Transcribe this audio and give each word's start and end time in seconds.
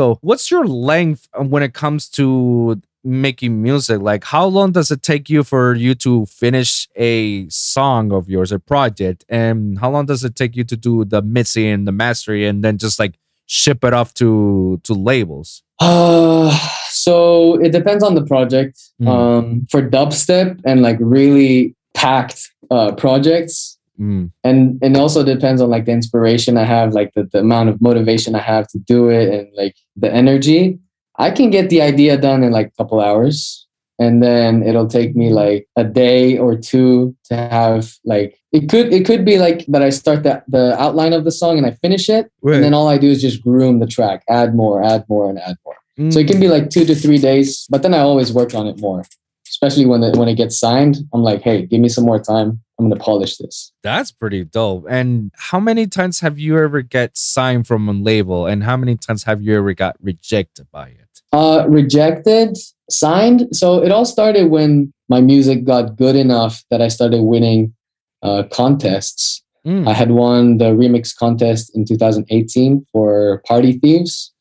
So, 0.00 0.18
what's 0.22 0.50
your 0.50 0.66
length 0.66 1.28
when 1.36 1.62
it 1.62 1.74
comes 1.74 2.08
to 2.12 2.80
making 3.04 3.60
music? 3.60 4.00
Like, 4.00 4.24
how 4.24 4.46
long 4.46 4.72
does 4.72 4.90
it 4.90 5.02
take 5.02 5.28
you 5.28 5.44
for 5.44 5.74
you 5.74 5.94
to 5.96 6.24
finish 6.24 6.88
a 6.96 7.46
song 7.50 8.10
of 8.10 8.30
yours, 8.30 8.50
a 8.50 8.58
project? 8.58 9.26
And 9.28 9.78
how 9.78 9.90
long 9.90 10.06
does 10.06 10.24
it 10.24 10.36
take 10.36 10.56
you 10.56 10.64
to 10.64 10.74
do 10.74 11.04
the 11.04 11.20
mixing, 11.20 11.84
the 11.84 11.92
mastering, 11.92 12.44
and 12.44 12.64
then 12.64 12.78
just 12.78 12.98
like 12.98 13.18
ship 13.44 13.84
it 13.84 13.92
off 13.92 14.14
to 14.14 14.80
to 14.84 14.94
labels? 14.94 15.62
Uh, 15.80 16.50
so 16.88 17.60
it 17.60 17.70
depends 17.70 18.02
on 18.02 18.14
the 18.14 18.24
project. 18.24 18.80
Mm. 19.02 19.06
Um, 19.06 19.66
for 19.70 19.86
dubstep 19.86 20.62
and 20.64 20.80
like 20.80 20.96
really 20.98 21.76
packed 21.92 22.50
uh, 22.70 22.92
projects, 22.92 23.76
Mm. 24.00 24.32
and 24.44 24.78
and 24.82 24.96
also 24.96 25.22
depends 25.22 25.60
on 25.60 25.68
like 25.68 25.84
the 25.84 25.92
inspiration 25.92 26.56
I 26.56 26.64
have, 26.64 26.94
like 26.94 27.12
the, 27.14 27.24
the 27.24 27.40
amount 27.40 27.68
of 27.68 27.82
motivation 27.82 28.34
I 28.34 28.40
have 28.40 28.66
to 28.68 28.78
do 28.78 29.10
it, 29.10 29.28
and 29.28 29.48
like 29.54 29.76
the 29.94 30.10
energy. 30.10 30.78
I 31.18 31.30
can 31.30 31.50
get 31.50 31.68
the 31.68 31.82
idea 31.82 32.16
done 32.16 32.42
in 32.42 32.50
like 32.50 32.68
a 32.68 32.82
couple 32.82 32.98
hours, 33.00 33.66
and 33.98 34.22
then 34.22 34.62
it'll 34.62 34.88
take 34.88 35.14
me 35.14 35.30
like 35.30 35.68
a 35.76 35.84
day 35.84 36.38
or 36.38 36.56
two 36.56 37.14
to 37.24 37.36
have 37.36 37.92
like 38.06 38.38
it 38.52 38.70
could 38.70 38.90
it 38.92 39.04
could 39.04 39.24
be 39.24 39.38
like 39.38 39.66
that 39.66 39.82
I 39.82 39.90
start 39.90 40.22
the 40.22 40.42
the 40.48 40.80
outline 40.80 41.12
of 41.12 41.24
the 41.24 41.30
song 41.30 41.58
and 41.58 41.66
I 41.66 41.72
finish 41.72 42.08
it, 42.08 42.32
and 42.56 42.64
then 42.64 42.72
all 42.72 42.88
I 42.88 42.96
do 42.96 43.08
is 43.08 43.20
just 43.20 43.42
groom 43.42 43.80
the 43.80 43.86
track, 43.86 44.24
add 44.30 44.54
more, 44.54 44.82
add 44.82 45.04
more, 45.10 45.28
and 45.28 45.38
add 45.38 45.56
more. 45.64 45.76
So 46.10 46.18
it 46.18 46.26
can 46.26 46.40
be 46.40 46.48
like 46.48 46.70
two 46.70 46.86
to 46.86 46.94
three 46.94 47.18
days, 47.18 47.66
but 47.68 47.82
then 47.82 47.92
I 47.92 47.98
always 47.98 48.32
work 48.32 48.54
on 48.54 48.66
it 48.66 48.80
more, 48.80 49.04
especially 49.46 49.84
when 49.84 50.02
it 50.02 50.16
when 50.16 50.28
it 50.28 50.36
gets 50.36 50.58
signed. 50.58 50.96
I'm 51.12 51.22
like, 51.22 51.42
hey, 51.42 51.66
give 51.66 51.80
me 51.80 51.90
some 51.90 52.04
more 52.06 52.18
time. 52.18 52.62
I'm 52.80 52.88
gonna 52.88 53.00
polish 53.00 53.36
this. 53.36 53.72
That's 53.82 54.10
pretty 54.10 54.44
dope. 54.44 54.86
And 54.88 55.30
how 55.36 55.60
many 55.60 55.86
times 55.86 56.20
have 56.20 56.38
you 56.38 56.58
ever 56.58 56.80
get 56.80 57.16
signed 57.16 57.66
from 57.66 57.88
a 57.88 57.92
label, 57.92 58.46
and 58.46 58.64
how 58.64 58.76
many 58.76 58.96
times 58.96 59.24
have 59.24 59.42
you 59.42 59.56
ever 59.56 59.74
got 59.74 59.96
rejected 60.00 60.66
by 60.72 60.88
it? 60.88 61.20
Uh, 61.32 61.66
rejected, 61.68 62.56
signed. 62.88 63.48
So 63.52 63.82
it 63.82 63.92
all 63.92 64.06
started 64.06 64.50
when 64.50 64.92
my 65.10 65.20
music 65.20 65.64
got 65.64 65.96
good 65.96 66.16
enough 66.16 66.64
that 66.70 66.80
I 66.80 66.88
started 66.88 67.22
winning 67.22 67.74
uh, 68.22 68.44
contests. 68.50 69.42
Mm. 69.66 69.86
I 69.86 69.92
had 69.92 70.10
won 70.10 70.56
the 70.56 70.72
remix 70.72 71.14
contest 71.14 71.76
in 71.76 71.84
2018 71.84 72.86
for 72.90 73.42
Party 73.46 73.74
Thieves. 73.74 74.32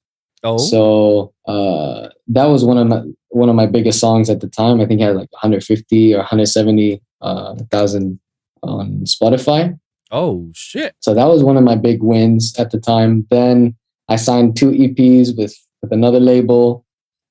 oh, 0.43 0.57
So 0.57 1.33
uh, 1.45 2.07
that 2.27 2.45
was 2.45 2.63
one 2.63 2.77
of 2.77 2.87
my 2.87 3.01
one 3.31 3.49
of 3.49 3.55
my 3.55 3.65
biggest 3.65 3.99
songs 3.99 4.29
at 4.29 4.39
the 4.39 4.47
time. 4.47 4.81
I 4.81 4.85
think 4.85 5.01
I 5.01 5.07
had 5.07 5.15
like 5.15 5.31
150 5.31 6.13
or 6.13 6.17
170 6.19 7.01
uh, 7.21 7.55
thousand 7.69 8.19
on 8.63 9.01
Spotify. 9.05 9.77
oh 10.11 10.49
shit. 10.53 10.95
So 10.99 11.13
that 11.13 11.25
was 11.25 11.43
one 11.43 11.57
of 11.57 11.63
my 11.63 11.75
big 11.75 12.01
wins 12.03 12.55
at 12.57 12.71
the 12.71 12.79
time. 12.79 13.27
Then 13.29 13.75
I 14.07 14.15
signed 14.15 14.55
two 14.57 14.71
EPs 14.71 15.37
with 15.37 15.55
with 15.81 15.91
another 15.93 16.19
label, 16.19 16.85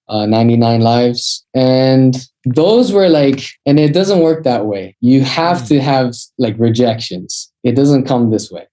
uh, 0.08 0.24
99 0.26 0.80
Lives, 0.80 1.44
and 1.54 2.16
those 2.46 2.92
were 2.92 3.08
like, 3.08 3.40
and 3.66 3.78
it 3.78 3.92
doesn't 3.92 4.20
work 4.20 4.44
that 4.44 4.64
way. 4.66 4.96
You 5.00 5.22
have 5.22 5.66
to 5.68 5.80
have 5.80 6.14
like 6.38 6.54
rejections. 6.58 7.52
It 7.62 7.76
doesn't 7.76 8.06
come 8.06 8.30
this 8.30 8.50
way. 8.50 8.66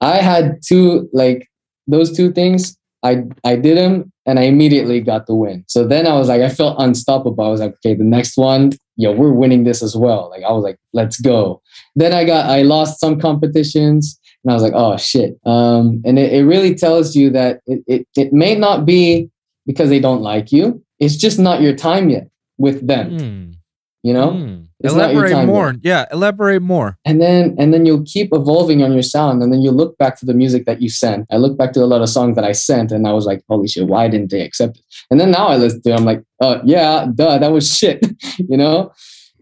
I 0.00 0.16
had 0.16 0.60
two 0.66 1.08
like 1.12 1.48
those 1.86 2.14
two 2.16 2.32
things. 2.32 2.76
I 3.02 3.24
I 3.44 3.56
did 3.56 3.78
them 3.78 4.12
and 4.26 4.38
I 4.38 4.42
immediately 4.42 5.00
got 5.00 5.26
the 5.26 5.34
win. 5.34 5.64
So 5.66 5.86
then 5.86 6.06
I 6.06 6.14
was 6.14 6.28
like, 6.28 6.42
I 6.42 6.48
felt 6.48 6.76
unstoppable. 6.78 7.44
I 7.44 7.48
was 7.48 7.60
like, 7.60 7.74
okay, 7.74 7.94
the 7.94 8.04
next 8.04 8.36
one, 8.36 8.72
yo, 8.96 9.12
we're 9.12 9.32
winning 9.32 9.64
this 9.64 9.82
as 9.82 9.96
well. 9.96 10.30
Like 10.30 10.42
I 10.42 10.52
was 10.52 10.62
like, 10.62 10.78
let's 10.92 11.20
go. 11.20 11.62
Then 11.96 12.12
I 12.12 12.24
got 12.24 12.46
I 12.46 12.62
lost 12.62 13.00
some 13.00 13.20
competitions 13.20 14.18
and 14.44 14.50
I 14.50 14.54
was 14.54 14.62
like, 14.62 14.74
oh 14.74 14.96
shit. 14.96 15.38
Um, 15.46 16.02
and 16.04 16.18
it, 16.18 16.32
it 16.32 16.44
really 16.44 16.74
tells 16.74 17.14
you 17.16 17.30
that 17.30 17.60
it, 17.66 17.82
it 17.86 18.06
it 18.16 18.32
may 18.32 18.54
not 18.54 18.84
be 18.84 19.30
because 19.66 19.88
they 19.90 20.00
don't 20.00 20.22
like 20.22 20.52
you. 20.52 20.82
It's 20.98 21.16
just 21.16 21.38
not 21.38 21.60
your 21.60 21.74
time 21.74 22.10
yet 22.10 22.28
with 22.58 22.86
them. 22.86 23.18
Mm. 23.18 23.54
You 24.02 24.12
know? 24.12 24.30
Mm. 24.30 24.66
It's 24.84 24.92
Elaborate 24.94 25.46
more. 25.46 25.74
Yeah, 25.82 26.06
elaborate 26.12 26.62
more. 26.62 26.98
and 27.04 27.20
then 27.20 27.54
and 27.58 27.72
then 27.72 27.86
you'll 27.86 28.04
keep 28.04 28.28
evolving 28.32 28.82
on 28.82 28.92
your 28.92 29.02
sound 29.02 29.42
and 29.42 29.52
then 29.52 29.62
you 29.62 29.70
look 29.70 29.96
back 29.98 30.18
to 30.20 30.26
the 30.26 30.34
music 30.34 30.64
that 30.66 30.80
you 30.82 30.88
sent. 30.88 31.26
I 31.30 31.36
look 31.36 31.56
back 31.56 31.72
to 31.74 31.80
a 31.82 31.86
lot 31.92 32.02
of 32.02 32.08
songs 32.08 32.34
that 32.36 32.44
i 32.44 32.52
sent 32.52 32.90
and 32.92 33.06
i 33.06 33.12
was 33.12 33.24
like 33.26 33.40
holy 33.48 33.68
shit 33.68 33.86
why 33.86 34.08
didn't 34.08 34.30
they 34.30 34.40
accept 34.42 34.78
it? 34.78 34.84
And 35.10 35.20
then 35.20 35.30
now 35.30 35.46
i 35.48 35.56
listen 35.56 35.82
to 35.82 35.90
it 35.90 35.98
i'm 35.98 36.04
like 36.04 36.22
uh 36.40 36.58
yeah 36.64 37.06
duh 37.14 37.38
that 37.38 37.52
was 37.52 37.66
shit 37.78 38.04
you 38.50 38.56
know? 38.56 38.92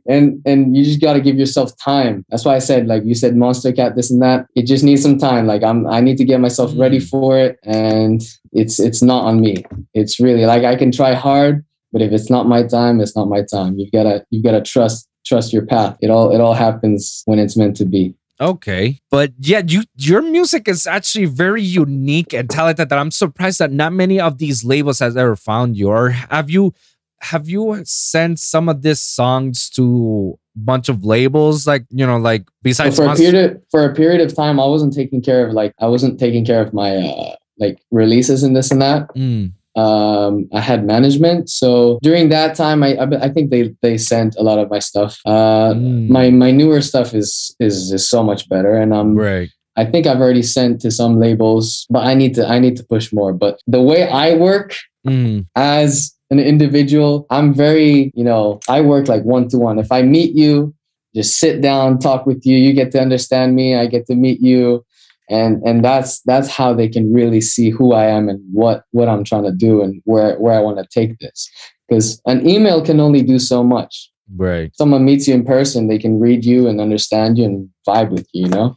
And 0.08 0.40
and 0.46 0.74
you 0.76 0.82
just 0.84 1.00
got 1.00 1.12
to 1.12 1.20
give 1.20 1.36
yourself 1.38 1.72
time. 1.76 2.24
That's 2.30 2.44
why 2.44 2.54
i 2.56 2.58
said 2.58 2.86
like 2.86 3.04
you 3.04 3.14
said 3.14 3.34
Monstercat 3.34 3.94
this 3.96 4.10
and 4.10 4.20
that. 4.22 4.46
It 4.54 4.66
just 4.66 4.82
needs 4.82 5.02
some 5.02 5.18
time. 5.18 5.46
Like 5.46 5.62
i'm 5.62 5.86
i 5.86 6.00
need 6.00 6.16
to 6.18 6.24
get 6.24 6.40
myself 6.40 6.72
ready 6.76 6.98
Mm. 6.98 7.08
for 7.08 7.38
it 7.38 7.58
and 7.64 8.20
it's 8.52 8.80
it's 8.80 9.02
not 9.02 9.24
on 9.24 9.40
me. 9.40 9.54
It's 9.94 10.18
really 10.20 10.44
like 10.46 10.64
i 10.64 10.74
can 10.76 10.90
try 10.90 11.12
hard 11.14 11.64
but 11.92 12.02
if 12.02 12.12
it's 12.12 12.30
not 12.30 12.46
my 12.46 12.62
time 12.62 13.00
it's 13.00 13.14
not 13.16 13.28
my 13.28 13.42
time. 13.42 13.78
You've 13.78 13.92
got 13.92 14.04
to 14.04 14.24
you've 14.30 14.44
got 14.44 14.52
to 14.52 14.62
trust 14.62 15.06
trust 15.24 15.52
your 15.52 15.64
path 15.66 15.96
it 16.00 16.10
all 16.10 16.34
it 16.34 16.40
all 16.40 16.54
happens 16.54 17.22
when 17.26 17.38
it's 17.38 17.56
meant 17.56 17.76
to 17.76 17.84
be 17.84 18.14
Okay, 18.40 19.00
but 19.10 19.32
yeah, 19.38 19.60
you 19.66 19.82
your 19.98 20.22
music 20.22 20.66
is 20.66 20.86
actually 20.86 21.26
very 21.26 21.62
unique 21.62 22.32
and 22.32 22.48
talented. 22.48 22.88
That 22.88 22.98
I'm 22.98 23.10
surprised 23.10 23.58
that 23.58 23.70
not 23.70 23.92
many 23.92 24.18
of 24.18 24.38
these 24.38 24.64
labels 24.64 25.00
has 25.00 25.14
ever 25.14 25.36
found 25.36 25.76
you. 25.76 25.90
Or 25.90 26.08
have 26.08 26.48
you 26.48 26.72
have 27.20 27.50
you 27.50 27.82
sent 27.84 28.40
some 28.40 28.70
of 28.70 28.80
these 28.80 29.00
songs 29.00 29.68
to 29.70 30.38
a 30.56 30.58
bunch 30.58 30.88
of 30.88 31.04
labels? 31.04 31.66
Like 31.66 31.84
you 31.90 32.06
know, 32.06 32.16
like 32.16 32.48
So 32.48 32.54
besides 32.62 32.96
for 32.96 33.04
a 33.04 33.14
period 33.14 33.56
of, 33.56 33.62
for 33.70 33.84
a 33.84 33.94
period 33.94 34.22
of 34.22 34.34
time 34.34 34.58
i 34.58 34.64
wasn't 34.64 34.94
taking 34.94 35.20
care 35.20 35.46
of 35.46 35.52
like 35.52 35.74
i 35.78 35.86
wasn't 35.86 36.18
taking 36.18 36.44
care 36.44 36.62
of 36.62 36.72
my 36.72 36.96
uh 36.96 37.36
like 37.58 37.78
releases 37.90 38.42
and 38.42 38.56
this 38.56 38.70
and 38.70 38.80
that 38.80 39.08
Mm, 39.14 39.52
um 39.76 40.48
i 40.52 40.60
had 40.60 40.84
management. 40.84 41.48
So 41.48 41.98
during 42.02 42.28
that 42.30 42.56
time 42.56 42.82
i 42.82 42.96
i, 42.98 43.28
think 43.28 43.50
they 43.50 43.74
they 43.82 43.96
sent 43.98 44.36
a 44.36 44.42
lot 44.42 44.58
of 44.58 44.70
my 44.70 44.78
stuff. 44.78 45.18
Uh 45.24 45.74
mm, 45.74 46.08
my 46.08 46.30
my 46.30 46.50
newer 46.50 46.80
stuff 46.80 47.14
is 47.14 47.54
is 47.60 47.92
is 47.92 48.08
so 48.08 48.22
much 48.22 48.48
better. 48.48 48.74
And 48.76 48.94
I'm 48.94 49.14
right. 49.14 49.48
i 49.76 49.84
think 49.84 50.06
i've 50.06 50.20
already 50.20 50.42
sent 50.42 50.80
to 50.80 50.90
some 50.90 51.20
labels 51.20 51.86
but 51.90 52.02
i 52.04 52.12
need 52.12 52.34
to 52.34 52.42
i 52.46 52.58
need 52.58 52.76
to 52.76 52.84
push 52.84 53.12
more. 53.12 53.32
But 53.32 53.60
the 53.66 53.80
way 53.80 54.08
i 54.08 54.34
work 54.34 54.74
Mm, 55.06 55.46
as 55.56 56.14
an 56.30 56.38
individual, 56.38 57.26
I'm 57.30 57.54
very, 57.54 58.12
you 58.14 58.24
know, 58.24 58.60
I 58.68 58.80
work 58.80 59.08
like 59.08 59.22
one 59.24 59.48
to 59.48 59.58
one. 59.58 59.78
If 59.78 59.90
I 59.90 60.02
meet 60.02 60.34
you, 60.34 60.74
just 61.14 61.38
sit 61.38 61.60
down, 61.60 61.98
talk 61.98 62.26
with 62.26 62.44
you, 62.44 62.56
you 62.56 62.72
get 62.72 62.92
to 62.92 63.00
understand 63.00 63.56
me, 63.56 63.74
I 63.74 63.86
get 63.86 64.06
to 64.06 64.14
meet 64.14 64.40
you. 64.40 64.84
And 65.30 65.62
and 65.62 65.84
that's 65.84 66.20
that's 66.22 66.48
how 66.48 66.74
they 66.74 66.88
can 66.88 67.12
really 67.12 67.40
see 67.40 67.70
who 67.70 67.92
I 67.92 68.06
am 68.06 68.28
and 68.28 68.40
what 68.52 68.84
what 68.90 69.08
I'm 69.08 69.24
trying 69.24 69.44
to 69.44 69.52
do 69.52 69.80
and 69.80 70.02
where 70.04 70.36
where 70.38 70.54
I 70.54 70.60
want 70.60 70.78
to 70.78 70.86
take 70.92 71.18
this. 71.18 71.48
Because 71.88 72.20
an 72.26 72.48
email 72.48 72.84
can 72.84 73.00
only 73.00 73.22
do 73.22 73.38
so 73.38 73.62
much. 73.62 74.10
right. 74.36 74.74
Someone 74.76 75.04
meets 75.04 75.26
you 75.26 75.34
in 75.34 75.44
person, 75.44 75.88
they 75.88 75.98
can 75.98 76.20
read 76.20 76.44
you 76.44 76.68
and 76.68 76.80
understand 76.80 77.38
you 77.38 77.44
and 77.44 77.68
vibe 77.86 78.10
with 78.10 78.28
you, 78.32 78.44
you 78.44 78.48
know, 78.48 78.76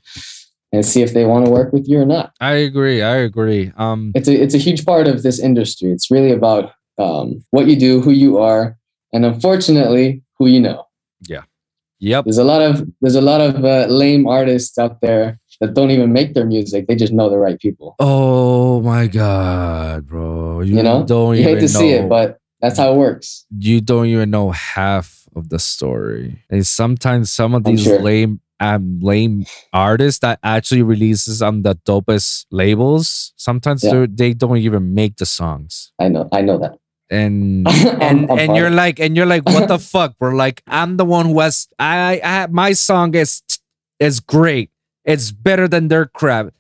and 0.72 0.86
see 0.86 1.02
if 1.02 1.14
they 1.14 1.26
want 1.26 1.46
to 1.46 1.52
work 1.52 1.74
with 1.74 1.88
you 1.88 2.00
or 2.00 2.06
not 2.06 2.34
I 2.40 2.54
agree. 2.54 3.02
I 3.02 3.18
agree. 3.18 3.72
Um, 3.78 4.12
it's 4.14 4.28
a 4.28 4.36
it's 4.36 4.56
a 4.56 4.60
huge 4.60 4.86
part 4.86 5.08
of 5.08 5.24
this 5.24 5.40
industry. 5.40 5.92
It's 5.92 6.12
really 6.12 6.32
about 6.32 6.72
um, 7.00 7.44
what 7.50 7.66
you 7.68 7.76
do, 7.76 8.00
who 8.00 8.12
you 8.12 8.38
are, 8.38 8.78
and 9.12 9.26
unfortunately, 9.26 10.22
who 10.38 10.46
you 10.48 10.60
know. 10.60 10.86
Yeah 11.28 11.44
yep. 12.04 12.26
There's 12.26 12.38
a 12.38 12.44
lot 12.44 12.62
of 12.62 12.88
there's 13.02 13.16
a 13.16 13.22
lot 13.22 13.42
of 13.42 13.64
uh, 13.64 13.86
lame 13.88 14.28
artists 14.28 14.78
out 14.78 15.02
there 15.02 15.40
that 15.64 15.74
don't 15.74 15.92
even 15.92 16.12
make 16.12 16.34
their 16.36 16.46
music. 16.46 16.88
They 16.88 16.96
just 16.96 17.14
know 17.14 17.30
the 17.32 17.38
right 17.40 17.58
people. 17.60 17.96
Oh 18.00 18.82
my 18.82 19.08
god, 19.08 20.08
bro! 20.08 20.60
You, 20.60 20.78
You 20.78 20.84
know, 20.84 21.06
don't 21.08 21.36
you 21.36 21.44
even 21.44 21.56
hate 21.56 21.62
to 21.62 21.70
see 21.70 21.92
it, 21.96 22.10
but 22.10 22.38
that's 22.60 22.78
how 22.78 22.92
it 22.94 22.98
works. 22.98 23.46
you 23.58 23.80
don't 23.80 24.08
even 24.08 24.30
know 24.30 24.52
half 24.52 25.24
of 25.36 25.48
the 25.50 25.60
story. 25.60 26.44
And 26.50 26.68
sometimes 26.68 27.32
some 27.32 27.56
of 27.56 27.64
these 27.64 27.84
sure. 27.84 28.00
lame 28.02 28.42
um 28.60 29.00
lame 29.02 29.46
artists 29.74 30.20
that 30.20 30.40
actually 30.44 30.84
releases 30.84 31.42
on 31.42 31.64
the 31.64 31.76
dopest 31.88 32.46
labels, 32.52 33.34
sometimes 33.36 33.84
Yeah. 33.84 34.06
they're 34.08 34.34
don't 34.36 34.58
even 34.58 34.94
make 34.94 35.16
the 35.18 35.26
songs. 35.26 35.92
I 36.00 36.08
know. 36.10 36.28
I 36.32 36.42
know 36.42 36.58
that. 36.60 36.76
And 37.10 37.68
and 38.02 38.30
I'm 38.32 38.40
and 38.40 38.56
you're 38.56 38.70
like 38.72 39.00
and 39.00 39.16
you're 39.18 39.26
like 39.28 39.46
what 39.46 39.68
the 39.68 39.80
fuck 39.94 40.18
bro 40.18 40.32
like 40.34 40.64
i'm 40.68 40.98
the 40.98 41.06
one 41.06 41.26
who 41.28 41.40
has 41.42 41.68
i 41.78 42.20
i 42.24 42.48
my 42.50 42.72
song 42.74 43.14
is 43.14 43.44
is 44.00 44.20
great 44.20 44.72
it's 45.06 45.32
better 45.32 45.68
than 45.68 45.88
their 45.88 46.06
crap. 46.06 46.54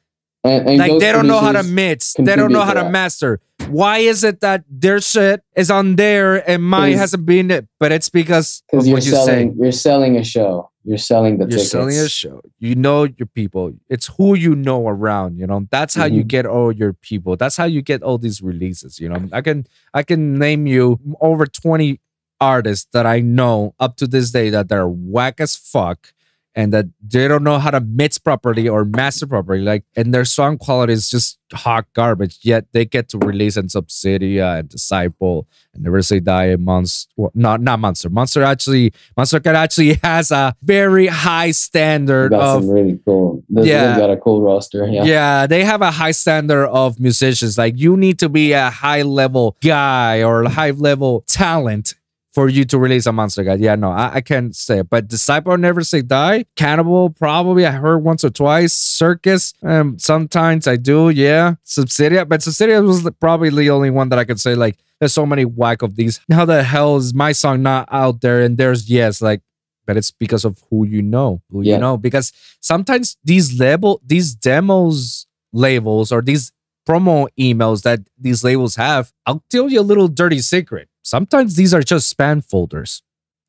And, 0.45 0.67
and 0.67 0.77
like 0.77 0.99
they 0.99 1.11
don't 1.13 1.27
know 1.27 1.39
how 1.39 1.53
to 1.53 1.63
mix. 1.63 2.15
they 2.19 2.35
don't 2.35 2.51
know 2.51 2.61
how 2.65 2.73
to 2.73 2.89
master. 2.89 3.39
Why 3.69 3.99
is 3.99 4.25
it 4.25 4.41
that 4.41 4.65
their 4.69 4.99
shit 4.99 5.41
is 5.55 5.71
on 5.71 5.95
there 5.95 6.47
and 6.49 6.61
mine 6.61 6.97
hasn't 6.97 7.25
been 7.25 7.49
it 7.49 7.65
but 7.79 7.93
it's 7.93 8.09
because 8.09 8.61
because 8.69 8.85
you're 8.85 8.95
what 8.97 9.05
you 9.05 9.11
say. 9.11 9.25
selling 9.25 9.55
you're 9.57 9.71
selling 9.71 10.17
a 10.17 10.23
show. 10.23 10.69
You're 10.83 10.97
selling 10.97 11.37
the 11.37 11.43
you're 11.45 11.51
tickets. 11.51 11.71
selling 11.71 11.95
a 11.97 12.09
show. 12.09 12.41
You 12.59 12.75
know 12.75 13.03
your 13.05 13.27
people. 13.33 13.71
It's 13.89 14.07
who 14.17 14.35
you 14.35 14.53
know 14.53 14.85
around 14.89 15.37
you 15.37 15.47
know? 15.47 15.65
That's 15.71 15.95
how 15.95 16.03
you 16.05 16.25
Mhm. 16.25 16.27
get 16.27 16.45
all 16.45 16.73
your 16.73 16.91
people. 16.91 17.37
That's 17.37 17.55
how 17.55 17.63
you 17.63 17.81
get 17.81 18.03
all 18.03 18.17
these 18.17 18.41
releases 18.41 18.99
you 18.99 19.07
know? 19.07 19.29
I 19.31 19.39
can 19.39 19.65
i 19.93 20.03
can 20.03 20.37
name 20.37 20.67
you 20.67 20.99
over 21.21 21.45
20 21.45 22.01
artists 22.41 22.87
that 22.91 23.05
i 23.05 23.21
know 23.21 23.73
up 23.79 23.95
to 23.95 24.07
this 24.07 24.31
day 24.31 24.49
that 24.49 24.67
they're 24.67 24.89
whack 24.89 25.39
as 25.39 25.55
fuck 25.55 26.12
and 26.55 26.71
that 26.73 26.85
they 27.01 27.27
don't 27.27 27.43
know 27.43 27.57
how 27.59 27.71
to 27.71 27.79
mix 27.81 28.17
properly 28.17 28.67
or 28.69 28.85
master 28.85 29.25
properly. 29.25 29.61
Like, 29.61 29.85
and 29.95 30.13
their 30.13 30.25
song 30.25 30.57
quality 30.57 30.93
is 30.93 31.09
just 31.09 31.39
hot 31.51 31.85
garbage. 31.93 32.39
Yet 32.41 32.65
they 32.73 32.85
get 32.85 33.09
to 33.09 33.17
release 33.17 33.57
in 33.57 33.67
Subsidia 33.67 34.59
and 34.59 34.69
Disciple 34.69 35.47
and 35.73 35.83
Never 35.83 36.01
Say 36.01 36.19
Die 36.19 36.45
and 36.45 36.63
Monster. 36.63 37.11
Well, 37.17 37.31
not 37.33 37.61
not 37.61 37.79
Monster. 37.79 38.09
Monster 38.09 38.43
actually, 38.43 38.93
Monstercat 39.17 39.55
actually 39.55 39.99
has 40.03 40.31
a 40.31 40.55
very 40.61 41.07
high 41.07 41.51
standard 41.51 42.33
of 42.33 42.65
really 42.65 42.99
cool. 43.05 43.43
This 43.49 43.65
Yeah. 43.67 43.97
got 43.97 44.11
a 44.11 44.17
cool 44.17 44.41
roster. 44.41 44.87
Yeah. 44.87 45.03
yeah. 45.05 45.47
they 45.47 45.63
have 45.63 45.81
a 45.81 45.91
high 45.91 46.11
standard 46.11 46.67
of 46.67 46.99
musicians. 46.99 47.57
Like 47.57 47.77
you 47.77 47.97
need 47.97 48.19
to 48.19 48.29
be 48.29 48.51
a 48.53 48.69
high 48.69 49.01
level 49.01 49.57
guy 49.63 50.21
or 50.23 50.43
a 50.43 50.49
high 50.49 50.71
level 50.71 51.23
talent 51.27 51.95
for 52.33 52.49
you 52.49 52.65
to 52.65 52.77
release 52.79 53.05
a 53.05 53.11
Monstercat. 53.11 53.59
Yeah, 53.59 53.75
no, 53.75 53.91
I, 53.91 54.15
I 54.15 54.21
can't 54.21 54.55
say 54.55 54.79
it. 54.79 54.89
But 54.89 55.07
Disciple 55.07 55.55
Never 55.57 55.83
Say 55.83 56.01
Die, 56.01 56.45
Cannibal, 56.55 57.11
probably 57.11 57.65
I 57.65 57.71
heard 57.71 57.99
once 57.99 58.23
or 58.23 58.31
twice. 58.31 58.73
Circus, 58.73 59.53
um, 59.61 59.99
sometimes 59.99 60.67
I 60.67 60.75
do, 60.77 61.09
yeah. 61.09 61.55
Subsidia, 61.65 62.27
but 62.27 62.39
Subsidia 62.41 62.83
was 62.85 63.07
probably 63.19 63.49
the 63.51 63.69
only 63.69 63.91
one 63.91 64.09
that 64.09 64.17
I 64.19 64.23
could 64.25 64.39
say, 64.39 64.55
like, 64.55 64.77
there's 64.99 65.13
so 65.13 65.25
many 65.25 65.45
whack 65.45 65.81
of 65.83 65.95
these. 65.95 66.19
How 66.31 66.45
the 66.45 66.63
hell 66.63 66.95
is 66.97 67.13
my 67.13 67.33
song 67.33 67.61
not 67.61 67.87
out 67.91 68.21
there? 68.21 68.41
And 68.41 68.57
there's 68.57 68.89
yes, 68.89 69.21
like 69.21 69.41
but 69.85 69.97
it's 69.97 70.11
because 70.11 70.45
of 70.45 70.63
who 70.69 70.85
you 70.85 71.01
know, 71.01 71.41
who 71.51 71.61
you 71.61 71.71
Yeah. 71.71 71.77
know. 71.77 71.97
Because 71.97 72.31
sometimes 72.61 73.17
these 73.23 73.59
label, 73.59 74.01
these 74.05 74.33
demos 74.33 75.27
labels 75.51 76.09
or 76.11 76.21
these 76.21 76.53
promo 76.87 77.27
emails 77.37 77.81
that 77.83 77.99
these 78.17 78.45
labels 78.45 78.75
have, 78.77 79.11
I'll 79.25 79.43
tell 79.49 79.69
you 79.69 79.81
a 79.81 79.83
little 79.83 80.07
dirty 80.07 80.39
secret. 80.39 80.87
Sometimes 81.03 81.55
these 81.55 81.73
are 81.73 81.83
just 81.83 82.15
spam 82.15 82.43
folders 82.43 83.03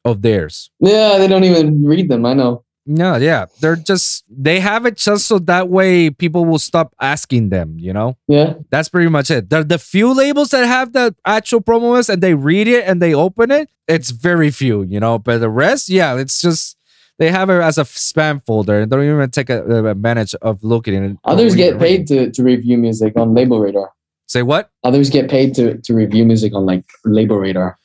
of 0.05 0.21
theirs. 0.23 0.71
Yeah, 0.81 1.17
they 1.19 1.27
don't 1.29 1.45
even 1.45 1.85
read 1.85 2.09
them. 2.09 2.27
I 2.27 2.35
know. 2.35 2.65
No, 2.87 3.17
yeah, 3.17 3.47
they're 3.61 3.77
just 3.77 4.25
they 4.29 4.61
have 4.61 4.85
it 4.85 4.99
just 4.99 5.27
so 5.27 5.39
that 5.39 5.71
way 5.71 6.11
people 6.11 6.45
will 6.45 6.59
stop 6.59 6.95
asking 7.01 7.49
them. 7.49 7.77
You 7.79 7.95
know, 7.95 8.19
Yeah. 8.29 8.55
that's 8.71 8.91
pretty 8.91 9.09
much 9.09 9.31
it. 9.31 9.49
The 9.49 9.65
the 9.65 9.79
few 9.79 10.13
labels 10.13 10.51
that 10.51 10.67
have 10.67 10.93
the 10.93 11.15
actual 11.25 11.63
promo 11.63 11.93
list 11.93 12.11
and 12.11 12.21
they 12.23 12.35
read 12.35 12.69
it 12.69 12.85
and 12.87 13.01
they 13.01 13.15
open 13.15 13.51
it, 13.51 13.71
it's 13.89 14.11
very 14.11 14.51
few. 14.51 14.83
You 14.83 15.01
know, 15.01 15.19
but 15.19 15.39
the 15.39 15.49
rest, 15.49 15.89
yeah, 15.89 16.15
it's 16.19 16.43
just 16.43 16.77
they 17.19 17.31
have 17.31 17.49
it 17.49 17.63
as 17.63 17.79
a 17.79 17.85
spam 17.85 18.45
folder 18.45 18.81
and 18.81 18.91
don't 18.91 19.03
even 19.03 19.31
take 19.31 19.49
a, 19.49 19.65
a 19.65 19.85
advantage 19.93 20.35
of 20.43 20.63
looking 20.63 20.95
at 20.97 21.11
it. 21.13 21.17
Others 21.25 21.55
get 21.55 21.79
paid 21.79 22.07
to, 22.09 22.31
to 22.33 22.43
review 22.43 22.77
music 22.77 23.15
on 23.17 23.33
Label 23.33 23.61
Radar. 23.61 23.93
Say 24.35 24.43
what? 24.43 24.69
Others 24.83 25.11
get 25.11 25.31
paid 25.31 25.55
to, 25.55 25.79
to 25.83 25.95
review 25.95 26.25
music 26.25 26.53
on 26.57 26.67
like 26.67 26.85
Label 27.05 27.39
Radar. 27.39 27.79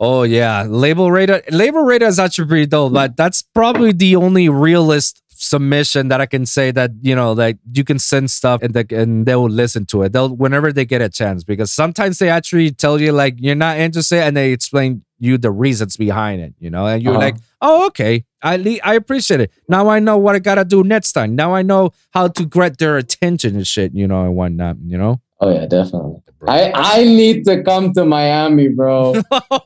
Oh 0.00 0.24
yeah, 0.24 0.64
label 0.68 1.12
radar. 1.12 1.42
Label 1.50 1.82
radar 1.82 2.08
is 2.08 2.18
actually 2.18 2.48
pretty 2.48 2.66
dope, 2.66 2.92
but 2.92 3.16
that's 3.16 3.42
probably 3.54 3.92
the 3.92 4.16
only 4.16 4.48
realist 4.48 5.22
submission 5.28 6.08
that 6.08 6.20
I 6.20 6.26
can 6.26 6.44
say 6.44 6.70
that 6.72 6.90
you 7.02 7.14
know 7.14 7.34
that 7.34 7.56
you 7.72 7.84
can 7.84 7.98
send 8.00 8.30
stuff 8.32 8.62
and 8.62 8.74
they 8.74 8.84
and 8.94 9.26
they 9.26 9.36
will 9.36 9.48
listen 9.48 9.86
to 9.86 10.02
it. 10.02 10.12
They'll 10.12 10.34
whenever 10.34 10.72
they 10.72 10.84
get 10.84 11.00
a 11.02 11.08
chance 11.08 11.44
because 11.44 11.70
sometimes 11.70 12.18
they 12.18 12.28
actually 12.28 12.72
tell 12.72 13.00
you 13.00 13.12
like 13.12 13.34
you're 13.38 13.54
not 13.54 13.78
interested 13.78 14.22
and 14.24 14.36
they 14.36 14.50
explain 14.52 15.04
you 15.20 15.38
the 15.38 15.52
reasons 15.52 15.96
behind 15.96 16.40
it. 16.42 16.52
You 16.58 16.68
know, 16.70 16.84
and 16.88 17.00
you're 17.02 17.12
Uh-huh. 17.12 17.20
like, 17.28 17.36
oh 17.62 17.86
okay, 17.86 18.24
I 18.42 18.56
le- 18.56 18.82
I 18.84 18.94
appreciate 18.96 19.40
it. 19.40 19.50
Now 19.68 19.88
I 19.88 19.98
know 20.00 20.18
what 20.18 20.34
I 20.34 20.40
gotta 20.40 20.64
do 20.64 20.82
next 20.82 21.12
time. 21.12 21.36
Now 21.36 21.54
I 21.54 21.62
know 21.62 21.92
how 22.10 22.26
to 22.28 22.44
get 22.44 22.76
their 22.78 22.96
attention 22.98 23.54
and 23.56 23.66
shit. 23.66 23.94
You 23.94 24.06
know, 24.08 24.24
and 24.26 24.34
whatnot. 24.36 24.76
You 24.84 24.98
know. 24.98 25.20
Oh 25.40 25.50
yeah, 25.52 25.66
definitely. 25.66 26.22
I, 26.46 26.72
I 26.74 27.04
need 27.04 27.44
to 27.44 27.62
come 27.62 27.92
to 27.94 28.04
Miami, 28.04 28.68
bro. 28.68 29.14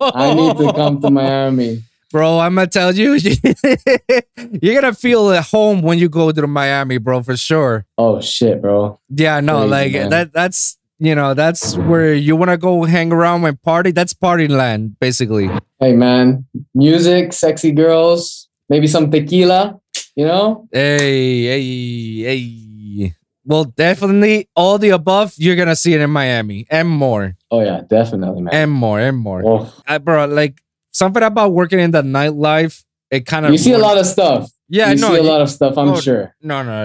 I 0.01 0.35
need 0.35 0.57
to 0.59 0.73
come 0.73 1.01
to 1.03 1.11
Miami. 1.11 1.83
Bro, 2.11 2.41
I'm 2.41 2.57
gonna 2.57 2.67
tell 2.67 2.93
you, 2.93 3.15
you're 4.63 4.81
gonna 4.81 4.95
feel 4.95 5.31
at 5.31 5.45
home 5.47 5.83
when 5.83 5.99
you 5.99 6.09
go 6.09 6.33
to 6.33 6.47
Miami, 6.47 6.99
bro, 6.99 7.23
for 7.23 7.37
sure. 7.37 7.87
Oh 7.97 8.21
shit, 8.21 8.61
bro. 8.61 8.99
Yeah, 9.09 9.39
no, 9.41 9.59
Crazy, 9.59 9.71
like 9.71 9.93
man. 9.93 10.11
that. 10.11 10.33
That's 10.33 10.77
you 10.99 11.15
know, 11.15 11.35
that's 11.35 11.77
where 11.77 12.13
you 12.13 12.35
wanna 12.35 12.57
go 12.59 12.83
hang 12.85 13.13
around 13.13 13.45
and 13.45 13.63
party. 13.63 13.93
That's 13.93 14.13
party 14.13 14.49
land, 14.49 14.99
basically. 14.99 15.49
Hey 15.79 15.93
man, 15.93 16.47
music, 16.75 17.33
sexy 17.33 17.71
girls, 17.71 18.49
maybe 18.69 18.87
some 18.89 19.11
tequila. 19.11 19.81
You 20.17 20.27
know? 20.27 20.69
Hey, 20.73 21.45
hey, 21.45 22.23
hey. 22.23 23.15
Well, 23.51 23.65
definitely 23.65 24.49
all 24.55 24.79
the 24.79 24.91
above. 24.91 25.35
You're 25.37 25.57
gonna 25.57 25.75
see 25.75 25.93
it 25.93 26.01
in 26.01 26.09
Miami 26.09 26.69
and 26.71 26.89
more, 26.89 27.35
Oh 27.51 27.61
yeah, 27.63 27.81
definitely, 27.91 28.43
man. 28.43 28.55
and 28.55 28.71
more, 28.71 29.01
and 29.01 29.19
more. 29.19 29.43
Oh, 29.45 29.75
I, 29.89 29.99
bro, 29.99 30.27
like 30.27 30.63
something 30.93 31.21
about 31.21 31.53
working 31.53 31.81
in 31.81 31.91
the 31.91 32.03
nightlife. 32.03 32.85
It 33.11 33.27
kind 33.27 33.45
of 33.45 33.51
you 33.51 33.59
see 33.59 33.73
a 33.73 33.79
lot 33.79 33.99
of 33.99 34.07
stuff. 34.07 34.49
Yeah, 34.69 34.91
you 34.93 35.01
no, 35.01 35.09
see 35.09 35.15
a 35.15 35.23
you- 35.23 35.29
lot 35.29 35.41
of 35.41 35.51
stuff. 35.51 35.77
I'm 35.77 35.89
oh, 35.89 36.01
sure 36.01 36.33
no, 36.41 36.63
no. 36.63 36.85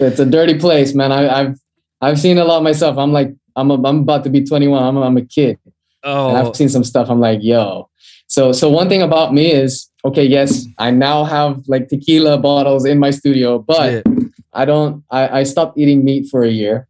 it's 0.00 0.18
a 0.18 0.24
dirty 0.24 0.58
place, 0.58 0.94
man. 0.94 1.12
I, 1.12 1.28
I've 1.28 1.60
I've 2.00 2.18
seen 2.18 2.38
a 2.38 2.44
lot 2.44 2.62
myself. 2.62 2.96
I'm 2.96 3.12
like 3.12 3.34
I'm 3.54 3.70
a, 3.70 3.74
I'm 3.74 4.00
about 4.00 4.24
to 4.24 4.30
be 4.30 4.42
21. 4.42 4.82
I'm 4.82 4.96
a, 4.96 5.02
I'm 5.02 5.18
a 5.18 5.22
kid. 5.26 5.58
And 5.66 5.74
oh, 6.02 6.34
I've 6.34 6.56
seen 6.56 6.70
some 6.70 6.84
stuff. 6.84 7.10
I'm 7.10 7.20
like, 7.20 7.40
yo. 7.42 7.90
So 8.26 8.52
so 8.52 8.70
one 8.70 8.88
thing 8.88 9.02
about 9.02 9.34
me 9.34 9.52
is 9.52 9.90
okay. 10.02 10.24
Yes, 10.24 10.64
I 10.78 10.90
now 10.92 11.24
have 11.24 11.62
like 11.68 11.88
tequila 11.88 12.38
bottles 12.38 12.86
in 12.86 12.98
my 12.98 13.10
studio, 13.10 13.58
but 13.58 13.90
shit. 13.90 14.06
I 14.54 14.64
don't. 14.64 15.04
I, 15.10 15.40
I 15.40 15.42
stopped 15.44 15.78
eating 15.78 16.04
meat 16.04 16.28
for 16.30 16.42
a 16.44 16.50
year. 16.50 16.88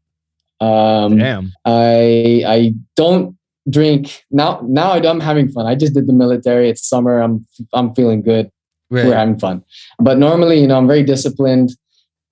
Um, 0.61 1.19
damn. 1.19 1.53
I 1.65 2.43
I 2.47 2.75
don't 2.97 3.37
drink 3.69 4.25
now. 4.31 4.61
Now 4.67 4.93
I- 4.93 5.09
I'm 5.09 5.21
having 5.21 5.49
fun. 5.51 5.67
I 5.67 5.75
just 5.75 5.95
did 5.95 6.07
the 6.07 6.13
military. 6.13 6.69
It's 6.71 6.87
summer. 6.89 7.21
I'm 7.21 7.47
I'm 7.73 7.95
feeling 7.95 8.23
good. 8.23 8.51
Right. 8.91 9.07
We're 9.07 9.17
having 9.17 9.39
fun. 9.39 9.65
But 9.99 10.19
normally, 10.19 10.61
you 10.61 10.67
know, 10.67 10.77
I'm 10.79 10.87
very 10.87 11.03
disciplined. 11.03 11.71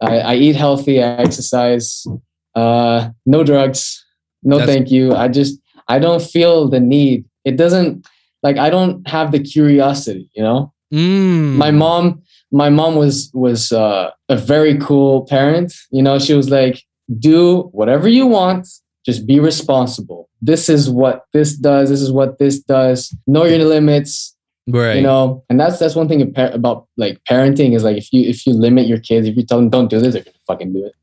I, 0.01 0.19
I 0.19 0.35
eat 0.35 0.57
healthy. 0.57 1.03
I 1.03 1.17
exercise. 1.17 2.07
Uh, 2.55 3.11
no 3.27 3.43
drugs. 3.45 4.05
No, 4.43 4.59
That's- 4.59 4.75
thank 4.75 4.91
you. 4.91 5.15
I 5.15 5.29
just 5.29 5.59
I 5.89 5.99
don't 5.99 6.23
feel 6.23 6.69
the 6.69 6.81
need. 6.81 7.25
It 7.45 7.57
doesn't 7.57 8.07
like 8.43 8.59
I 8.59 8.71
don't 8.71 9.07
have 9.09 9.33
the 9.33 9.41
curiosity. 9.41 10.31
You 10.35 10.43
know, 10.43 10.73
Mm. 10.93 11.57
my 11.57 11.71
mom 11.71 12.23
my 12.53 12.69
mom 12.69 12.95
was 12.95 13.31
was 13.35 13.73
uh, 13.73 14.11
a 14.29 14.37
very 14.37 14.79
cool 14.79 15.27
parent 15.27 15.73
you 15.91 16.03
know 16.03 16.19
she 16.19 16.35
was 16.35 16.51
like 16.51 16.83
do 17.19 17.63
whatever 17.73 18.09
you 18.09 18.27
want 18.27 18.69
just 19.05 19.27
be 19.27 19.41
responsible 19.41 20.29
this 20.41 20.69
is 20.69 20.89
what 20.89 21.25
this 21.33 21.57
does 21.57 21.89
this 21.91 22.01
is 22.01 22.13
what 22.13 22.39
this 22.39 22.61
does 22.61 23.15
know 23.27 23.45
your 23.45 23.65
limits 23.65 24.37
right. 24.69 24.97
you 24.97 25.03
know 25.03 25.43
and 25.49 25.59
that's 25.59 25.79
that's 25.79 25.97
one 25.97 26.09
thing 26.09 26.23
about- 26.23 26.87
like 26.97 27.19
parenting 27.29 27.75
is 27.75 27.83
like 27.83 27.97
if 27.97 28.13
you 28.13 28.29
if 28.29 28.47
you 28.47 28.53
limit 28.53 28.87
your 28.87 29.01
kids 29.01 29.27
if 29.27 29.37
you 29.37 29.45
tell 29.45 29.59
them 29.59 29.71
don't 29.71 29.89
do 29.89 29.99
this 29.99 30.13
they're 30.13 30.23
gonna 30.23 30.37
fucking 30.47 30.73
do 30.73 30.85
it 30.87 30.95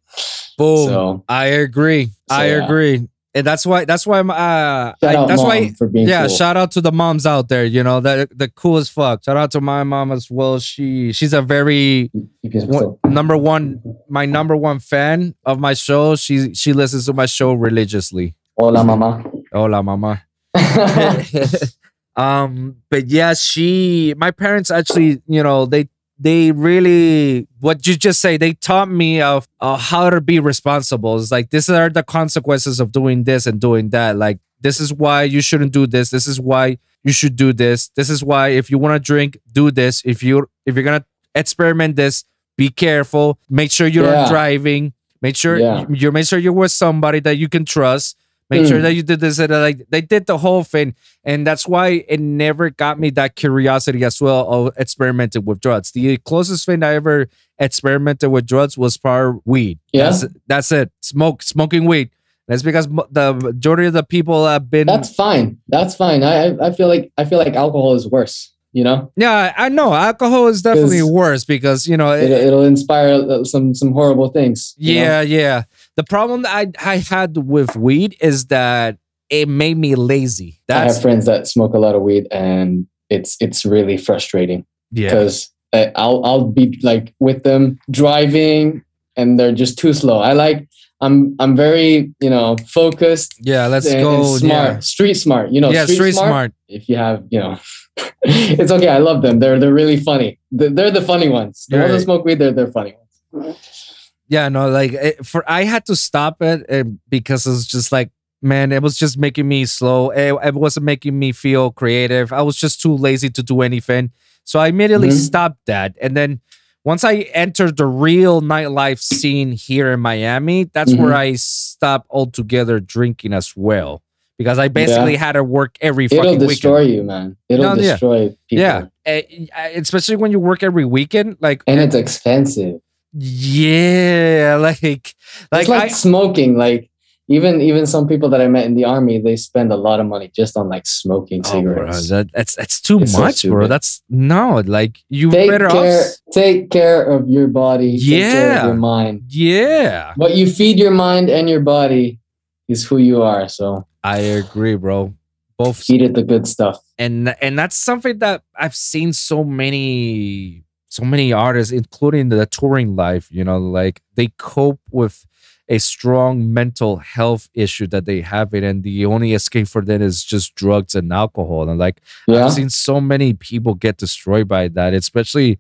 Boom. 0.60 0.90
so 0.90 1.24
I 1.30 1.46
agree. 1.46 2.10
I 2.30 2.50
yeah. 2.50 2.66
agree. 2.66 3.08
And 3.40 3.48
that's 3.48 3.66
why. 3.66 3.86
That's 3.86 4.06
why 4.06 4.20
I'm. 4.20 4.30
Uh, 4.30 4.34
I- 4.36 4.94
that's 5.02 5.42
why. 5.42 5.72
Yeah. 5.94 6.28
cool. 6.28 6.36
Shout 6.36 6.58
out 6.58 6.72
to 6.72 6.82
the 6.82 6.92
moms 6.92 7.26
out 7.26 7.48
there. 7.48 7.64
You 7.64 7.84
know 7.84 8.00
that 8.02 8.38
the 8.38 8.50
coolest 8.50 8.92
fuck. 8.92 9.24
Shout 9.24 9.38
out 9.38 9.52
to 9.52 9.62
my 9.62 9.84
mom 9.84 10.12
as 10.12 10.30
well. 10.30 10.60
She 10.60 11.14
she's 11.14 11.32
a 11.34 11.42
very 11.42 12.12
one, 12.44 12.98
number 13.08 13.38
one. 13.38 13.82
My 14.10 14.26
number 14.26 14.56
one 14.58 14.80
fan 14.80 15.36
of 15.46 15.60
my 15.60 15.74
show. 15.74 16.16
She 16.16 16.54
she 16.54 16.74
listens 16.74 17.06
to 17.06 17.14
my 17.14 17.26
show 17.28 17.54
religiously. 17.54 18.36
hola 18.60 18.84
mama 18.84 19.24
Hola, 19.54 19.82
mama. 19.82 20.22
um 22.16 22.76
but 22.90 23.08
yeah 23.08 23.34
she 23.34 24.14
my 24.18 24.32
parents 24.32 24.70
actually 24.72 25.22
you 25.28 25.42
know 25.44 25.66
they 25.66 25.88
they 26.20 26.52
really 26.52 27.48
what 27.60 27.88
you 27.88 27.96
just 27.96 28.20
say 28.22 28.36
they 28.38 28.54
taught 28.54 28.90
me 28.90 29.22
of 29.22 29.48
uh, 29.62 29.78
how 29.78 30.10
to 30.10 30.20
be 30.22 30.40
responsible. 30.40 31.18
It's 31.18 31.32
like 31.32 31.50
these 31.50 31.70
are 31.70 31.90
the 31.90 32.04
consequences 32.04 32.80
of 32.80 32.92
doing 32.92 33.24
this 33.24 33.46
and 33.48 33.60
doing 33.60 33.90
that. 33.92 34.18
Like 34.18 34.40
this 34.60 34.80
is 34.80 34.94
why 34.94 35.24
you 35.24 35.42
shouldn't 35.42 35.72
do 35.72 35.88
this. 35.88 36.10
This 36.10 36.28
is 36.28 36.40
why 36.40 36.78
you 37.04 37.14
should 37.14 37.36
do 37.38 37.54
this. 37.54 37.90
This 37.96 38.10
is 38.10 38.24
why 38.24 38.50
if 38.50 38.70
you 38.70 38.78
want 38.78 38.96
to 38.96 39.00
drink 39.00 39.38
do 39.54 39.72
this. 39.72 40.02
If 40.06 40.22
you 40.22 40.50
if 40.66 40.76
you're 40.76 40.84
gonna 40.84 41.06
experiment 41.36 41.96
this 41.96 42.26
be 42.58 42.68
careful. 42.70 43.40
Make 43.50 43.72
sure 43.72 43.88
you're 43.88 44.04
Yeah. 44.12 44.28
driving. 44.28 44.92
Make 45.22 45.38
sure 45.38 45.58
Yeah. 45.58 45.86
you, 45.88 45.96
you 45.96 46.12
make 46.12 46.26
sure 46.28 46.38
you're 46.40 46.52
with 46.52 46.74
somebody 46.74 47.22
that 47.22 47.38
you 47.38 47.48
can 47.48 47.64
trust 47.64 48.18
make 48.50 48.66
sure 48.66 48.80
Mm. 48.80 48.84
that 48.84 48.94
you 48.94 49.04
did 49.04 49.20
this 49.20 49.40
like 49.40 49.86
they 49.90 50.02
did 50.02 50.26
the 50.26 50.38
whole 50.40 50.64
thing 50.64 50.96
and 51.24 51.46
that's 51.46 51.68
why 51.68 52.04
it 52.08 52.20
never 52.20 52.70
got 52.70 53.00
me 53.00 53.10
that 53.12 53.36
curiosity 53.36 54.04
as 54.04 54.22
well 54.22 54.48
of 54.52 54.78
experimenting 54.78 55.46
with 55.46 55.60
drugs. 55.60 55.92
The 55.92 56.18
closest 56.18 56.66
thing 56.66 56.84
i 56.84 56.94
ever 56.96 57.28
experimented 57.60 58.32
with 58.32 58.46
drugs 58.46 58.78
was 58.78 58.98
probably 58.98 59.42
weed. 59.46 59.80
Yeah? 59.94 60.10
that's, 60.10 60.26
that's 60.48 60.72
it. 60.72 60.92
Smoke 61.02 61.44
smoking 61.44 61.86
weed. 61.86 62.10
That's 62.48 62.64
because 62.64 62.88
the 62.88 63.40
majority 63.40 63.86
of 63.86 63.94
the 63.94 64.02
people 64.04 64.48
have 64.48 64.72
been 64.72 64.88
that's 64.88 65.14
fine. 65.14 65.60
That's 65.68 65.96
fine. 65.96 66.24
I, 66.24 66.58
I 66.68 66.72
feel 66.74 66.88
like 66.88 67.12
i 67.18 67.26
feel 67.26 67.38
like 67.38 67.54
alcohol 67.56 67.94
is 67.96 68.08
worse 68.08 68.54
you 68.72 68.84
know? 68.84 69.12
Yeah 69.16 69.54
i 69.58 69.68
know. 69.70 69.94
Alcohol 69.94 70.48
is 70.48 70.62
definitely 70.62 71.02
worse 71.02 71.44
because 71.44 71.88
you 71.88 71.98
know 71.98 72.12
it, 72.12 72.30
it'll 72.30 72.64
inspire 72.64 73.14
uh, 73.14 73.44
some 73.44 73.74
some 73.74 73.92
horrible 73.94 74.30
things 74.30 74.76
you 74.78 74.96
know? 74.96 75.02
yeah 75.02 75.22
yeah 75.22 75.64
the 76.00 76.04
problem 76.06 76.44
that 76.44 76.56
I, 76.56 76.94
I 76.94 76.98
had 76.98 77.36
with 77.36 77.76
weed 77.76 78.16
is 78.22 78.46
that 78.46 78.98
it 79.30 79.50
made 79.50 79.78
me 79.78 79.96
lazy 79.96 80.62
I 80.70 80.84
have 80.86 81.02
friends 81.02 81.26
that 81.26 81.46
smoke 81.46 81.74
a 81.74 81.78
lot 81.78 81.94
of 81.94 82.02
weed, 82.04 82.26
and 82.32 82.88
it's 83.10 83.36
it's 83.42 83.66
really 83.66 83.98
frustrating 83.98 84.66
yeah 84.92 85.10
because 85.10 85.52
I'll 85.74 86.24
I'll 86.24 86.46
be 86.46 86.80
like 86.84 87.14
with 87.20 87.44
them 87.44 87.80
driving, 87.92 88.82
and 89.18 89.38
they're 89.38 89.52
just 89.52 89.78
too 89.78 89.92
slow. 89.92 90.20
I 90.20 90.32
like 90.32 90.70
I'm 91.02 91.36
I'm 91.38 91.58
very 91.58 92.14
you 92.22 92.30
know 92.30 92.56
focused. 92.66 93.36
Yeah, 93.42 93.68
let's 93.68 93.92
and, 93.92 94.02
go. 94.02 94.16
and 94.16 94.40
smart, 94.40 94.52
Yeah, 94.52 94.80
street 94.80 95.16
smart. 95.16 95.52
You 95.52 95.60
know, 95.60 95.70
yeah 95.70 95.84
street, 95.84 95.96
street 95.96 96.12
smart. 96.14 96.30
smart. 96.30 96.52
If 96.70 96.88
you 96.88 96.96
have, 96.96 97.26
you 97.30 97.40
know, 97.40 97.60
it's 98.24 98.72
okay. 98.72 98.88
I 98.88 99.00
love 99.00 99.22
them. 99.22 99.40
They're 99.40 99.60
they're 99.60 99.74
really 99.74 99.98
funny. 99.98 100.40
They're, 100.50 100.70
they're 100.70 100.92
the 100.92 101.02
funny 101.02 101.28
ones. 101.28 101.66
The 101.68 101.78
ones 101.78 101.92
that 101.92 102.02
smoke 102.02 102.24
weed, 102.24 102.40
they're 102.40 102.54
they're 102.54 102.72
funny 102.72 102.96
ones. 103.34 103.89
Yeah, 104.30 104.48
no, 104.50 104.70
like 104.70 104.94
it, 104.94 105.26
for 105.26 105.44
I 105.50 105.64
had 105.64 105.86
to 105.88 105.96
stop 105.96 106.42
it 106.42 106.66
uh, 106.72 106.84
because 107.10 107.46
it's 107.48 107.66
just 107.66 107.92
like, 107.92 108.12
man, 108.42 108.72
it 108.72 108.82
was 108.82 108.96
just 108.98 109.18
making 109.18 109.48
me 109.48 109.66
slow. 109.66 110.12
It, 110.12 110.34
it 110.44 110.54
wasn't 110.54 110.86
making 110.86 111.18
me 111.18 111.32
feel 111.32 111.72
creative. 111.72 112.32
I 112.32 112.42
was 112.44 112.56
just 112.56 112.80
too 112.82 112.96
lazy 112.96 113.30
to 113.32 113.44
do 113.44 113.62
anything. 113.62 114.12
So 114.44 114.60
I 114.60 114.68
immediately 114.68 115.10
Mhm. 115.10 115.14
stopped 115.26 115.66
that. 115.66 115.96
And 116.02 116.16
then 116.16 116.40
once 116.86 117.04
I 117.04 117.16
entered 117.34 117.76
the 117.78 117.86
real 117.88 118.42
nightlife 118.42 119.00
scene 119.00 119.52
here 119.52 119.92
in 119.92 120.00
Miami, 120.00 120.66
that's 120.66 120.94
where 120.94 121.12
Mhm. 121.12 121.16
I 121.16 121.34
stopped 121.36 122.08
altogether 122.12 122.80
drinking 122.80 123.34
as 123.34 123.54
well. 123.58 124.02
Because 124.38 124.58
I 124.58 124.70
basically 124.70 125.18
had 125.18 125.34
to 125.34 125.44
work 125.44 125.76
every 125.82 126.06
It'll 126.06 126.24
fucking 126.24 126.40
destroy 126.40 126.80
weekend. 126.82 126.96
you, 126.96 127.04
man. 127.04 127.36
It'll 127.50 127.76
No, 127.76 127.82
yeah. 127.82 127.92
destroy 127.92 128.20
people. 128.50 128.64
Yeah, 128.64 128.86
Eh, 129.06 129.24
eh, 129.54 129.70
especially 129.76 130.16
when 130.16 130.32
you 130.32 130.40
work 130.40 130.64
every 130.64 130.86
weekend. 130.86 131.36
Like, 131.42 131.62
and 131.68 131.80
it's 131.82 131.96
expensive. 131.96 132.80
Yeah, 133.14 134.58
like, 134.60 134.82
like, 135.52 135.62
it's 135.62 135.70
like 135.70 135.84
I, 135.84 135.88
smoking. 135.88 136.58
Like 136.58 136.90
even 137.28 137.62
even 137.62 137.86
some 137.86 138.08
people 138.08 138.30
that 138.30 138.42
I 138.42 138.48
met 138.48 138.66
in 138.66 138.76
the 138.76 138.86
army, 138.86 139.20
they 139.22 139.36
spend 139.36 139.72
a 139.72 139.76
lot 139.76 140.00
of 140.00 140.06
money 140.08 140.32
just 140.36 140.58
on 140.58 140.70
like 140.70 140.88
smoking 140.88 141.42
Oh, 141.46 141.62
bro, 141.62 141.74
cigarettes. 141.76 142.10
that, 142.10 142.28
that's 142.34 142.56
that's 142.56 142.82
too 142.82 143.02
It's 143.02 143.14
so 143.14 143.20
much, 143.20 143.48
bro. 143.48 143.68
That's 143.68 144.02
no, 144.10 144.62
like 144.66 145.00
you 145.10 145.30
take 145.32 145.50
better 145.50 145.68
care, 145.70 146.02
off. 146.02 146.16
take 146.34 146.70
care 146.72 147.04
of 147.10 147.30
your 147.30 147.48
body. 147.48 147.98
Take 148.00 148.08
care 148.08 148.48
Yeah. 148.50 148.60
of 148.62 148.66
your 148.66 148.76
mind. 148.76 149.24
Yeah, 149.28 150.14
What 150.16 150.36
you 150.36 150.50
feed 150.50 150.80
your 150.80 150.92
mind 150.92 151.30
and 151.30 151.50
your 151.50 151.62
body 151.62 152.20
is 152.68 152.86
who 152.86 152.98
you 152.98 153.22
are. 153.22 153.48
So 153.50 153.86
I 154.04 154.18
agree, 154.20 154.76
bro. 154.76 155.14
Both, 155.58 155.84
feed 155.84 156.02
it 156.02 156.14
the 156.14 156.24
good 156.24 156.48
stuff. 156.48 156.80
and 156.98 157.36
and 157.42 157.60
that's 157.60 157.76
something 157.76 158.18
that 158.20 158.44
I've 158.56 158.76
seen 158.76 159.12
so 159.14 159.44
many, 159.44 160.64
so 160.90 161.06
many 161.06 161.32
artists, 161.32 161.72
including 161.72 162.30
the 162.30 162.46
touring 162.46 162.96
life. 162.96 163.30
You 163.32 163.44
know, 163.44 163.58
like 163.58 164.02
they 164.16 164.28
cope 164.38 164.82
with 164.92 165.26
a 165.72 165.78
strong 165.78 166.52
mental 166.52 166.98
health 166.98 167.48
issue 167.54 167.86
that 167.88 168.06
they 168.06 168.22
have 168.22 168.54
it, 168.56 168.64
and 168.64 168.84
the 168.84 169.06
only 169.06 169.34
escape 169.34 169.68
for 169.68 169.82
them 169.84 170.02
is 170.02 170.24
just 170.24 170.56
drugs 170.56 170.96
and 170.96 171.14
alcohol. 171.14 171.70
And 171.70 171.80
like 171.80 172.02
Yeah. 172.28 172.46
I've 172.46 172.54
seen 172.54 172.70
so 172.70 173.00
many 173.00 173.34
people 173.34 173.76
get 173.76 173.98
destroyed 173.98 174.48
by 174.48 174.68
that, 174.70 174.94
especially 174.94 175.60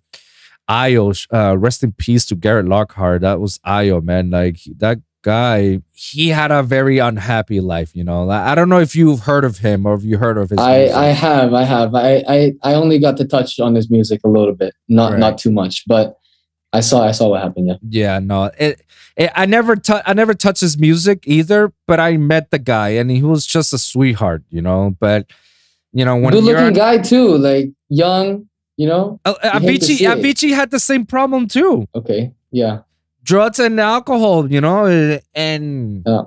Io. 0.68 1.14
Uh, 1.34 1.58
rest 1.58 1.84
in 1.84 1.92
peace 1.94 2.26
to 2.28 2.36
Garrett 2.36 2.68
Lockhart. 2.68 3.22
That 3.22 3.40
was 3.40 3.60
Io, 3.64 4.02
man. 4.02 4.32
Like 4.32 4.60
that 4.78 5.00
guy, 5.22 5.80
he 5.94 6.30
had 6.30 6.52
a 6.52 6.64
very 6.64 6.98
unhappy 7.00 7.60
life. 7.62 7.96
You 7.96 8.04
know, 8.04 8.30
I 8.30 8.56
don't 8.56 8.70
know 8.70 8.80
if 8.80 8.96
you've 8.96 9.22
heard 9.22 9.44
of 9.46 9.58
him 9.60 9.86
or 9.86 9.94
if 9.96 10.04
you 10.04 10.18
heard 10.18 10.38
of 10.38 10.50
his. 10.50 10.60
I, 10.60 10.78
music. 10.80 10.96
I 10.96 11.06
have 11.08 11.54
I 11.54 11.64
have 11.64 11.96
I, 11.96 12.24
I 12.28 12.54
I 12.64 12.74
only 12.74 13.00
got 13.00 13.18
to 13.18 13.26
touch 13.26 13.60
on 13.60 13.76
his 13.76 13.90
music 13.90 14.22
a 14.24 14.30
little 14.30 14.56
bit, 14.56 14.74
not 14.88 15.12
Right. 15.12 15.20
not 15.20 15.38
too 15.38 15.52
much, 15.52 15.84
but 15.88 16.18
I 16.74 16.80
saw 16.82 17.04
I 17.04 17.12
saw 17.12 17.30
what 17.30 17.42
happened. 17.42 17.68
Yeah, 17.68 17.78
yeah, 17.90 18.20
no, 18.20 18.52
it, 18.60 18.82
it, 19.18 19.32
I 19.36 19.46
never, 19.48 19.76
tou- 19.76 20.02
I 20.06 20.14
never 20.14 20.34
touched 20.36 20.62
his 20.62 20.78
music 20.78 21.24
either. 21.26 21.74
But 21.88 22.00
I 22.00 22.18
met 22.18 22.52
the 22.52 22.60
guy, 22.60 22.90
and 22.90 23.10
he 23.10 23.24
was 23.24 23.46
just 23.48 23.74
a 23.74 23.78
sweetheart, 23.80 24.44
you 24.50 24.62
know. 24.62 24.96
But 25.00 25.26
you 25.94 26.06
know, 26.06 26.16
when 26.16 26.32
good 26.32 26.44
you're 26.44 26.54
looking 26.54 26.68
on, 26.68 26.74
guy 26.74 26.98
too, 27.00 27.38
like 27.38 27.70
young. 27.90 28.46
You 28.78 28.88
know, 28.88 29.20
Uh, 29.26 29.34
You 29.44 29.60
hate 29.60 29.82
to 29.82 29.94
Avicii. 29.94 30.08
Avicii 30.22 30.56
had 30.56 30.72
the 30.72 30.80
same 30.80 31.06
problem 31.06 31.50
too. 31.50 31.86
okay, 31.94 32.32
yeah, 32.50 32.80
drugs 33.32 33.60
and 33.60 33.80
alcohol, 33.80 34.40
you 34.56 34.62
know, 34.66 34.86
eh, 34.86 35.20
and 35.36 36.04
Yeah. 36.06 36.24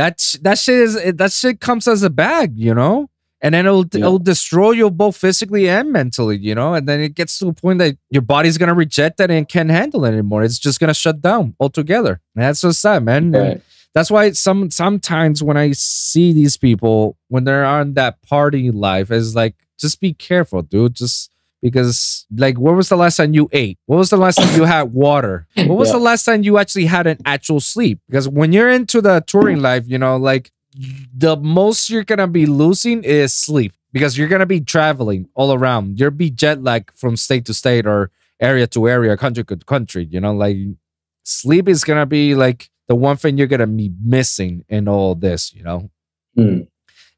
that 0.00 0.14
that 0.46 0.56
shit 0.58 0.78
is 0.86 0.92
eh, 0.96 1.12
that 1.20 1.32
shit 1.32 1.56
comes 1.66 1.84
as 1.94 2.02
a 2.02 2.10
bag, 2.10 2.48
you 2.66 2.74
know, 2.80 2.94
and 3.42 3.50
then 3.54 3.64
it'll 3.66 3.86
Yeah. 3.92 4.00
it'll 4.00 4.18
destroy 4.32 4.72
you 4.80 4.90
both 4.90 5.16
physically 5.16 5.64
and 5.76 5.86
mentally, 6.00 6.38
you 6.48 6.54
know, 6.54 6.70
and 6.76 6.84
then 6.88 7.00
it 7.00 7.12
gets 7.20 7.38
to 7.38 7.48
a 7.48 7.52
point 7.62 7.78
that 7.82 7.96
your 8.16 8.22
body's 8.34 8.58
gonna 8.58 8.74
reject 8.86 9.14
that 9.18 9.30
and 9.30 9.48
can't 9.54 9.70
handle 9.80 10.04
it 10.04 10.12
anymore. 10.12 10.42
It's 10.46 10.58
just 10.68 10.78
gonna 10.80 10.94
shut 11.04 11.18
down 11.28 11.54
altogether. 11.60 12.14
And 12.34 12.44
that's 12.44 12.60
so 12.60 12.72
sad, 12.72 13.04
man. 13.04 13.32
Right. 13.32 13.60
that's 13.96 14.10
why 14.10 14.24
some 14.32 14.70
sometimes 14.82 15.36
when 15.48 15.56
I 15.56 15.72
see 15.72 16.32
these 16.40 16.56
people 16.66 17.16
when 17.32 17.44
they're 17.46 17.64
on 17.78 17.94
that 17.94 18.14
party 18.34 18.64
life, 18.88 19.08
is 19.20 19.34
like 19.42 19.54
just 19.82 19.96
be 20.00 20.12
careful, 20.28 20.60
dude. 20.62 20.94
Just 21.02 21.30
because 21.64 22.26
like 22.36 22.56
when 22.58 22.76
was 22.76 22.90
the 22.90 22.96
last 22.96 23.16
time 23.16 23.32
you 23.32 23.48
ate? 23.50 23.78
What 23.86 23.96
was 23.96 24.10
the 24.10 24.18
last 24.18 24.36
time 24.36 24.54
you 24.54 24.64
had 24.64 24.92
water? 24.92 25.46
What 25.56 25.78
was 25.78 25.88
Yeah. 25.88 25.94
the 25.98 26.04
last 26.10 26.24
time 26.24 26.42
you 26.44 26.58
actually 26.58 26.84
had 26.86 27.06
an 27.06 27.18
actual 27.24 27.58
sleep? 27.58 27.98
Because 28.06 28.28
when 28.28 28.52
you're 28.52 28.68
into 28.70 29.00
the 29.00 29.24
touring 29.26 29.60
life, 29.62 29.84
you 29.88 29.96
know, 29.98 30.16
like 30.16 30.52
the 31.16 31.36
most 31.36 31.88
you're 31.88 32.04
gonna 32.04 32.28
be 32.28 32.44
losing 32.46 33.02
is 33.02 33.32
sleep 33.32 33.72
because 33.92 34.18
you're 34.18 34.28
gonna 34.28 34.44
be 34.46 34.60
traveling 34.60 35.26
all 35.34 35.54
around. 35.54 35.98
You'll 35.98 36.10
be 36.10 36.28
jet 36.30 36.62
lag 36.62 36.92
from 36.94 37.16
state 37.16 37.46
to 37.46 37.54
state 37.54 37.86
or 37.86 38.10
area 38.40 38.66
to 38.66 38.86
area, 38.88 39.16
country 39.16 39.44
to 39.44 39.56
country. 39.56 40.04
You 40.10 40.20
know, 40.20 40.34
like 40.34 40.58
sleep 41.24 41.66
is 41.68 41.82
gonna 41.84 42.04
be 42.06 42.34
like 42.34 42.68
the 42.88 42.94
one 42.94 43.16
thing 43.16 43.38
you're 43.38 43.46
gonna 43.46 43.66
be 43.66 43.90
missing 44.04 44.64
in 44.68 44.86
all 44.88 45.14
this. 45.14 45.54
You 45.54 45.62
know, 45.62 45.90
Hmm. 46.36 46.58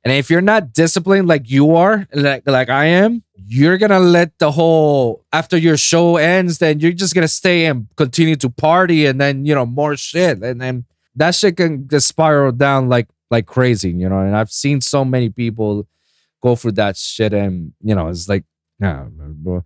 And 0.07 0.13
if 0.13 0.31
you're 0.31 0.41
not 0.41 0.73
disciplined 0.73 1.27
like 1.27 1.51
you 1.51 1.75
are, 1.75 2.07
like 2.15 2.45
like 2.47 2.71
I 2.71 2.85
am, 2.85 3.25
you're 3.35 3.77
gonna 3.77 3.99
let 3.99 4.39
the 4.39 4.53
whole 4.53 5.25
after 5.33 5.59
your 5.59 5.77
show 5.77 6.17
ends, 6.17 6.59
then 6.59 6.79
you're 6.79 6.93
just 6.93 7.13
gonna 7.13 7.27
stay 7.27 7.67
and 7.67 7.89
continue 7.97 8.37
to 8.37 8.49
party, 8.49 9.07
and 9.07 9.21
then 9.21 9.45
you 9.45 9.53
know 9.53 9.67
more 9.67 9.97
shit, 9.97 10.39
and 10.43 10.61
then 10.61 10.85
that 11.17 11.35
shit 11.35 11.57
can 11.57 11.89
just 11.89 12.07
spiral 12.07 12.53
down 12.53 12.89
like 12.89 13.09
like 13.33 13.47
crazy, 13.47 13.91
you 13.91 14.09
know. 14.09 14.21
And 14.21 14.37
I've 14.37 14.53
seen 14.53 14.81
so 14.81 15.05
many 15.05 15.29
people 15.29 15.89
go 16.41 16.55
through 16.55 16.79
that 16.79 16.97
shit, 16.97 17.33
and 17.33 17.73
you 17.83 17.97
know, 17.97 18.07
it's 18.07 18.29
like, 18.29 18.45
yeah, 18.79 19.07
bro. 19.11 19.65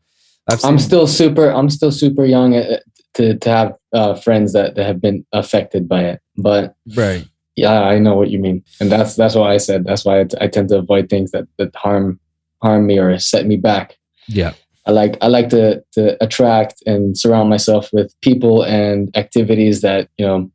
I'm 0.64 0.78
still 0.78 1.06
super. 1.06 1.50
I'm 1.50 1.68
still 1.68 1.92
super 1.92 2.25
young 2.25 2.56
uh, 2.56 2.78
to 3.14 3.37
to 3.37 3.50
have 3.50 3.75
uh, 3.92 4.14
friends 4.14 4.54
that, 4.54 4.75
that 4.76 4.87
have 4.87 5.02
been 5.02 5.26
affected 5.35 5.87
by 5.87 6.04
it. 6.04 6.23
But 6.38 6.76
right. 6.97 7.26
Yeah, 7.57 7.83
I 7.83 7.99
know 7.99 8.14
what 8.14 8.30
you 8.30 8.38
mean, 8.38 8.64
and 8.80 8.90
that's 8.90 9.16
that's 9.16 9.35
why 9.35 9.52
I 9.52 9.59
said 9.59 9.85
that's 9.85 10.04
why 10.04 10.21
I, 10.21 10.25
t- 10.25 10.37
I 10.40 10.47
tend 10.49 10.69
to 10.71 10.78
avoid 10.78 11.09
things 11.09 11.30
that 11.33 11.47
that 11.59 11.75
harm 11.76 12.19
harm 12.62 12.87
me 12.87 12.99
or 12.99 13.19
set 13.19 13.47
me 13.47 13.57
back. 13.57 13.97
Yeah. 14.28 14.52
I 14.87 14.92
like 14.92 15.19
I 15.21 15.26
like 15.28 15.49
to 15.50 15.83
to 15.92 16.23
attract 16.25 16.83
and 16.87 17.16
surround 17.16 17.50
myself 17.50 17.90
with 17.92 18.14
people 18.23 18.62
and 18.64 19.11
activities 19.16 19.83
that 19.83 20.09
you 20.16 20.26
know 20.26 20.50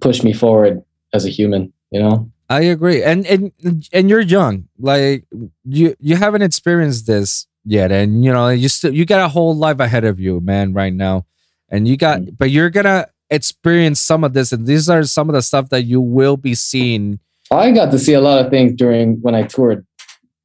push 0.00 0.22
me 0.22 0.32
forward 0.32 0.82
as 1.12 1.26
a 1.26 1.30
human. 1.30 1.72
You 1.90 2.00
know. 2.00 2.30
I 2.48 2.62
agree, 2.62 3.02
and 3.04 3.26
and 3.26 3.52
and 3.92 4.08
you're 4.10 4.20
young, 4.20 4.68
like 4.78 5.24
you 5.64 5.94
you 6.00 6.16
haven't 6.16 6.42
experienced 6.42 7.06
this 7.06 7.46
yet, 7.64 7.92
and 7.92 8.24
you 8.24 8.32
know 8.32 8.48
you 8.48 8.68
still 8.68 8.92
you 8.94 9.04
got 9.04 9.20
a 9.24 9.28
whole 9.28 9.54
life 9.54 9.78
ahead 9.78 10.04
of 10.04 10.18
you, 10.18 10.40
man, 10.40 10.72
right 10.72 10.92
now, 10.92 11.26
and 11.68 11.86
you 11.86 11.96
got, 11.96 12.20
Mm. 12.22 12.38
but 12.38 12.50
you're 12.50 12.70
gonna 12.70 13.06
experience 13.30 14.00
some 14.00 14.24
of 14.24 14.32
this, 14.32 14.52
and 14.52 14.66
these 14.66 14.88
are 14.88 15.02
some 15.04 15.28
of 15.28 15.34
the 15.34 15.42
stuff 15.42 15.68
that 15.70 15.84
you 15.84 16.00
will 16.00 16.36
be 16.36 16.54
seeing 16.54 17.20
I 17.52 17.72
got 17.72 17.90
to 17.90 17.98
see 17.98 18.12
a 18.14 18.20
lot 18.20 18.44
of 18.44 18.50
things 18.50 18.74
during 18.74 19.16
when 19.22 19.34
I 19.34 19.42
toured 19.42 19.84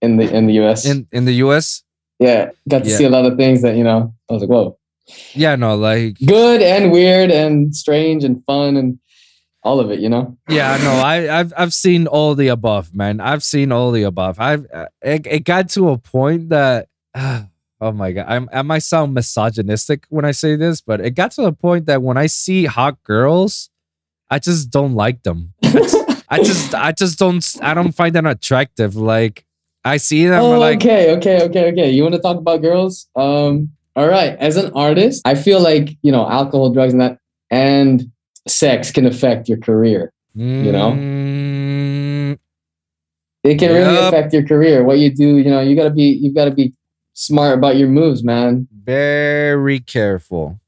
in 0.02 0.18
the 0.18 0.30
in 0.34 0.48
the 0.48 0.54
US. 0.66 0.86
in 0.86 1.08
in 1.12 1.26
the 1.26 1.34
U.S. 1.46 1.84
yeah, 2.20 2.50
got 2.68 2.84
to 2.84 2.90
Yeah. 2.90 2.98
see 2.98 3.04
a 3.06 3.10
lot 3.10 3.26
of 3.26 3.38
things 3.38 3.62
that 3.62 3.76
you 3.76 3.84
know. 3.84 4.14
I 4.30 4.34
was 4.34 4.42
like, 4.42 4.50
whoa, 4.50 4.78
Yeah, 5.34 5.56
no, 5.56 5.76
like 5.76 6.18
good 6.26 6.62
and 6.62 6.92
weird 6.92 7.30
and 7.32 7.76
strange 7.76 8.24
and 8.24 8.44
fun 8.46 8.76
and 8.78 9.00
all 9.64 9.80
of 9.80 9.92
it. 9.92 10.00
You 10.00 10.10
know. 10.10 10.38
yeah, 10.50 10.78
no, 10.78 10.92
I 10.94 11.40
I've 11.40 11.54
I've 11.58 11.74
seen 11.74 12.08
all 12.08 12.34
the 12.36 12.48
above, 12.50 12.94
man. 12.96 13.20
I've 13.20 13.44
seen 13.44 13.72
all 13.72 13.92
the 13.92 14.04
above. 14.04 14.40
I've 14.40 14.66
uh, 14.74 14.88
it, 15.02 15.26
it 15.28 15.44
got 15.44 15.70
to 15.72 15.90
a 15.90 15.98
point 15.98 16.50
that. 16.50 16.88
Oh 17.82 17.92
my 17.92 18.12
god, 18.14 18.26
I'm, 18.30 18.50
I 18.54 18.62
might 18.62 18.80
sound 18.84 19.14
misogynistic 19.14 20.06
when 20.10 20.24
I 20.26 20.32
say 20.32 20.56
this, 20.56 20.80
but 20.82 21.02
it 21.02 21.12
got 21.12 21.32
to 21.32 21.42
the 21.42 21.52
point 21.52 21.88
that 21.88 22.02
when 22.02 22.18
I 22.18 22.28
see 22.28 22.66
hot 22.66 23.02
girls, 23.04 23.70
I 24.30 24.40
just 24.40 24.70
don't 24.72 24.94
like 24.94 25.24
them. 25.24 25.54
I 26.30 26.38
just, 26.42 26.74
I 26.74 26.92
just 26.94 27.20
don't, 27.20 27.46
I 27.62 27.74
don't 27.74 27.92
find 27.92 28.16
them 28.16 28.26
attractive. 28.26 28.96
Like 28.96 29.46
I 29.84 29.98
see 29.98 30.26
them, 30.26 30.42
oh, 30.42 30.58
like 30.58 30.78
okay, 30.78 31.16
okay, 31.18 31.44
okay, 31.44 31.72
okay. 31.72 31.90
You 31.92 32.04
want 32.04 32.16
to 32.16 32.22
talk 32.22 32.38
about 32.38 32.62
girls? 32.62 33.08
Um, 33.16 33.70
all 33.96 34.08
right. 34.08 34.36
As 34.40 34.58
an 34.58 34.72
artist, 34.74 35.22
I 35.26 35.36
feel 35.36 35.60
like 35.60 35.98
you 36.02 36.12
know, 36.12 36.28
alcohol, 36.30 36.72
drugs, 36.72 36.94
and 36.94 37.02
that, 37.02 37.20
and 37.52 38.10
sex 38.48 38.90
can 38.92 39.06
affect 39.06 39.48
your 39.50 39.58
career. 39.60 40.12
You 40.34 40.72
know? 40.72 40.92
mm, 40.92 42.38
It 43.44 43.58
can 43.60 43.72
really 43.72 43.96
affect 44.08 44.34
your 44.34 44.46
career. 44.46 44.84
What 44.84 44.98
you 45.00 45.14
do, 45.14 45.38
you 45.38 45.50
know, 45.50 45.62
you 45.62 45.76
gotta 45.76 45.92
be, 45.92 46.04
you 46.06 46.34
gotta 46.34 46.52
be 46.52 46.74
smart 47.16 47.58
about 47.58 47.76
your 47.78 47.88
moves, 47.90 48.24
man. 48.24 48.68
very 48.84 49.80
careful. 49.80 50.60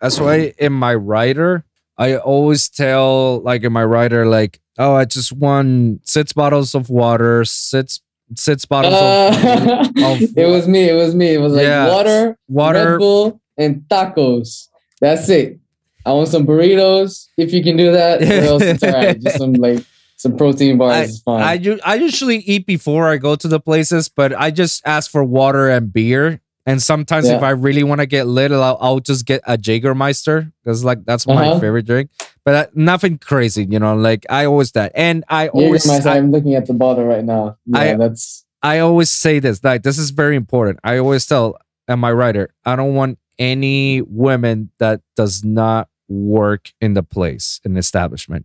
That's 0.00 0.18
why 0.18 0.54
in 0.58 0.72
my 0.72 0.94
writer, 0.94 1.64
I 1.98 2.16
always 2.16 2.70
tell 2.70 3.40
like 3.42 3.62
in 3.64 3.72
my 3.74 3.84
writer, 3.84 4.24
like, 4.26 4.58
oh, 4.78 4.94
I 4.94 5.04
just 5.04 5.30
won 5.32 6.00
six 6.04 6.32
bottles 6.32 6.74
of 6.74 6.88
water, 6.88 7.44
six 7.44 8.00
six 8.36 8.64
bottles 8.64 8.94
of, 8.94 9.00
Uh, 9.02 9.80
of 10.06 10.20
it 10.36 10.46
was 10.48 10.66
me. 10.66 10.88
It 10.88 10.94
was 10.94 11.14
me. 11.14 11.34
It 11.34 11.38
was 11.40 11.52
like 11.52 11.64
Yeah. 11.64 11.88
water, 11.88 12.38
water. 12.48 12.92
Red 12.92 12.98
Bull, 12.98 13.40
and 13.58 13.82
tacos. 13.90 14.68
That's 15.02 15.28
it. 15.28 15.58
I 16.06 16.12
want 16.12 16.28
some 16.28 16.46
burritos. 16.46 17.26
If 17.36 17.52
you 17.52 17.62
can 17.62 17.76
do 17.76 17.92
that, 17.92 18.20
what 18.20 18.30
else? 18.30 18.62
It's 18.62 18.82
all 18.82 18.92
right. 18.92 19.20
Just 19.20 19.36
some 19.36 19.52
like 19.52 19.84
some 20.20 20.36
protein 20.36 20.76
bars 20.76 21.08
is 21.10 21.22
fine. 21.22 21.42
I 21.42 21.78
I 21.84 21.94
usually 21.94 22.38
eat 22.38 22.66
before 22.66 23.08
I 23.08 23.16
go 23.16 23.36
to 23.36 23.48
the 23.48 23.58
places, 23.60 24.08
but 24.08 24.30
I 24.36 24.50
just 24.50 24.82
ask 24.84 25.10
for 25.10 25.24
water 25.24 25.68
and 25.70 25.90
beer. 25.92 26.40
And 26.66 26.80
sometimes 26.82 27.26
if 27.38 27.42
I 27.42 27.50
really 27.50 27.82
want 27.82 28.00
to 28.02 28.06
get 28.06 28.26
lit, 28.26 28.52
I'll, 28.52 28.76
I'll 28.80 29.00
just 29.00 29.24
get 29.24 29.40
a 29.46 29.56
Jägermeister 29.56 30.52
because 30.62 30.84
like 30.84 31.04
that's 31.06 31.26
my 31.26 31.48
Uh-huh. 31.48 31.58
favorite 31.58 31.86
drink. 31.86 32.10
But 32.44 32.54
uh, 32.54 32.66
nothing 32.74 33.16
crazy, 33.18 33.64
you 33.68 33.78
know. 33.80 33.96
Like 33.96 34.26
I 34.28 34.44
always 34.44 34.72
that, 34.72 34.92
and 34.94 35.24
I 35.28 35.48
always 35.48 35.88
I, 35.88 36.16
I'm 36.18 36.30
looking 36.30 36.54
at 36.54 36.66
the 36.66 36.74
bottle 36.74 37.04
right 37.06 37.24
now. 37.24 37.56
Yeah, 37.64 37.78
I- 37.80 37.96
that's 37.96 38.44
I 38.62 38.80
always 38.80 39.10
say 39.10 39.40
this. 39.40 39.64
Like 39.64 39.82
this 39.82 39.96
is 39.98 40.10
very 40.10 40.36
important. 40.36 40.80
I 40.84 40.98
always 40.98 41.24
tell 41.26 41.56
and 41.88 41.98
my 42.00 42.12
writer, 42.12 42.52
I 42.66 42.76
don't 42.76 42.94
want 42.94 43.18
any 43.38 44.02
women 44.02 44.70
that 44.78 45.00
does 45.16 45.42
not 45.42 45.88
work 46.08 46.72
in 46.80 46.92
the 46.94 47.02
place 47.02 47.58
in 47.64 47.72
the 47.72 47.80
establishment. 47.80 48.44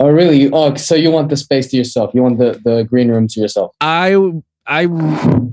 Oh 0.00 0.08
really? 0.10 0.50
Oh, 0.52 0.74
so 0.74 0.94
you 0.94 1.10
want 1.10 1.28
the 1.28 1.36
space 1.36 1.68
to 1.68 1.76
yourself? 1.76 2.12
You 2.14 2.22
want 2.22 2.38
the 2.38 2.60
the 2.64 2.84
green 2.84 3.08
room 3.08 3.26
to 3.28 3.40
yourself? 3.40 3.74
I 3.80 4.14
I 4.66 4.86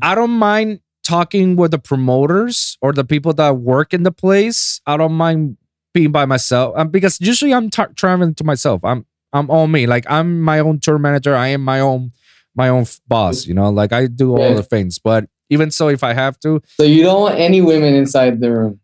I 0.01 0.15
don't 0.15 0.31
mind 0.37 0.79
talking 1.03 1.55
with 1.55 1.71
the 1.71 1.79
promoters 1.79 2.77
or 2.81 2.93
the 2.93 3.03
people 3.03 3.33
that 3.33 3.57
work 3.57 3.93
in 3.93 4.03
the 4.03 4.11
place. 4.11 4.81
I 4.85 4.97
don't 4.97 5.13
mind 5.13 5.57
being 5.93 6.11
by 6.11 6.25
myself 6.25 6.75
um, 6.77 6.89
because 6.89 7.19
usually 7.19 7.53
I'm 7.53 7.69
t- 7.69 7.83
traveling 7.95 8.35
to 8.35 8.43
myself. 8.43 8.83
I'm 8.85 9.05
I'm 9.33 9.49
all 9.49 9.67
me. 9.67 9.87
Like 9.87 10.05
I'm 10.09 10.41
my 10.41 10.59
own 10.59 10.79
tour 10.79 10.99
manager. 10.99 11.35
I 11.35 11.47
am 11.49 11.63
my 11.63 11.79
own 11.79 12.11
my 12.55 12.69
own 12.69 12.81
f- 12.81 12.99
boss. 13.07 13.45
You 13.45 13.53
know, 13.53 13.69
like 13.69 13.91
I 13.93 14.07
do 14.07 14.35
all 14.35 14.49
Yeah. 14.49 14.55
the 14.55 14.63
things. 14.63 14.99
But 14.99 15.25
even 15.49 15.71
so, 15.71 15.87
if 15.89 16.03
I 16.03 16.13
have 16.13 16.39
to, 16.41 16.61
So 16.77 16.83
you 16.83 17.01
don't 17.01 17.21
want 17.21 17.39
any 17.39 17.59
women 17.61 17.95
inside 17.95 18.39
the 18.39 18.51
room? 18.51 18.79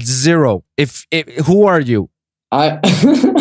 zero. 0.00 0.64
If, 0.76 1.06
if 1.10 1.46
who 1.46 1.64
are 1.66 1.80
you? 1.80 2.08
I. 2.50 2.80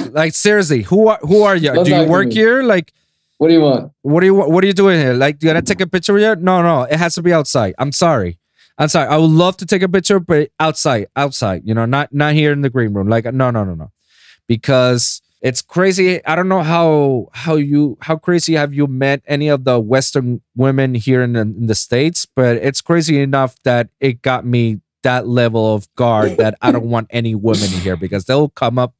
Like 0.17 0.33
seriously, 0.33 0.81
who 0.81 1.09
are 1.09 1.19
who 1.21 1.43
are 1.43 1.55
you? 1.55 1.71
Don't 1.73 1.85
do 1.85 1.95
you 1.95 2.07
work 2.07 2.31
here? 2.31 2.63
Like 2.63 2.91
what 3.37 3.49
do 3.49 3.53
you 3.53 3.61
want? 3.61 3.91
What 4.01 4.23
are 4.23 4.25
you 4.25 4.33
What 4.33 4.63
are 4.63 4.67
you 4.67 4.73
doing 4.73 4.99
here? 4.99 5.13
Like, 5.13 5.41
you 5.41 5.49
gonna 5.49 5.61
take 5.61 5.81
a 5.81 5.87
picture 5.87 6.17
here? 6.17 6.35
No, 6.35 6.61
no, 6.63 6.83
it 6.83 6.97
has 6.97 7.15
to 7.15 7.21
be 7.21 7.33
outside. 7.33 7.75
I'm 7.77 7.91
sorry. 7.91 8.39
I'm 8.79 8.87
sorry. 8.87 9.07
I 9.07 9.17
would 9.17 9.29
love 9.29 9.57
to 9.57 9.65
take 9.65 9.81
a 9.81 9.89
picture, 9.89 10.19
but 10.19 10.49
outside, 10.59 11.07
outside. 11.15 11.61
You 11.65 11.73
know, 11.73 11.85
not 11.85 12.13
not 12.13 12.33
here 12.33 12.51
in 12.51 12.61
the 12.61 12.69
green 12.69 12.93
room. 12.93 13.07
Like, 13.07 13.25
no, 13.25 13.51
no, 13.51 13.63
no, 13.63 13.75
no, 13.75 13.91
because 14.47 15.21
it's 15.41 15.61
crazy. 15.61 16.23
I 16.25 16.35
don't 16.35 16.49
know 16.49 16.63
how 16.63 17.29
how 17.33 17.55
you 17.55 17.97
how 18.01 18.17
crazy 18.17 18.55
have 18.55 18.73
you 18.73 18.87
met 18.87 19.21
any 19.27 19.49
of 19.49 19.65
the 19.65 19.79
Western 19.79 20.41
women 20.55 20.95
here 20.95 21.21
in 21.21 21.33
the, 21.33 21.41
in 21.41 21.67
the 21.67 21.75
states, 21.75 22.25
but 22.25 22.57
it's 22.57 22.81
crazy 22.81 23.21
enough 23.21 23.55
that 23.63 23.89
it 23.99 24.23
got 24.23 24.45
me 24.45 24.79
that 25.07 25.25
level 25.25 25.73
of 25.73 25.87
guard 25.95 26.35
that 26.35 26.57
I 26.61 26.73
don't 26.73 26.89
want 26.89 27.07
any 27.11 27.33
women 27.33 27.71
in 27.73 27.79
here 27.79 27.95
because 27.95 28.25
they'll 28.25 28.49
come 28.49 28.77
up 28.77 28.93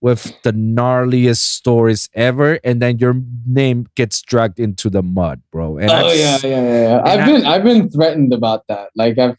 with 0.00 0.34
the 0.42 0.52
gnarliest 0.52 1.36
stories 1.36 2.08
ever, 2.14 2.58
and 2.64 2.82
then 2.82 2.98
your 2.98 3.14
name 3.46 3.86
gets 3.94 4.20
dragged 4.20 4.58
into 4.58 4.90
the 4.90 5.04
mud, 5.04 5.40
bro. 5.52 5.78
And 5.78 5.88
oh 5.88 6.10
yeah, 6.12 6.38
yeah, 6.42 6.48
yeah. 6.48 6.82
yeah. 6.88 7.02
I've 7.04 7.20
I- 7.20 7.26
been 7.26 7.46
I've 7.46 7.62
been 7.62 7.88
threatened 7.88 8.32
about 8.32 8.66
that. 8.66 8.90
Like 8.96 9.16
I've 9.18 9.36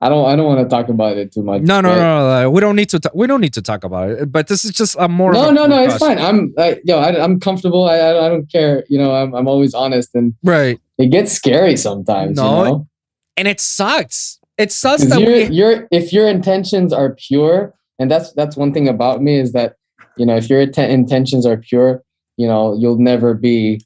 I 0.00 0.08
don't 0.08 0.26
I 0.30 0.36
don't 0.36 0.46
want 0.46 0.60
to 0.60 0.68
talk 0.68 0.88
about 0.88 1.16
it 1.16 1.32
too 1.32 1.42
much. 1.42 1.62
No, 1.62 1.80
no, 1.80 1.94
no, 1.94 2.42
no. 2.42 2.50
We 2.50 2.60
don't 2.60 2.76
need 2.76 2.90
to. 2.90 3.00
we 3.14 3.26
don't 3.26 3.40
need 3.40 3.54
to 3.54 3.62
talk 3.62 3.82
about 3.82 4.10
it. 4.10 4.30
But 4.30 4.46
this 4.46 4.64
is 4.64 4.70
just 4.70 4.94
a 4.98 5.08
more. 5.08 5.32
No, 5.32 5.50
no, 5.50 5.66
no. 5.66 5.82
It's 5.82 5.98
fine. 5.98 6.18
I'm 6.18 6.54
like, 6.56 6.82
yo, 6.84 6.98
I, 6.98 7.20
I'm 7.22 7.40
comfortable. 7.40 7.88
I, 7.88 7.96
I, 7.96 8.26
I 8.26 8.28
don't 8.28 8.46
care. 8.52 8.84
You 8.88 8.98
know, 8.98 9.12
I'm, 9.12 9.34
I'm 9.34 9.48
always 9.48 9.74
honest, 9.74 10.14
and 10.14 10.34
Right, 10.44 10.78
it 10.98 11.10
gets 11.10 11.32
scary 11.32 11.76
sometimes. 11.76 12.36
No, 12.36 12.58
you 12.58 12.70
know? 12.70 12.88
and 13.36 13.48
it 13.48 13.58
sucks. 13.58 14.38
It 14.58 14.72
sucks 14.72 15.02
'Cause 15.02 15.10
that 15.10 15.20
you're, 15.20 15.30
we. 15.32 15.44
you're 15.46 15.88
if 15.90 16.12
your 16.12 16.28
intentions 16.28 16.92
are 16.92 17.14
pure, 17.14 17.74
and 17.98 18.10
that's 18.10 18.32
that's 18.32 18.56
one 18.56 18.72
thing 18.72 18.88
about 18.88 19.22
me 19.22 19.38
is 19.38 19.52
that 19.52 19.74
you 20.16 20.24
know 20.26 20.36
if 20.36 20.48
your 20.48 20.60
intentions 20.62 21.44
are 21.46 21.56
pure, 21.58 22.02
you 22.36 22.46
know 22.46 22.74
you'll 22.78 22.98
never 22.98 23.34
be, 23.34 23.80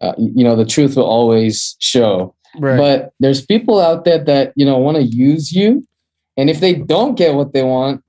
uh, 0.00 0.14
you 0.18 0.42
know, 0.44 0.56
the 0.56 0.64
truth 0.66 0.96
will 0.96 1.04
always 1.04 1.76
show. 1.78 2.34
Right. 2.58 2.76
But 2.78 3.12
there's 3.20 3.44
people 3.44 3.78
out 3.80 4.04
there 4.04 4.18
that 4.24 4.52
you 4.56 4.64
know 4.66 4.78
want 4.78 4.96
to 4.96 5.02
use 5.04 5.52
you, 5.52 5.84
and 6.36 6.50
if 6.50 6.58
they 6.60 6.74
don't 6.74 7.14
get 7.16 7.34
what 7.34 7.52
they 7.52 7.62
want, 7.62 8.02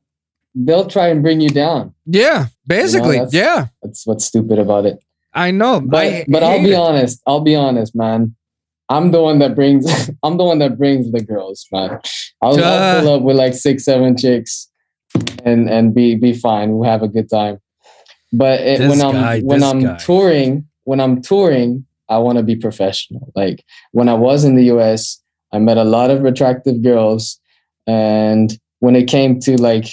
they'll 0.56 0.88
try 0.88 1.10
and 1.10 1.22
bring 1.22 1.41
you 1.41 1.50
down. 1.50 1.93
yeah, 2.06 2.48
basically, 2.65 3.17
that's- 3.17 3.34
yeah. 3.34 3.67
That's 3.84 4.08
what's 4.08 4.26
stupid 4.26 4.58
about 4.58 4.86
it. 4.88 4.98
I 5.34 5.52
know, 5.52 5.80
But 5.80 6.08
I 6.08 6.26
but 6.28 6.41
I'll 6.41 6.63
be 6.63 6.72
it. 6.72 6.76
honest. 6.76 7.22
I'll 7.28 7.41
be 7.41 7.56
honest, 7.56 7.95
man. 7.95 8.34
I'm 8.89 9.12
the 9.12 9.21
one 9.21 9.39
that 9.39 9.56
brings. 9.56 9.86
I'm 10.23 10.38
the 10.38 10.43
one 10.43 10.60
that 10.60 10.78
brings 10.78 11.12
the 11.12 11.21
girls, 11.21 11.65
man. 11.71 11.99
I'll. 12.41 12.63
I'll 12.63 13.02
pull 13.02 13.15
up 13.15 13.21
with 13.21 13.38
like 13.38 13.54
six, 13.54 13.86
seven 13.86 14.17
chicks, 14.17 14.67
and 15.43 15.69
and 15.69 15.93
be 15.93 16.15
be 16.15 16.34
fine. 16.34 16.71
We'll 16.71 16.89
have 16.89 17.04
a 17.04 17.08
good 17.08 17.30
time. 17.30 17.60
But 18.34 18.62
it, 18.62 18.80
when 18.80 19.02
I'm 19.02 19.45
when 19.45 19.63
I'm 19.63 19.82
guy. 19.82 19.97
touring, 19.97 20.67
when 20.84 20.99
I'm 20.99 21.21
touring, 21.21 21.86
I 22.10 22.17
want 22.17 22.38
to 22.38 22.43
be 22.43 22.56
professional. 22.56 23.32
Like 23.36 23.63
when 23.91 24.10
I 24.10 24.15
was 24.15 24.43
in 24.43 24.56
the 24.56 24.65
U.S., 24.65 25.21
I 25.52 25.60
met 25.60 25.78
a 25.78 25.84
lot 25.84 26.12
of 26.12 26.25
attractive 26.25 26.82
girls, 26.82 27.39
and 27.88 28.58
when 28.80 28.95
it 28.95 29.08
came 29.08 29.39
to 29.41 29.60
like 29.62 29.88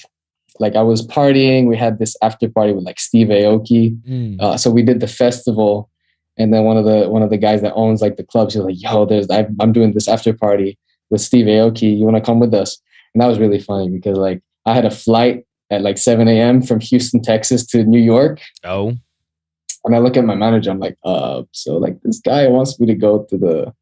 like 0.59 0.75
I 0.75 0.83
was 0.83 1.07
partying, 1.07 1.67
we 1.67 1.77
had 1.77 1.99
this 1.99 2.17
after 2.23 2.49
party 2.49 2.73
with 2.73 2.85
like 2.85 3.01
Steve 3.01 3.29
Aoki. 3.29 4.01
Mm. 4.03 4.41
Uh, 4.41 4.57
so 4.57 4.71
we 4.71 4.83
did 4.83 5.01
the 5.01 5.09
festival, 5.09 5.91
and 6.39 6.53
then 6.53 6.65
one 6.65 6.77
of 6.77 6.85
the 6.85 7.09
one 7.09 7.23
of 7.23 7.31
the 7.31 7.37
guys 7.39 7.63
that 7.63 7.75
owns 7.75 8.01
like 8.03 8.17
the 8.17 8.25
clubs, 8.25 8.55
he 8.55 8.61
was 8.61 8.67
like, 8.67 8.83
"Yo, 8.83 9.05
there's 9.07 9.29
I, 9.31 9.47
I'm 9.61 9.73
doing 9.73 9.93
this 9.93 10.09
after 10.09 10.33
party 10.33 10.79
with 11.11 11.21
Steve 11.21 11.47
Aoki. 11.47 11.97
You 11.99 12.05
want 12.05 12.17
to 12.17 12.23
come 12.23 12.41
with 12.41 12.53
us?" 12.55 12.79
And 13.15 13.23
that 13.23 13.27
was 13.29 13.39
really 13.39 13.59
funny 13.61 13.89
because 13.89 14.19
like 14.19 14.43
I 14.67 14.75
had 14.75 14.85
a 14.85 14.91
flight 14.91 15.45
at 15.71 15.83
like 15.83 15.99
7 15.99 16.29
a.m. 16.29 16.63
from 16.63 16.81
Houston, 16.81 17.21
Texas 17.23 17.67
to 17.69 17.83
New 17.85 18.01
York, 18.01 18.41
Oh, 18.65 18.93
and 19.85 19.95
I 19.95 19.99
look 19.99 20.17
at 20.17 20.25
my 20.25 20.35
manager. 20.35 20.71
I'm 20.71 20.79
like, 20.81 20.97
"Uh, 21.05 21.43
so 21.53 21.77
like 21.77 22.01
this 22.03 22.21
guy 22.21 22.47
wants 22.49 22.79
me 22.81 22.87
to 22.89 22.95
go 22.95 23.25
to 23.31 23.37
the 23.39 23.73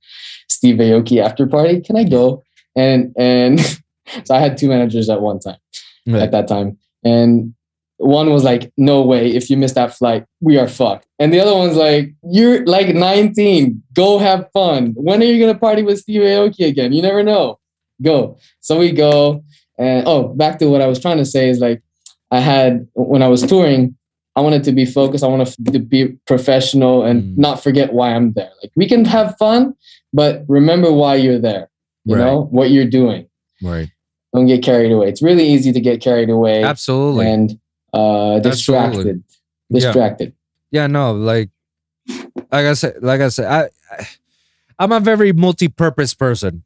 Steve 0.49 0.77
Aoki 0.77 1.23
after 1.23 1.47
party. 1.47 1.81
Can 1.81 1.97
I 1.97 2.05
go?" 2.05 2.43
And 2.77 3.13
and 3.19 3.61
so 4.25 4.35
I 4.35 4.39
had 4.39 4.57
two 4.57 4.69
managers 4.69 5.09
at 5.11 5.21
one 5.21 5.39
time 5.41 5.57
Right. 6.07 6.23
at 6.23 6.31
that 6.33 6.47
time. 6.49 6.79
And 7.05 7.55
one 7.99 8.31
was 8.33 8.43
like, 8.45 8.73
no 8.77 9.03
way, 9.03 9.31
if 9.35 9.49
you 9.51 9.57
miss 9.57 9.73
that 9.73 9.95
flight, 9.95 10.25
we 10.41 10.59
are 10.59 10.69
fucked. 10.69 11.07
And 11.19 11.33
the 11.33 11.41
other 11.41 11.55
one's 11.55 11.77
like, 11.77 12.13
you're 12.31 12.65
like 12.67 12.95
19, 12.95 13.83
go 13.95 14.19
have 14.19 14.51
fun. 14.53 14.93
When 14.97 15.21
are 15.23 15.25
you 15.25 15.39
gonna 15.45 15.59
party 15.59 15.83
with 15.83 16.01
Steve 16.01 16.23
Aoki 16.23 16.67
again? 16.67 16.93
You 16.93 17.03
never 17.03 17.23
know. 17.23 17.59
Go. 18.03 18.39
So 18.61 18.79
we 18.79 18.91
go. 18.93 19.45
And 19.79 20.07
oh, 20.07 20.29
back 20.29 20.59
to 20.59 20.67
what 20.67 20.81
I 20.81 20.87
was 20.87 20.99
trying 21.01 21.19
to 21.19 21.25
say 21.25 21.49
is 21.49 21.61
like, 21.61 21.83
I 22.31 22.41
had 22.41 22.87
when 22.95 23.23
I 23.23 23.29
was 23.29 23.43
touring, 23.43 23.97
I 24.37 24.41
wanted 24.41 24.65
to 24.65 24.73
be 24.73 24.85
focused. 24.85 25.23
I 25.23 25.29
want 25.29 25.47
to 25.47 25.79
be 25.79 26.17
professional 26.27 27.05
and 27.05 27.23
Mm. 27.23 27.39
not 27.39 27.63
forget 27.63 27.93
why 27.93 28.11
I'm 28.15 28.33
there. 28.33 28.51
Like 28.63 28.73
we 28.75 28.89
can 28.89 29.05
have 29.05 29.37
fun, 29.39 29.75
but 30.13 30.45
remember 30.49 30.93
why 30.93 31.15
you're 31.17 31.39
there. 31.39 31.71
You 32.05 32.17
Right. 32.17 32.25
know 32.25 32.49
what 32.51 32.71
you're 32.71 32.85
doing 33.01 33.27
right. 33.63 33.89
don't 34.35 34.47
get 34.47 34.63
carried 34.65 34.91
away. 34.91 35.09
It's 35.09 35.23
really 35.23 35.47
easy 35.47 35.73
to 35.73 35.81
get 35.81 36.01
carried 36.01 36.29
away 36.31 36.65
Absolutely. 36.65 37.31
and 37.31 37.59
uh, 37.95 38.37
Absolutely. 38.37 38.51
distracted. 38.51 39.25
Yeah. 39.71 39.81
Distracted. 39.81 40.35
yeah 40.71 40.87
no 40.87 41.13
like 41.13 41.51
like 42.53 42.67
i 42.67 42.75
said 42.75 42.95
like 43.03 43.21
i 43.21 43.29
said 43.29 43.47
i 43.47 43.69
I- 43.99 44.07
i'm 44.79 44.93
a 44.93 45.01
very 45.01 45.33
multi-purpose 45.33 46.13
person 46.15 46.65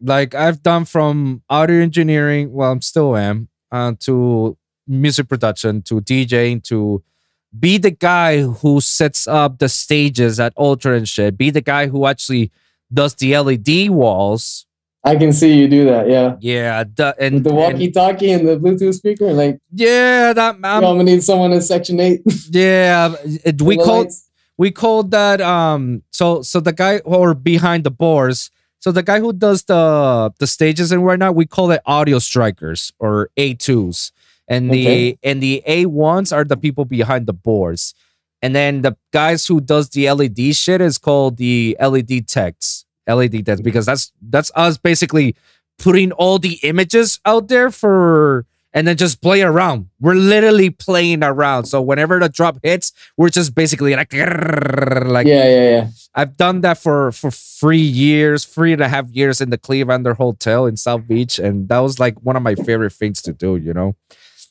like 0.00 0.34
i've 0.34 0.62
done 0.62 0.84
from 0.84 1.42
audio 1.50 1.80
engineering 1.82 2.52
well 2.52 2.72
i'm 2.72 2.80
still 2.82 3.16
am 3.16 3.48
uh, 3.70 3.92
to 4.00 4.56
music 4.86 5.28
production 5.28 5.82
to 5.82 6.00
djing 6.00 6.62
to 6.64 7.02
be 7.58 7.76
the 7.78 7.90
guy 7.90 8.42
who 8.42 8.80
sets 8.80 9.26
up 9.28 9.58
the 9.58 9.68
stages 9.68 10.38
at 10.40 10.52
ultra 10.56 10.96
and 10.96 11.08
shit 11.08 11.36
be 11.36 11.50
the 11.50 11.60
guy 11.60 11.88
who 11.88 12.06
actually 12.06 12.50
does 12.92 13.14
the 13.16 13.36
led 13.38 13.68
walls 13.90 14.64
I 15.04 15.16
can 15.16 15.32
see 15.32 15.54
you 15.54 15.68
do 15.68 15.84
that. 15.86 16.08
Yeah. 16.08 16.36
yeah 16.40 16.84
the, 16.84 17.14
and, 17.20 17.34
With 17.36 17.44
the 17.44 17.54
walkie-talkie 17.54 18.30
and 18.30 18.46
the 18.48 18.58
Bluetooth 18.58 18.94
speaker, 18.94 19.32
like 19.32 19.58
yeah 19.72 20.32
that 20.32 20.58
know, 20.60 20.68
I'm 20.68 20.82
gonna 20.82 21.04
need 21.04 21.22
someone 21.22 21.52
in 21.52 21.62
Section 21.62 22.00
Eight. 22.00 22.20
yeah 22.50 23.14
it- 23.24 23.62
we 23.62 23.76
The 23.76 23.84
call 23.84 23.98
lights. 24.02 24.28
we 24.58 24.70
called 24.70 25.10
that 25.12 25.40
um 25.40 26.02
so 26.12 26.42
so 26.42 26.60
the 26.60 26.72
guy 26.72 26.98
or 27.04 27.34
behind 27.34 27.84
the 27.84 27.90
boards 27.92 28.50
so 28.80 28.90
the 28.92 29.02
guy 29.02 29.20
who 29.20 29.32
does 29.32 29.62
the 29.64 30.32
the 30.40 30.46
stages 30.46 30.90
and 30.92 31.04
right 31.06 31.18
now 31.18 31.30
we 31.32 31.46
call 31.46 31.70
it 31.70 31.80
audio 31.86 32.18
strikers 32.18 32.92
or 32.98 33.30
a2s 33.36 34.10
and 34.48 34.70
the 34.70 34.86
Okay. 34.86 35.18
and 35.22 35.40
the 35.42 35.62
a1s 35.66 36.34
are 36.34 36.44
the 36.44 36.56
people 36.56 36.84
behind 36.84 37.26
the 37.26 37.32
boards 37.32 37.94
and 38.42 38.54
then 38.54 38.82
the 38.82 38.96
guys 39.12 39.46
who 39.46 39.60
does 39.60 39.90
the 39.90 40.10
led 40.12 40.38
shit 40.56 40.80
is 40.80 40.98
called 40.98 41.36
the 41.38 41.76
led 41.80 42.26
techs 42.26 42.84
led 43.14 43.32
techs 43.46 43.60
because 43.60 43.86
that's 43.86 44.12
that's 44.20 44.50
us 44.54 44.78
basically 44.78 45.34
putting 45.78 46.12
all 46.12 46.38
the 46.38 46.58
images 46.62 47.20
out 47.24 47.48
there 47.48 47.70
for 47.70 48.44
and 48.74 48.86
then 48.86 48.96
just 48.96 49.22
play 49.22 49.40
around. 49.42 49.88
We're 49.98 50.14
literally 50.14 50.68
playing 50.70 51.24
around. 51.24 51.64
So 51.64 51.80
whenever 51.80 52.18
the 52.20 52.28
drop 52.28 52.58
hits, 52.62 52.92
we're 53.16 53.30
just 53.30 53.54
basically 53.54 53.96
like, 53.96 54.12
like 54.12 55.26
yeah, 55.26 55.48
yeah, 55.48 55.70
yeah. 55.70 55.88
I've 56.14 56.36
done 56.36 56.60
that 56.62 56.78
for 56.78 57.10
for 57.12 57.30
three 57.30 57.78
years, 57.80 58.44
three 58.44 58.72
and 58.72 58.82
a 58.82 58.88
half 58.88 59.08
years 59.10 59.40
in 59.40 59.50
the 59.50 59.58
Cleveland 59.58 60.06
Hotel 60.06 60.66
in 60.66 60.76
South 60.76 61.08
Beach, 61.08 61.38
and 61.38 61.68
that 61.68 61.78
was 61.78 61.98
like 61.98 62.20
one 62.22 62.36
of 62.36 62.42
my 62.42 62.54
favorite 62.56 62.92
things 62.92 63.22
to 63.22 63.32
do. 63.32 63.56
You 63.56 63.72
know, 63.72 63.96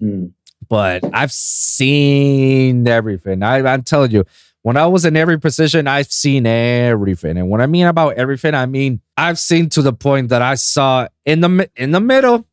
Mm. 0.02 0.32
but 0.70 1.04
I've 1.14 1.32
seen 1.32 2.88
everything. 2.88 3.44
I, 3.44 3.58
I'm 3.68 3.84
telling 3.84 4.12
you, 4.12 4.26
when 4.64 4.78
I 4.78 4.88
was 4.88 5.06
in 5.06 5.16
every 5.16 5.40
position, 5.40 5.88
I've 5.88 6.12
seen 6.12 6.46
everything. 6.46 7.38
And 7.38 7.50
what 7.50 7.62
I 7.62 7.68
mean 7.68 7.86
about 7.86 8.16
everything, 8.16 8.54
I 8.54 8.66
mean 8.66 9.02
I've 9.16 9.40
seen 9.40 9.70
to 9.70 9.82
the 9.82 9.94
point 9.94 10.30
that 10.30 10.42
I 10.42 10.56
saw 10.56 11.08
in 11.26 11.42
the 11.42 11.70
in 11.76 11.92
the 11.92 12.02
middle, 12.02 12.36
in 12.36 12.44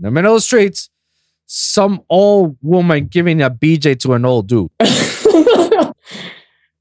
the 0.00 0.10
middle 0.10 0.32
of 0.34 0.38
the 0.38 0.42
streets, 0.42 0.90
some 1.46 2.02
old 2.10 2.56
woman 2.62 3.06
giving 3.06 3.40
a 3.42 3.50
BJ 3.50 3.98
to 4.00 4.14
an 4.14 4.24
old 4.24 4.48
dude. 4.48 4.70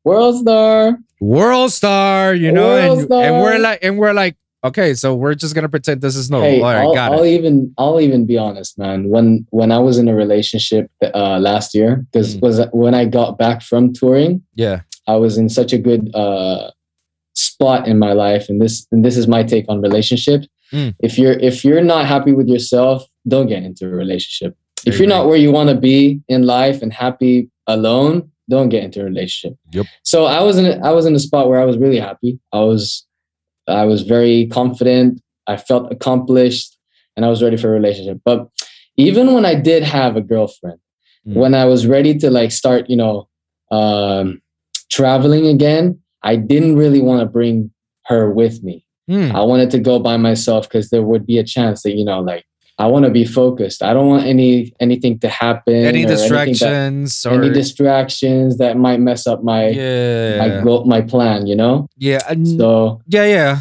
World 0.03 0.37
star. 0.37 0.97
World 1.19 1.71
star, 1.71 2.33
you 2.35 2.51
know, 2.51 2.69
World 2.69 2.99
and, 2.99 3.11
and 3.11 3.43
we're 3.43 3.57
like, 3.57 3.79
and 3.81 3.97
we're 3.97 4.13
like, 4.13 4.35
okay, 4.65 4.93
so 4.93 5.15
we're 5.15 5.35
just 5.35 5.53
gonna 5.55 5.69
pretend 5.69 6.01
this 6.01 6.15
is 6.15 6.29
normal. 6.29 6.49
hey, 6.49 6.61
right, 6.61 6.77
I'll, 6.83 6.93
got 6.93 7.11
I'll 7.13 7.25
even 7.25 7.73
I'll 7.77 7.99
even 8.01 8.25
be 8.25 8.37
honest, 8.37 8.77
man. 8.77 9.09
When 9.09 9.45
when 9.51 9.71
I 9.71 9.79
was 9.79 9.97
in 9.97 10.07
a 10.07 10.15
relationship 10.15 10.89
uh, 11.13 11.39
last 11.39 11.73
year, 11.75 12.05
because 12.11 12.35
Mm. 12.35 12.41
was 12.41 12.61
when 12.71 12.93
I 12.93 13.05
got 13.05 13.37
back 13.37 13.61
from 13.61 13.93
touring, 13.93 14.41
Yeah, 14.55 14.81
I 15.07 15.15
was 15.15 15.37
in 15.37 15.49
such 15.49 15.71
a 15.73 15.77
good 15.77 16.13
uh, 16.15 16.71
spot 17.33 17.87
in 17.87 17.99
my 17.99 18.13
life, 18.13 18.49
and 18.49 18.61
this 18.61 18.87
and 18.91 19.03
this 19.05 19.17
is 19.17 19.27
my 19.27 19.43
take 19.43 19.65
on 19.69 19.81
relationship. 19.81 20.41
Mm. 20.71 20.95
If 20.99 21.17
you're 21.19 21.33
if 21.49 21.63
you're 21.65 21.83
not 21.83 22.05
happy 22.05 22.33
with 22.33 22.47
yourself, 22.47 23.05
don't 23.27 23.47
get 23.47 23.63
into 23.63 23.85
a 23.85 23.89
relationship. 23.89 24.55
I 24.85 24.89
If 24.89 24.99
you're 24.99 25.07
not 25.07 25.27
where 25.27 25.37
you 25.37 25.51
want 25.51 25.69
to 25.69 25.75
be 25.75 26.21
in 26.27 26.43
life 26.45 26.81
and 26.81 26.91
happy 26.93 27.49
alone, 27.67 28.31
don't 28.49 28.69
get 28.69 28.83
into 28.83 29.01
a 29.01 29.05
relationship. 29.05 29.57
Yep. 29.71 29.85
So 30.03 30.25
I 30.25 30.41
was 30.41 30.57
in 30.57 30.65
a, 30.65 30.73
I 30.87 30.91
was 30.91 31.05
in 31.05 31.15
a 31.15 31.19
spot 31.19 31.49
where 31.49 31.59
I 31.59 31.65
was 31.65 31.77
really 31.77 31.99
happy. 31.99 32.39
I 32.53 32.59
was 32.59 33.05
I 33.67 33.85
was 33.85 34.03
very 34.03 34.47
confident. 34.47 35.21
I 35.47 35.57
felt 35.57 35.91
accomplished, 35.91 36.77
and 37.15 37.25
I 37.25 37.29
was 37.29 37.41
ready 37.43 37.57
for 37.57 37.69
a 37.69 37.71
relationship. 37.71 38.19
But 38.25 38.47
even 38.97 39.33
when 39.33 39.45
I 39.45 39.55
did 39.55 39.83
have 39.83 40.15
a 40.15 40.21
girlfriend, 40.21 40.79
Mm. 41.27 41.33
when 41.37 41.53
I 41.55 41.65
was 41.65 41.87
ready 41.87 42.15
to 42.19 42.29
like 42.29 42.51
start, 42.51 42.87
you 42.87 42.95
know, 42.95 43.27
um, 43.71 44.41
traveling 44.91 45.47
again, 45.47 45.99
I 46.21 46.35
didn't 46.35 46.75
really 46.77 47.01
want 47.01 47.21
to 47.21 47.25
bring 47.25 47.71
her 48.05 48.31
with 48.31 48.63
me. 48.63 48.85
Hmm. 49.07 49.35
I 49.35 49.41
wanted 49.41 49.71
to 49.71 49.79
go 49.79 49.97
by 49.99 50.17
myself 50.17 50.67
because 50.69 50.89
there 50.89 51.01
would 51.03 51.25
be 51.25 51.37
a 51.39 51.43
chance 51.43 51.81
that 51.83 51.95
you 51.95 52.05
know, 52.05 52.19
like 52.21 52.45
I 52.77 52.87
want 52.87 53.05
to 53.05 53.11
be 53.11 53.23
focused. 53.23 53.81
I 53.81 53.93
don't 53.93 54.07
want 54.07 54.25
any 54.25 54.73
anything 54.81 55.17
to 55.19 55.29
happen. 55.29 55.73
any 55.75 55.85
or 55.85 55.87
anything 55.87 56.07
that- 56.07 56.15
distractions 56.17 57.25
or 57.25 57.31
any 57.41 57.49
distractions 57.53 58.57
that 58.57 58.77
might 58.77 58.99
mess 58.99 59.25
up 59.27 59.43
my 59.43 59.67
yeah, 59.69 60.37
my 60.39 60.63
goal, 60.63 60.85
my 60.85 61.01
plan. 61.01 61.47
You 61.47 61.55
know. 61.55 61.87
yeah, 61.97 62.19
and- 62.29 62.47
So 62.59 63.01
Yeah, 63.07 63.25
yeah. 63.25 63.59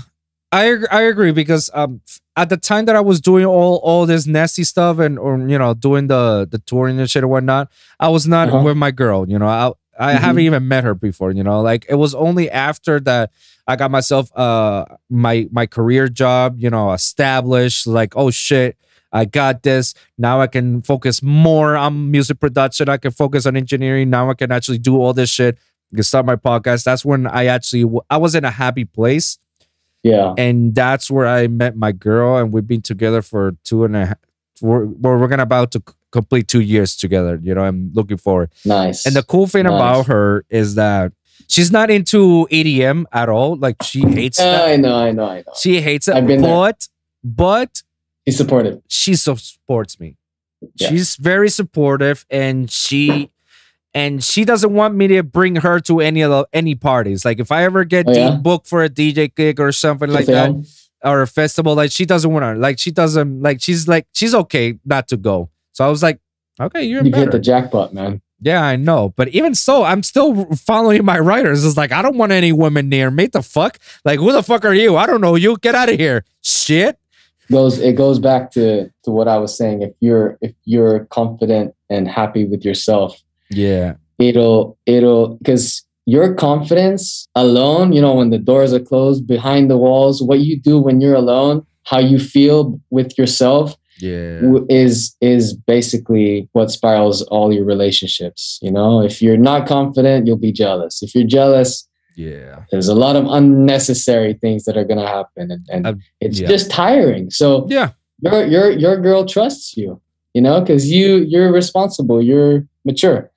I 0.53 0.79
I 0.91 1.03
agree 1.03 1.33
because 1.33 1.71
um 1.75 2.01
at 2.37 2.49
the 2.49 2.57
time 2.57 2.85
that 2.87 2.95
I 2.97 3.01
was 3.01 3.21
doing 3.21 3.45
all 3.45 3.77
all 3.83 4.07
this 4.07 4.27
nasty 4.27 4.63
stuff 4.65 4.99
and 4.99 5.19
or 5.19 5.39
you 5.39 5.59
know 5.59 5.75
doing 5.75 6.07
the 6.09 6.47
the 6.51 6.59
touring 6.59 6.99
and 7.01 7.11
shit 7.11 7.23
and 7.25 7.31
whatnot, 7.31 7.71
I 7.99 8.09
was 8.09 8.27
not 8.27 8.49
Uh-huh. 8.49 8.63
with 8.63 8.77
my 8.77 8.91
girl. 8.91 9.29
You 9.29 9.39
know, 9.39 9.47
I 9.49 9.73
I 9.99 10.15
Mhm. 10.15 10.19
haven't 10.19 10.43
even 10.43 10.67
met 10.69 10.83
her 10.85 10.95
before. 10.95 11.31
You 11.33 11.43
know, 11.45 11.61
like 11.61 11.87
it 11.89 11.95
was 11.97 12.15
only 12.15 12.51
after 12.51 12.99
that 13.01 13.31
I 13.67 13.75
got 13.77 13.91
myself 13.91 14.31
uh 14.37 14.85
my 15.11 15.49
my 15.51 15.67
career 15.67 16.09
job. 16.09 16.57
You 16.59 16.71
know, 16.71 16.93
established. 16.93 17.87
Like 17.87 18.15
oh 18.17 18.31
shit. 18.31 18.77
I 19.15 19.25
got 19.25 19.63
this. 19.63 19.95
Now 20.19 20.41
I 20.43 20.47
can 20.49 20.83
focus 20.83 21.23
more 21.23 21.77
on 21.77 22.11
music 22.11 22.39
production. 22.41 22.89
I 22.91 22.99
can 22.99 23.13
focus 23.13 23.47
on 23.47 23.57
engineering. 23.57 24.11
Now 24.11 24.29
I 24.29 24.35
can 24.35 24.53
actually 24.53 24.79
do 24.79 24.97
all 25.01 25.15
this 25.15 25.31
shit. 25.31 25.57
I 25.93 25.97
can 25.97 26.03
start 26.05 26.27
my 26.27 26.37
podcast. 26.37 26.85
That's 26.85 27.05
when 27.05 27.27
I 27.27 27.47
actually 27.47 27.91
I 28.11 28.19
was 28.19 28.35
in 28.35 28.45
a 28.45 28.51
happy 28.51 28.85
place 28.85 29.39
yeah, 30.05 30.35
and 30.37 30.75
that's 30.75 31.11
where 31.11 31.27
I 31.27 31.47
met 31.49 31.77
my 31.77 31.91
girl, 31.91 32.37
and 32.37 32.53
we've 32.53 32.67
been 32.67 32.83
together 32.83 33.23
for 33.23 33.57
two 33.65 33.85
and 33.85 33.97
a 33.97 34.07
half. 34.07 34.19
We're 34.61 34.85
we're, 34.85 35.29
gonna 35.29 35.45
about 35.45 35.73
to 35.73 35.83
complete 36.13 36.47
two 36.47 36.61
years 36.61 36.95
together. 36.95 37.41
You 37.43 37.55
know, 37.55 37.63
I'm 37.63 37.91
looking 37.95 38.19
forward. 38.19 38.51
nice. 38.67 39.07
And 39.07 39.17
the 39.17 39.23
cool 39.23 39.47
thing 39.47 39.65
Nice. 39.65 39.73
about 39.75 40.07
her 40.09 40.45
is 40.51 40.75
that 40.75 41.13
she's 41.49 41.73
not 41.73 41.91
into 41.91 42.47
EDM 42.53 43.07
at 43.13 43.31
all. 43.31 43.57
Like 43.57 43.77
she 43.83 44.01
hates 44.03 44.39
Yeah, 44.39 44.51
that. 44.51 44.69
I 44.69 44.77
know, 44.77 44.95
I 44.95 45.11
know, 45.13 45.25
I 45.27 45.37
know. 45.39 45.53
She 45.59 45.81
hates 45.81 46.07
it. 46.07 46.15
I've 46.17 46.27
been 46.27 46.43
there. 46.43 46.73
but 47.25 47.83
but 48.25 48.31
He's 48.31 48.37
supportive. 48.37 48.83
she 48.89 49.15
supports 49.15 50.01
me. 50.01 50.17
Yeah. 50.77 50.89
She's 50.89 51.17
very 51.17 51.51
supportive, 51.51 52.25
and 52.31 52.71
she 52.71 53.31
and 53.93 54.25
she 54.25 54.45
doesn't 54.45 54.73
want 54.73 54.95
me 54.95 55.07
to 55.09 55.23
bring 55.23 55.57
her 55.57 55.79
to 55.81 56.01
any 56.01 56.23
of 56.23 56.31
the 56.31 56.49
any 56.53 56.75
parties. 56.75 57.25
Like 57.25 57.39
if 57.39 57.53
I 57.53 57.65
ever 57.65 57.85
get 57.85 58.07
Oh, 58.09 58.13
yeah? 58.13 58.31
booked 58.37 58.67
for 58.67 58.83
a 58.83 58.89
DJ 58.89 59.35
gig 59.35 59.61
or 59.61 59.73
something 59.73 60.11
like 60.11 60.27
that, 60.27 60.53
or 61.05 61.21
a 61.23 61.27
festival 61.27 61.75
like 61.75 61.93
she 61.93 62.07
doesn't 62.07 62.33
want 62.33 62.45
to 62.45 62.55
like 62.59 62.79
she 62.79 62.91
doesn't 62.91 63.43
like 63.43 63.61
she's 63.61 63.87
like 63.87 64.07
she's 64.13 64.35
okay 64.35 64.79
not 64.87 65.07
to 65.09 65.19
go 65.19 65.51
so 65.73 65.85
i 65.85 65.89
was 65.91 66.03
like 66.03 66.19
okay 66.59 66.83
you're 66.83 67.05
You've 67.05 67.15
hit 67.15 67.27
the 67.27 67.33
better 67.33 67.39
jackpot, 67.41 67.93
man. 67.93 68.23
yeah 68.41 68.63
i 68.65 68.75
know 68.77 69.11
but 69.15 69.29
even 69.29 69.55
so 69.55 69.85
i'm 69.85 70.03
still 70.03 70.47
following 70.55 71.05
my 71.05 71.19
writers 71.19 71.63
it's 71.63 71.77
like 71.77 71.93
i 71.93 72.01
don't 72.01 72.17
want 72.17 72.33
any 72.33 72.53
women 72.53 72.89
near 72.89 73.11
me 73.11 73.27
the 73.27 73.43
fuck 73.43 73.79
like 74.07 74.19
who 74.19 74.33
the 74.33 74.43
fuck 74.43 74.65
are 74.65 74.73
you 74.73 74.97
i 74.97 75.05
don't 75.05 75.21
know 75.21 75.35
you 75.35 75.59
get 75.61 75.75
out 75.75 75.91
of 75.91 75.99
here 75.99 76.25
shit 76.41 76.99
goes 77.51 77.79
it 77.79 77.97
goes 77.97 78.19
back 78.19 78.51
to 78.53 78.91
to 79.05 79.11
what 79.11 79.29
I 79.29 79.39
was 79.39 79.57
saying. 79.57 79.83
If 79.83 79.93
you're 80.01 80.39
if 80.41 80.55
you're 80.65 81.07
confident 81.07 81.75
and 81.91 82.09
happy 82.09 82.45
with 82.45 82.65
yourself, 82.65 83.21
yeah 83.51 83.95
it'll 84.19 84.79
it'll 84.87 85.37
because 85.37 85.85
your 86.07 86.35
confidence 86.35 87.29
alone, 87.35 87.93
you 87.93 88.01
know, 88.01 88.15
when 88.15 88.31
the 88.31 88.39
doors 88.39 88.75
are 88.75 88.81
closed 88.81 89.27
behind 89.27 89.71
the 89.71 89.79
walls, 89.79 90.23
what 90.23 90.41
you 90.41 90.61
do 90.61 90.79
when 90.79 91.01
you're 91.01 91.15
alone, 91.15 91.67
how 91.85 91.99
you 91.99 92.19
feel 92.19 92.81
with 92.91 93.17
yourself 93.19 93.77
yeah 94.01 94.41
is 94.69 95.15
is 95.21 95.55
basically 95.55 96.49
what 96.53 96.71
spirals 96.71 97.23
all 97.23 97.53
your 97.53 97.65
relationships. 97.65 98.59
You 98.61 98.73
know, 98.73 99.01
if 99.01 99.23
you're 99.23 99.37
not 99.37 99.67
confident, 99.67 100.27
you'll 100.27 100.37
be 100.37 100.53
jealous. 100.53 101.03
If 101.03 101.15
you're 101.15 101.27
jealous, 101.27 101.89
yeah. 102.17 102.63
There's 102.71 102.89
a 102.89 102.95
lot 102.95 103.17
of 103.17 103.25
unnecessary 103.27 104.35
things 104.35 104.65
that 104.65 104.77
are 104.77 104.85
gonna 104.85 105.07
happen, 105.07 105.51
and, 105.51 105.67
and 105.71 105.87
Uh, 105.87 105.95
it's 106.21 106.41
yeah. 106.41 106.49
just 106.49 106.71
tiring. 106.71 107.31
So 107.31 107.67
yeah. 107.69 107.91
your 108.21 108.45
your 108.47 108.71
your 108.71 108.97
girl 109.01 109.25
trusts 109.27 109.77
you 109.77 110.01
you 110.35 110.41
know 110.43 110.61
because 110.61 110.91
you 110.91 111.17
you're 111.33 111.53
responsible 111.53 112.23
you're 112.23 112.65
mature. 112.85 113.31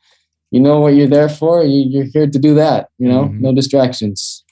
You 0.51 0.61
know 0.61 0.79
what 0.79 0.95
you're 0.95 1.07
there 1.17 1.29
for 1.29 1.63
you, 1.63 1.79
you're 1.91 2.07
here 2.13 2.27
to 2.27 2.39
do 2.39 2.53
that 2.55 2.89
you 2.99 3.07
know? 3.09 3.23
Mhm. 3.25 3.39
no 3.41 3.53
distractions. 3.53 4.43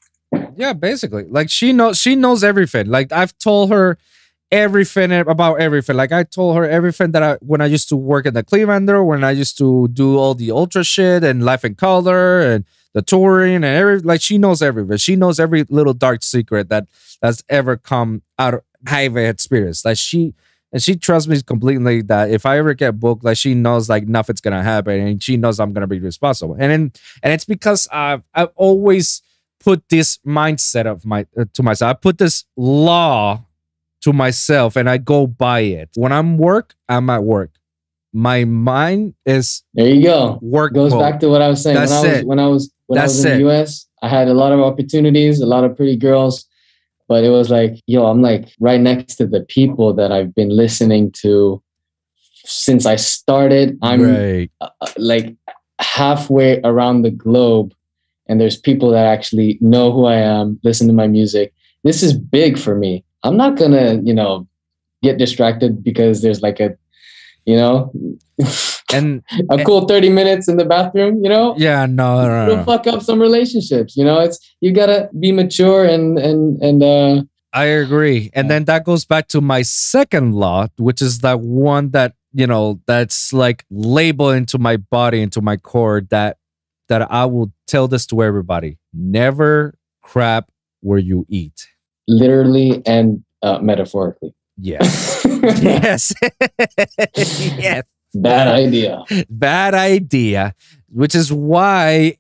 Yeah 0.57 0.73
basically. 0.73 1.25
Like 1.29 1.49
she 1.49 1.71
knows 1.73 1.97
she 1.99 2.15
knows 2.15 2.43
everything 2.43 2.87
like 2.87 3.11
i've 3.11 3.37
told 3.37 3.69
her 3.71 3.97
everything 4.51 5.11
about 5.11 5.55
everything 5.59 5.95
like 5.95 6.11
i 6.11 6.23
told 6.23 6.55
her 6.55 6.69
everything 6.69 7.11
that 7.11 7.23
i 7.23 7.33
when 7.41 7.61
i 7.61 7.65
used 7.65 7.89
to 7.89 7.95
work 7.95 8.25
in 8.27 8.33
the 8.35 8.43
clevelander 8.43 9.03
when 9.05 9.23
i 9.23 9.31
used 9.31 9.57
to 9.57 9.87
do 9.89 10.17
all 10.17 10.35
the 10.35 10.51
ultra 10.51 10.83
shit 10.83 11.23
and 11.23 11.43
life 11.43 11.65
in 11.65 11.73
color 11.75 12.41
and 12.41 12.63
the 12.95 13.03
touring 13.03 13.55
and 13.55 13.65
every 13.65 13.99
like 13.99 14.21
she 14.21 14.39
knows 14.39 14.63
everything 14.63 14.97
she 14.97 15.15
knows 15.15 15.39
every 15.39 15.63
little 15.69 15.93
dark 15.93 16.23
secret 16.23 16.69
that 16.69 16.87
that's 17.21 17.43
ever 17.49 17.77
come 17.77 18.23
out 18.39 18.55
of 18.55 18.61
have 18.87 19.15
experience 19.17 19.85
like 19.85 19.97
she 19.97 20.33
and 20.75 20.83
she 20.83 20.97
trusts 20.97 21.29
me 21.29 21.41
completely 21.41 22.01
that 22.01 22.31
if 22.31 22.45
I 22.45 22.57
ever 22.57 22.73
get 22.73 22.99
booked, 22.99 23.23
like 23.23 23.37
she 23.37 23.53
knows 23.53 23.87
like 23.87 24.09
nothing's 24.09 24.41
gonna 24.41 24.61
happen, 24.61 24.99
and 24.99 25.23
she 25.23 25.37
knows 25.37 25.57
I'm 25.57 25.71
gonna 25.71 25.87
be 25.87 25.99
responsible. 25.99 26.57
And 26.59 26.69
then, 26.69 26.91
and 27.23 27.31
it's 27.31 27.45
because 27.45 27.87
I've 27.93 28.23
I've 28.33 28.49
always 28.55 29.21
put 29.61 29.87
this 29.87 30.17
mindset 30.27 30.85
of 30.85 31.05
my 31.05 31.27
uh, 31.39 31.45
to 31.53 31.63
myself. 31.63 31.91
I 31.91 31.93
put 31.93 32.17
this 32.17 32.43
law 32.57 33.45
to 34.01 34.11
myself, 34.11 34.75
and 34.75 34.89
I 34.89 34.97
go 34.97 35.27
by 35.27 35.61
it. 35.61 35.91
When 35.95 36.11
I'm 36.11 36.37
work, 36.37 36.75
I'm 36.89 37.09
at 37.09 37.23
work. 37.23 37.51
My 38.11 38.43
mind 38.43 39.13
is 39.25 39.63
there 39.73 39.87
you 39.87 40.03
go 40.03 40.39
work. 40.41 40.73
goes 40.73 40.91
mode. 40.91 41.01
back 41.01 41.19
to 41.19 41.27
what 41.27 41.41
i 41.41 41.49
was 41.49 41.61
saying 41.61 41.75
That's 41.75 41.91
when 41.91 41.99
i 41.99 42.07
was 42.07 42.19
it. 42.19 42.27
when 42.27 42.39
i 42.39 42.47
was 42.47 42.71
when 42.87 42.99
That's 42.99 43.13
i 43.13 43.15
was 43.15 43.25
in 43.25 43.31
it. 43.33 43.43
the 43.43 43.49
us 43.49 43.87
i 44.01 44.09
had 44.09 44.27
a 44.27 44.33
lot 44.33 44.51
of 44.51 44.59
opportunities 44.59 45.41
a 45.41 45.45
lot 45.45 45.63
of 45.63 45.75
pretty 45.75 45.95
girls 45.95 46.45
but 47.07 47.23
it 47.23 47.29
was 47.29 47.49
like 47.49 47.75
yo 47.87 48.05
i'm 48.07 48.21
like 48.21 48.49
right 48.59 48.79
next 48.79 49.15
to 49.15 49.27
the 49.27 49.41
people 49.41 49.93
that 49.93 50.11
i've 50.11 50.33
been 50.33 50.49
listening 50.49 51.11
to 51.23 51.61
since 52.43 52.85
i 52.85 52.95
started 52.95 53.77
i'm 53.81 54.01
right. 54.01 54.51
uh, 54.61 54.69
like 54.97 55.35
halfway 55.79 56.61
around 56.61 57.01
the 57.01 57.11
globe 57.11 57.73
and 58.27 58.41
there's 58.41 58.57
people 58.57 58.91
that 58.91 59.05
actually 59.05 59.57
know 59.61 59.91
who 59.91 60.05
I 60.05 60.15
am, 60.15 60.59
listen 60.63 60.87
to 60.87 60.93
my 60.93 61.07
music. 61.07 61.53
This 61.83 62.01
is 62.01 62.13
big 62.17 62.57
for 62.57 62.75
me. 62.75 63.03
I'm 63.23 63.37
not 63.37 63.55
gonna, 63.55 63.99
you 64.03 64.13
know, 64.13 64.47
get 65.03 65.17
distracted 65.17 65.83
because 65.83 66.21
there's 66.21 66.41
like 66.41 66.59
a, 66.59 66.75
you 67.45 67.55
know, 67.55 67.91
And 68.93 69.23
a 69.49 69.63
cool 69.63 69.87
30 69.87 70.09
minutes 70.09 70.47
in 70.47 70.57
the 70.57 70.65
bathroom, 70.65 71.23
you 71.23 71.29
know? 71.29 71.55
yeah, 71.57 71.85
no, 71.85 72.21
no, 72.27 72.47
no, 72.47 72.55
no. 72.57 72.63
fuck 72.63 72.87
up 72.87 73.01
some 73.01 73.19
relationships, 73.19 73.95
you 73.95 74.03
know. 74.03 74.19
It's 74.19 74.39
you 74.61 74.71
gotta 74.71 75.09
be 75.19 75.31
mature 75.31 75.85
and 75.85 76.17
and 76.17 76.61
and 76.61 76.83
uh 76.83 77.23
I 77.53 77.65
agree. 77.65 78.31
And 78.33 78.51
then 78.51 78.65
that 78.65 78.83
goes 78.83 79.05
back 79.05 79.29
to 79.29 79.39
my 79.39 79.61
second 79.61 80.33
law, 80.35 80.67
which 80.77 81.01
is 81.01 81.19
that 81.19 81.39
one 81.39 81.91
that 81.91 82.13
you 82.33 82.47
know 82.47 82.81
that's 82.85 83.31
like 83.31 83.63
labeled 83.71 84.35
into 84.35 84.57
my 84.59 84.75
body 84.77 85.21
into 85.21 85.41
my 85.41 85.55
core 85.55 86.01
that 86.09 86.37
that 86.89 87.09
i 87.09 87.23
will 87.23 87.53
tell 87.65 87.87
this 87.87 88.05
to 88.05 88.21
everybody 88.21 88.77
never 88.93 89.73
crap 90.03 90.51
where 90.81 90.99
you 90.99 91.25
eat 91.29 91.69
Literally 92.07 92.83
and 92.85 93.23
uh, 93.41 93.59
metaphorically. 93.59 94.33
Yes. 94.57 95.25
Yes. 95.61 96.13
Yes. 97.15 97.83
Bad 98.13 98.47
idea. 98.47 99.03
bad 99.29 99.73
idea 99.73 100.55
which 100.89 101.13
is 101.15 101.33
why 101.33 102.17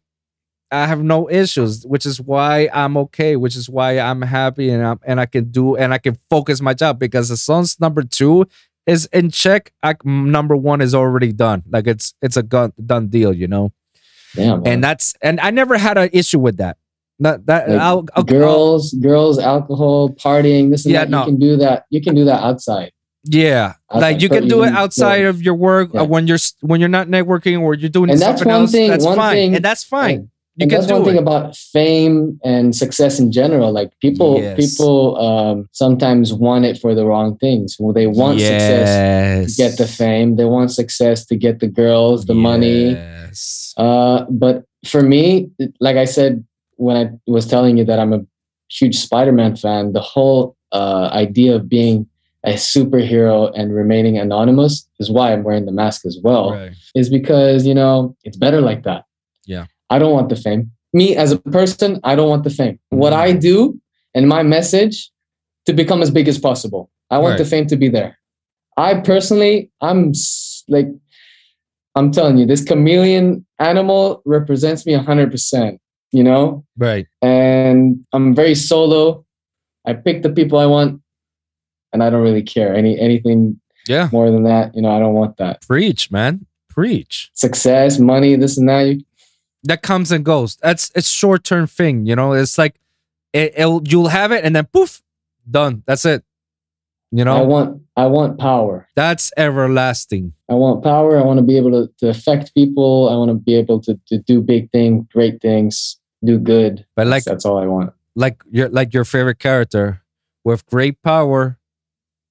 i 0.69 0.85
have 0.85 1.01
no 1.01 1.29
issues 1.29 1.85
which 1.85 2.05
is 2.05 2.19
why 2.19 2.67
i'm 2.73 2.97
okay 2.97 3.37
which 3.37 3.55
is 3.55 3.69
why 3.69 3.97
i'm 3.99 4.21
happy 4.21 4.69
and 4.69 4.85
I'm, 4.85 4.99
and 5.05 5.21
i 5.21 5.25
can 5.25 5.45
do 5.51 5.77
and 5.77 5.93
i 5.93 5.97
can 5.97 6.17
focus 6.29 6.59
my 6.59 6.73
job 6.73 6.99
because 6.99 7.29
the 7.29 7.41
long 7.51 7.61
as 7.61 7.79
number 7.79 8.03
two 8.03 8.45
is 8.85 9.07
in 9.13 9.31
check. 9.31 9.71
I, 9.81 9.95
number 10.03 10.55
one 10.55 10.81
is 10.81 10.93
already 10.93 11.31
done. 11.33 11.63
Like 11.69 11.87
it's 11.87 12.13
it's 12.21 12.37
a 12.37 12.43
gun, 12.43 12.73
done 12.85 13.07
deal 13.07 13.33
you 13.33 13.47
know? 13.47 13.71
Yeah, 14.35 14.59
and 14.65 14.83
that's 14.83 15.13
and 15.21 15.39
i 15.39 15.49
never 15.49 15.77
had 15.77 15.97
an 15.97 16.09
issue 16.11 16.39
with 16.39 16.57
that 16.57 16.77
that, 17.19 17.45
that 17.45 17.69
Like, 17.69 17.79
I'll- 17.81 18.01
girls, 18.23 18.93
girls, 18.93 19.39
alcohol, 19.39 20.09
partying, 20.09 20.71
this 20.71 20.85
and 20.85 20.93
Yeah, 20.93 21.01
that. 21.05 21.09
no. 21.09 21.19
You 21.21 21.25
can 21.25 21.39
do 21.39 21.57
that. 21.57 21.85
You 21.89 22.01
can 22.01 22.15
do 22.15 22.25
that 22.25 22.41
outside. 22.43 22.91
yeah 23.27 23.73
outside. 23.89 24.01
like 24.05 24.21
you 24.21 24.29
can 24.29 24.47
do 24.47 24.61
it 24.63 24.71
outside 24.71 25.21
yeah. 25.23 25.29
of 25.29 25.41
your 25.41 25.55
work 25.55 25.89
Yeah. 25.93 26.01
uh, 26.01 26.05
when 26.05 26.27
you're 26.27 26.37
when 26.61 26.79
you're 26.79 26.95
not 26.99 27.07
networking 27.07 27.59
or 27.59 27.73
you're 27.73 27.89
doing 27.89 28.11
And 28.11 28.19
that's 28.21 28.41
one 28.45 28.53
else 28.53 28.71
thing- 28.71 28.91
that's 28.91 29.03
one 29.03 29.17
fine 29.17 29.33
thing- 29.35 29.55
and 29.55 29.65
that's 29.65 29.83
fine 29.83 30.15
And- 30.19 30.29
you 30.57 30.63
and 30.63 30.69
can 30.71 30.79
that's 30.81 30.91
one 30.91 31.01
do 31.01 31.05
thing 31.07 31.15
it 31.17 31.21
about 31.27 31.55
fame 31.57 32.39
and 32.45 32.65
success 32.83 33.19
in 33.19 33.31
general. 33.31 33.69
Like 33.79 33.89
people, 33.99 34.31
Yes. 34.39 34.55
people 34.63 35.17
um, 35.29 35.67
sometimes 35.73 36.33
want 36.33 36.63
it 36.69 36.77
for 36.77 36.93
the 36.95 37.03
wrong 37.09 37.35
things. 37.43 37.75
Well, 37.79 37.91
they 37.99 38.07
want 38.07 38.39
success 38.39 38.89
to 39.47 39.57
get 39.63 39.77
the 39.77 39.85
fame. 39.87 40.35
They 40.37 40.45
want 40.45 40.71
success 40.71 41.25
to 41.29 41.35
get 41.35 41.59
the 41.59 41.67
girls, 41.67 42.25
the 42.31 42.35
money. 42.51 42.91
Yes. 42.91 43.73
Uh, 43.75 44.23
but 44.29 44.63
for 44.85 45.01
me, 45.01 45.49
like 45.81 45.97
I 45.97 46.05
said 46.05 46.45
when 46.75 46.97
I 46.97 47.31
was 47.31 47.47
telling 47.47 47.77
you 47.77 47.85
that 47.85 47.99
I'm 47.99 48.13
a 48.13 48.21
huge 48.69 48.97
Spider-Man 48.97 49.55
fan, 49.55 49.93
the 49.93 50.01
whole 50.01 50.55
uh, 50.71 51.09
idea 51.13 51.55
of 51.55 51.69
being 51.69 52.07
a 52.43 52.53
superhero 52.53 53.51
and 53.55 53.73
remaining 53.73 54.17
anonymous 54.17 54.87
is 54.99 55.09
why 55.09 55.33
I'm 55.33 55.43
wearing 55.43 55.65
the 55.65 55.71
mask 55.71 56.05
as 56.05 56.19
well. 56.23 56.51
Right. 56.51 56.71
Is 56.93 57.09
because 57.09 57.65
you 57.65 57.73
know 57.73 58.15
it's 58.23 58.37
better 58.37 58.61
like 58.61 58.83
that. 58.83 59.05
Yeah. 59.45 59.65
I 59.89 59.99
don't 59.99 60.13
want 60.13 60.29
the 60.29 60.35
fame. 60.35 60.71
Me 60.93 61.15
as 61.15 61.31
a 61.31 61.37
person, 61.37 61.99
I 62.03 62.15
don't 62.15 62.29
want 62.29 62.43
the 62.43 62.49
fame. 62.49 62.79
What. 62.89 63.13
I 63.13 63.33
do 63.33 63.79
and 64.13 64.29
my 64.29 64.43
message 64.43 65.11
to 65.65 65.73
become 65.73 66.01
as 66.01 66.09
big 66.09 66.27
as 66.27 66.39
possible. 66.39 66.89
I 67.11 67.17
want 67.17 67.37
the 67.37 67.45
fame 67.45 67.67
to 67.67 67.75
be 67.75 67.89
there. 67.89 68.17
I 68.77 68.95
personally, 68.95 69.71
I'm 69.81 70.13
like, 70.67 70.87
I'm 71.95 72.11
telling 72.11 72.37
you, 72.37 72.45
this 72.45 72.63
chameleon 72.63 73.45
animal 73.59 74.21
represents 74.25 74.85
me 74.85 74.93
100%, 74.93 75.77
you 76.15 76.23
know? 76.23 76.65
Right. 76.77 77.07
And 77.21 78.05
I'm 78.13 78.33
very 78.35 78.55
solo. 78.55 79.25
I 79.85 79.93
pick 79.93 80.23
the 80.23 80.29
people 80.29 80.57
I 80.57 80.65
want 80.65 81.01
and 81.93 82.01
I 82.03 82.09
don't 82.09 82.21
really 82.23 82.43
care. 82.43 82.73
Any 82.73 82.99
anything 82.99 83.59
Yeah. 83.87 84.09
more 84.11 84.31
than 84.31 84.43
that, 84.43 84.75
you 84.75 84.81
know, 84.81 84.91
I 84.95 84.99
don't 84.99 85.13
want 85.13 85.37
that. 85.37 85.61
Preach, 85.61 86.09
man. 86.11 86.45
Preach. 86.69 87.29
Success, 87.33 87.99
money, 87.99 88.35
this 88.35 88.57
and 88.57 88.67
that. 88.69 88.81
You, 88.87 89.01
That 89.63 89.81
comes 89.81 90.11
and 90.11 90.23
goes. 90.25 90.55
That's 90.57 90.91
it's 90.95 91.07
short 91.09 91.43
term 91.43 91.67
thing. 91.67 92.05
You 92.05 92.15
know, 92.15 92.33
it's 92.33 92.57
like 92.57 92.75
it, 93.33 93.53
it'll, 93.57 93.81
you'll 93.87 94.07
have 94.09 94.31
it 94.31 94.43
and 94.45 94.55
then 94.55 94.65
poof, 94.71 95.01
done. 95.49 95.83
That's 95.85 96.05
it. 96.05 96.23
You 97.11 97.23
know, 97.23 97.37
I 97.37 97.41
want 97.43 97.81
I 97.95 98.07
want 98.07 98.39
power. 98.39 98.87
that's 98.95 99.31
everlasting. 99.37 100.33
I 100.49 100.53
want 100.55 100.83
power. 100.83 101.17
I 101.17 101.21
want 101.23 101.37
to 101.39 101.43
be 101.45 101.55
able 101.55 101.71
to, 101.71 101.89
to 101.99 102.09
affect 102.09 102.53
people. 102.53 103.07
I 103.09 103.15
want 103.15 103.29
to 103.29 103.35
be 103.35 103.55
able 103.55 103.79
to, 103.81 103.97
to 104.07 104.17
do 104.17 104.41
big 104.41 104.69
things, 104.71 105.05
great 105.13 105.41
things, 105.41 105.97
do 106.25 106.39
good. 106.39 106.85
But 106.95 107.07
like 107.07 107.23
that's, 107.23 107.45
all 107.45 107.57
I 107.57 107.65
want. 107.65 107.93
like 108.15 108.41
your 108.51 108.69
like 108.69 108.93
your 108.93 109.05
favorite 109.05 109.39
character, 109.39 110.01
with 110.43 110.65
great 110.65 111.01
power 111.01 111.59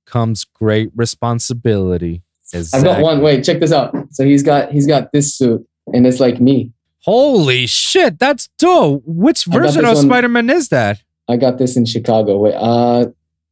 comes 0.06 0.44
great 0.44 0.90
responsibility. 0.94 2.22
I've 2.54 2.84
got 2.84 3.00
one. 3.00 3.20
Wait, 3.20 3.42
check 3.44 3.60
this 3.60 3.72
out. 3.72 3.94
So 4.10 4.24
he's 4.24 4.42
got 4.42 4.70
he's 4.70 4.86
got 4.86 5.12
this 5.12 5.34
suit, 5.34 5.66
and 5.92 6.06
it's 6.06 6.20
like 6.20 6.40
me. 6.40 6.72
Holy 7.00 7.66
shit, 7.66 8.18
that's 8.18 8.48
dope. 8.58 9.02
Which 9.06 9.44
version 9.44 9.84
of 9.84 9.98
Spider 9.98 10.28
Man 10.28 10.48
is 10.48 10.68
that? 10.68 11.02
I 11.28 11.36
got 11.36 11.58
this 11.58 11.76
in 11.76 11.84
Chicago. 11.86 12.38
Wait, 12.38 12.54
uh, 12.54 13.06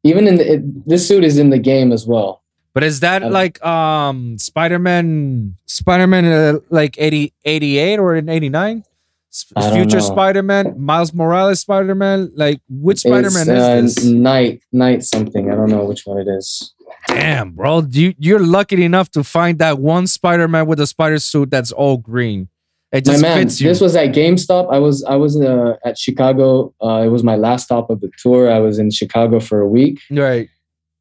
even 0.04 0.26
in 0.26 0.36
the, 0.36 0.54
it, 0.54 0.88
this 0.88 1.06
suit 1.06 1.24
is 1.24 1.38
in 1.38 1.50
the 1.50 1.58
game 1.58 1.92
as 1.92 2.06
well. 2.06 2.42
But 2.74 2.84
is 2.84 3.00
that 3.00 3.30
like 3.30 3.62
um 3.64 4.38
Spider 4.38 4.78
Man 4.78 5.56
Spider 5.66 6.06
Man 6.06 6.24
uh, 6.24 6.58
like 6.70 6.96
80, 6.98 7.34
88 7.44 7.98
or 7.98 8.16
in 8.16 8.28
89? 8.28 8.54
I 8.58 8.70
don't 8.72 8.84
Future 9.32 9.96
know. 9.98 10.04
Spider 10.04 10.42
Man, 10.42 10.74
Miles 10.78 11.14
Morales 11.14 11.60
Spider 11.60 11.94
Man? 11.94 12.30
Like 12.36 12.60
which 12.68 12.98
Spider 12.98 13.30
Man 13.30 13.48
It's, 13.48 13.50
uh, 13.50 13.80
is 13.82 13.94
this? 13.94 14.04
Night, 14.04 14.62
night 14.72 15.02
something. 15.04 15.50
I 15.50 15.54
don't 15.54 15.70
know 15.70 15.84
which 15.84 16.02
one 16.04 16.18
it 16.18 16.28
is. 16.28 16.74
Damn, 17.08 17.52
bro. 17.52 17.80
You 17.90 18.14
you're 18.18 18.44
lucky 18.44 18.84
enough 18.84 19.10
to 19.12 19.24
find 19.24 19.58
that 19.58 19.78
one 19.78 20.06
Spider 20.06 20.48
Man 20.48 20.66
with 20.66 20.80
a 20.80 20.86
spider 20.86 21.18
suit 21.18 21.50
that's 21.50 21.72
all 21.72 21.96
green. 21.96 22.48
It 22.92 23.06
My 23.06 23.12
just 23.12 23.22
man, 23.22 23.38
fits 23.38 23.58
you. 23.58 23.68
this 23.68 23.80
was 23.80 23.96
at 23.96 24.08
GameStop. 24.14 24.70
I 24.70 24.78
was 24.78 25.02
I 25.04 25.16
was 25.16 25.40
uh, 25.40 25.76
at 25.82 25.96
Chicago. 25.96 26.74
Uh, 26.82 27.00
it 27.06 27.08
was 27.08 27.22
my 27.24 27.36
last 27.36 27.64
stop 27.64 27.88
of 27.88 28.02
the 28.02 28.10
tour. 28.22 28.52
I 28.52 28.58
was 28.58 28.78
in 28.78 28.90
Chicago 28.90 29.40
for 29.40 29.60
a 29.60 29.68
week. 29.68 29.98
right. 30.10 30.50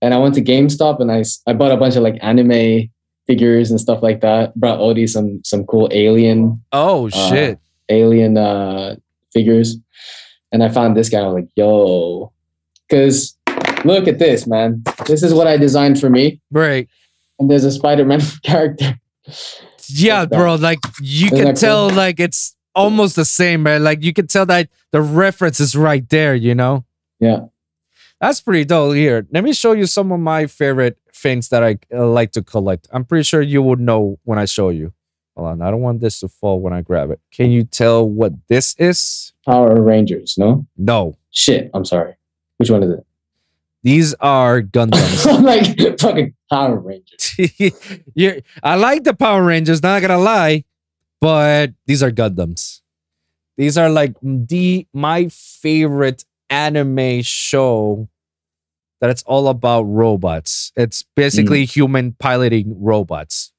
and 0.02 0.14
I 0.14 0.18
went 0.18 0.36
to 0.36 0.42
GameStop 0.42 1.02
and 1.02 1.12
I 1.12 1.26
I 1.48 1.54
bought 1.54 1.74
a 1.74 1.78
bunch 1.78 1.98
of 1.98 2.04
like 2.04 2.18
anime 2.22 2.90
figures 3.28 3.72
and 3.72 3.80
stuff 3.80 4.02
like 4.02 4.22
that. 4.22 4.56
Brought 4.56 4.80
Odie 4.80 5.10
some 5.10 5.42
some 5.44 5.66
cool 5.66 5.90
alien 5.92 6.64
Oh 6.72 7.08
uh, 7.08 7.30
shit. 7.30 7.60
Alien 7.92 8.38
uh, 8.38 8.96
figures, 9.34 9.78
and 10.52 10.64
I 10.64 10.70
found 10.70 10.96
this 10.96 11.10
guy. 11.10 11.20
I 11.20 11.24
was 11.28 11.34
like, 11.36 11.50
yo, 11.56 12.32
because 12.88 13.38
look 13.86 14.08
at 14.08 14.20
this, 14.20 14.48
man. 14.48 14.84
This 15.06 15.24
is 15.24 15.34
what 15.34 15.48
I 15.48 15.58
designed 15.58 16.00
for 16.00 16.10
me, 16.10 16.40
right. 16.52 16.88
and 17.40 17.50
there's 17.50 17.66
a 17.66 17.72
Spider-Man 17.72 18.22
character. 18.44 19.00
Yeah, 19.88 20.26
bro. 20.26 20.56
Like 20.56 20.80
you 21.02 21.28
Isn't 21.28 21.46
can 21.46 21.56
tell, 21.56 21.90
cool? 21.90 21.98
like 21.98 22.20
it's 22.20 22.56
almost 22.74 23.16
the 23.16 23.26
same, 23.26 23.64
man. 23.64 23.84
Like 23.84 24.04
you 24.04 24.14
can 24.14 24.28
tell 24.28 24.46
that 24.46 24.70
the 24.92 25.02
reference 25.02 25.60
is 25.60 25.76
right 25.76 26.08
there. 26.10 26.34
You 26.36 26.56
know. 26.56 26.86
Yeah. 27.20 27.46
That's 28.20 28.40
pretty 28.40 28.66
dope. 28.66 28.96
Here, 28.96 29.26
let 29.32 29.44
me 29.44 29.52
show 29.52 29.72
you 29.72 29.88
some 29.88 30.12
of 30.12 30.20
my 30.20 30.46
favorite 30.46 30.98
things 31.14 31.50
that 31.50 31.64
I 31.64 31.78
uh, 31.92 32.08
like 32.08 32.32
to 32.34 32.44
collect. 32.44 32.88
I'm 32.92 33.04
pretty 33.04 33.24
sure 33.24 33.42
you 33.42 33.64
would 33.64 33.80
know 33.80 34.20
when 34.24 34.38
I 34.38 34.46
show 34.46 34.70
you. 34.70 34.94
Hold 35.36 35.48
on, 35.48 35.62
I 35.62 35.72
don't 35.72 35.82
want 35.82 36.02
this 36.02 36.20
to 36.20 36.28
fall 36.28 36.60
when 36.60 36.74
I 36.74 36.82
grab 36.82 37.10
it. 37.10 37.20
Can 37.32 37.52
you 37.52 37.64
tell 37.64 38.08
what 38.08 38.34
this 38.48 38.76
is? 38.78 39.34
Power 39.46 39.82
Rangers, 39.82 40.36
no? 40.38 40.68
No, 40.78 41.18
Shit, 41.32 41.72
I'm 41.74 41.86
sorry. 41.86 42.16
Which 42.58 42.70
one 42.70 42.84
is 42.84 42.92
it? 42.92 43.06
these 43.84 44.14
are 44.16 44.62
Gundams. 44.62 45.26
I'm 45.32 45.44
like 45.44 46.00
fucking 46.00 46.36
Power 46.50 46.78
Rangers. 46.78 47.36
you 48.14 48.42
I 48.62 48.76
like 48.76 49.04
the 49.04 49.14
Power 49.14 49.44
Rangers, 49.44 49.82
not 49.82 50.02
gonna 50.02 50.18
lie, 50.18 50.66
but 51.20 51.74
these 51.86 52.04
are 52.04 52.12
Gundams. 52.12 52.82
These 53.58 53.78
are 53.78 53.90
like 53.90 54.16
the 54.22 54.88
my 54.94 55.30
favorite 55.30 56.26
anime 56.50 57.22
show 57.22 58.10
that 59.00 59.10
it's 59.10 59.24
all 59.24 59.48
about 59.48 59.84
robots. 59.84 60.72
It's 60.76 61.04
basically 61.16 61.66
hmm. 61.66 61.70
human 61.70 62.12
piloting 62.14 62.76
robots. 62.78 63.52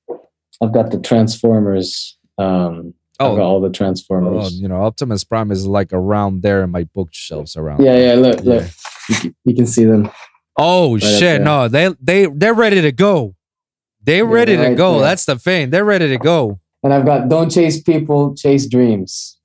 I've 0.60 0.72
got 0.72 0.90
the 0.90 1.00
Transformers. 1.00 2.18
Um, 2.38 2.94
I've 3.20 3.36
got 3.36 3.40
Oh, 3.40 3.42
all 3.42 3.60
the 3.60 3.68
oh, 3.68 3.72
Transformers. 3.72 4.54
you 4.54 4.68
know, 4.68 4.82
Optimus 4.82 5.22
Prime 5.24 5.50
is 5.52 5.66
like 5.66 5.92
around 5.92 6.42
there 6.42 6.62
in 6.64 6.70
my 6.70 6.84
bookshelves 6.94 7.56
around. 7.56 7.82
Yeah, 7.84 7.96
yeah. 7.96 8.14
Look, 8.14 8.40
Yeah. 8.42 8.52
look. 8.54 8.64
You 9.08 9.14
can, 9.16 9.34
you 9.44 9.54
can 9.54 9.66
see 9.66 9.84
them. 9.84 10.10
Oh 10.56 10.96
up 10.96 11.00
shit! 11.02 11.40
No, 11.42 11.66
they 11.68 11.94
they 12.00 12.26
they're 12.26 12.54
ready 12.54 12.80
to 12.82 12.92
go. 12.92 13.34
They're 14.02 14.24
Yeah, 14.24 14.30
ready 14.34 14.56
to 14.56 14.62
right 14.62 14.76
go. 14.76 14.92
there. 14.94 15.02
That's 15.02 15.24
the 15.24 15.38
thing. 15.38 15.70
They're 15.70 15.84
ready 15.84 16.08
to 16.08 16.18
go. 16.18 16.60
And 16.82 16.92
I've 16.92 17.04
got 17.06 17.28
don't 17.28 17.50
chase 17.50 17.80
people, 17.80 18.34
chase 18.34 18.66
dreams. 18.66 19.38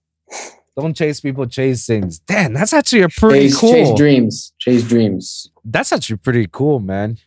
Don't 0.80 0.93
chase 0.96 1.20
people, 1.22 1.46
chase 1.48 1.86
things. 1.88 2.20
Damn, 2.20 2.54
that's 2.54 2.74
actually 2.74 3.02
a 3.02 3.10
pretty 3.10 3.48
chase, 3.48 3.58
cool. 3.58 3.72
chase 3.72 3.93
dreams. 3.98 4.54
Chase 4.60 4.84
dreams. 4.88 5.50
that's 5.65 5.91
actually 5.91 6.17
pretty 6.17 6.48
cool, 6.52 6.80
man. 6.80 7.17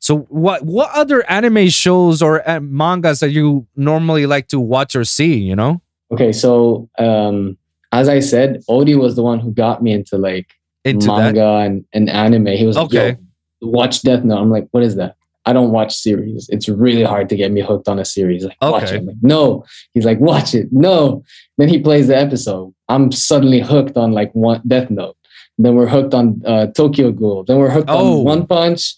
So 0.00 0.18
what 0.28 0.64
what 0.64 0.90
other 0.94 1.28
anime 1.30 1.68
shows 1.68 2.22
or 2.22 2.48
uh, 2.48 2.60
mangas 2.60 3.20
that 3.20 3.30
you 3.30 3.66
normally 3.76 4.26
like 4.26 4.48
to 4.48 4.60
watch 4.60 4.94
or 4.96 5.04
see? 5.04 5.36
You 5.38 5.56
know, 5.56 5.82
Okay, 6.12 6.32
so 6.32 6.88
um, 6.98 7.58
as 7.92 8.08
I 8.08 8.20
said, 8.20 8.62
Odie 8.68 8.96
was 8.98 9.16
the 9.16 9.22
one 9.22 9.40
who 9.40 9.52
got 9.52 9.82
me 9.82 9.92
into 9.92 10.16
like 10.16 10.46
into 10.84 11.06
that. 11.08 11.16
manga 11.34 11.48
and, 11.66 11.84
and 11.92 12.08
anime. 12.08 12.46
He 12.46 12.64
was 12.66 12.76
like, 12.76 12.86
Okay. 12.86 13.16
Yo, 13.60 13.68
watch 13.70 14.02
Death 14.02 14.24
Note. 14.24 14.38
I'm 14.38 14.50
like, 14.50 14.68
what 14.70 14.82
is 14.84 14.94
that? 14.96 15.16
I 15.44 15.52
don't 15.52 15.72
watch 15.72 15.96
series. 15.96 16.48
It's 16.50 16.68
really 16.68 17.02
hard 17.02 17.28
to 17.30 17.36
get 17.36 17.50
me 17.50 17.60
hooked 17.62 17.88
on 17.88 17.98
a 17.98 18.04
series. 18.04 18.44
Like, 18.44 18.56
watch 18.62 18.84
Okay. 18.84 18.96
it. 18.96 18.98
I'm 18.98 19.06
like, 19.06 19.16
no. 19.22 19.64
He's 19.94 20.04
like, 20.04 20.20
watch 20.20 20.54
it. 20.54 20.68
No. 20.70 21.24
Then 21.56 21.68
he 21.68 21.80
plays 21.80 22.06
the 22.06 22.16
episode. 22.16 22.72
I'm 22.88 23.10
suddenly 23.10 23.60
hooked 23.60 23.96
on 23.96 24.12
like 24.12 24.30
one 24.32 24.60
Death 24.66 24.90
Note. 24.90 25.16
Then 25.56 25.74
we're 25.74 25.88
hooked 25.88 26.14
on 26.14 26.40
uh, 26.46 26.66
Tokyo 26.68 27.10
Ghoul. 27.12 27.44
Then 27.44 27.58
we're 27.58 27.70
hooked 27.70 27.88
Oh. 27.90 28.18
on 28.20 28.24
One 28.24 28.46
Punch. 28.46 28.94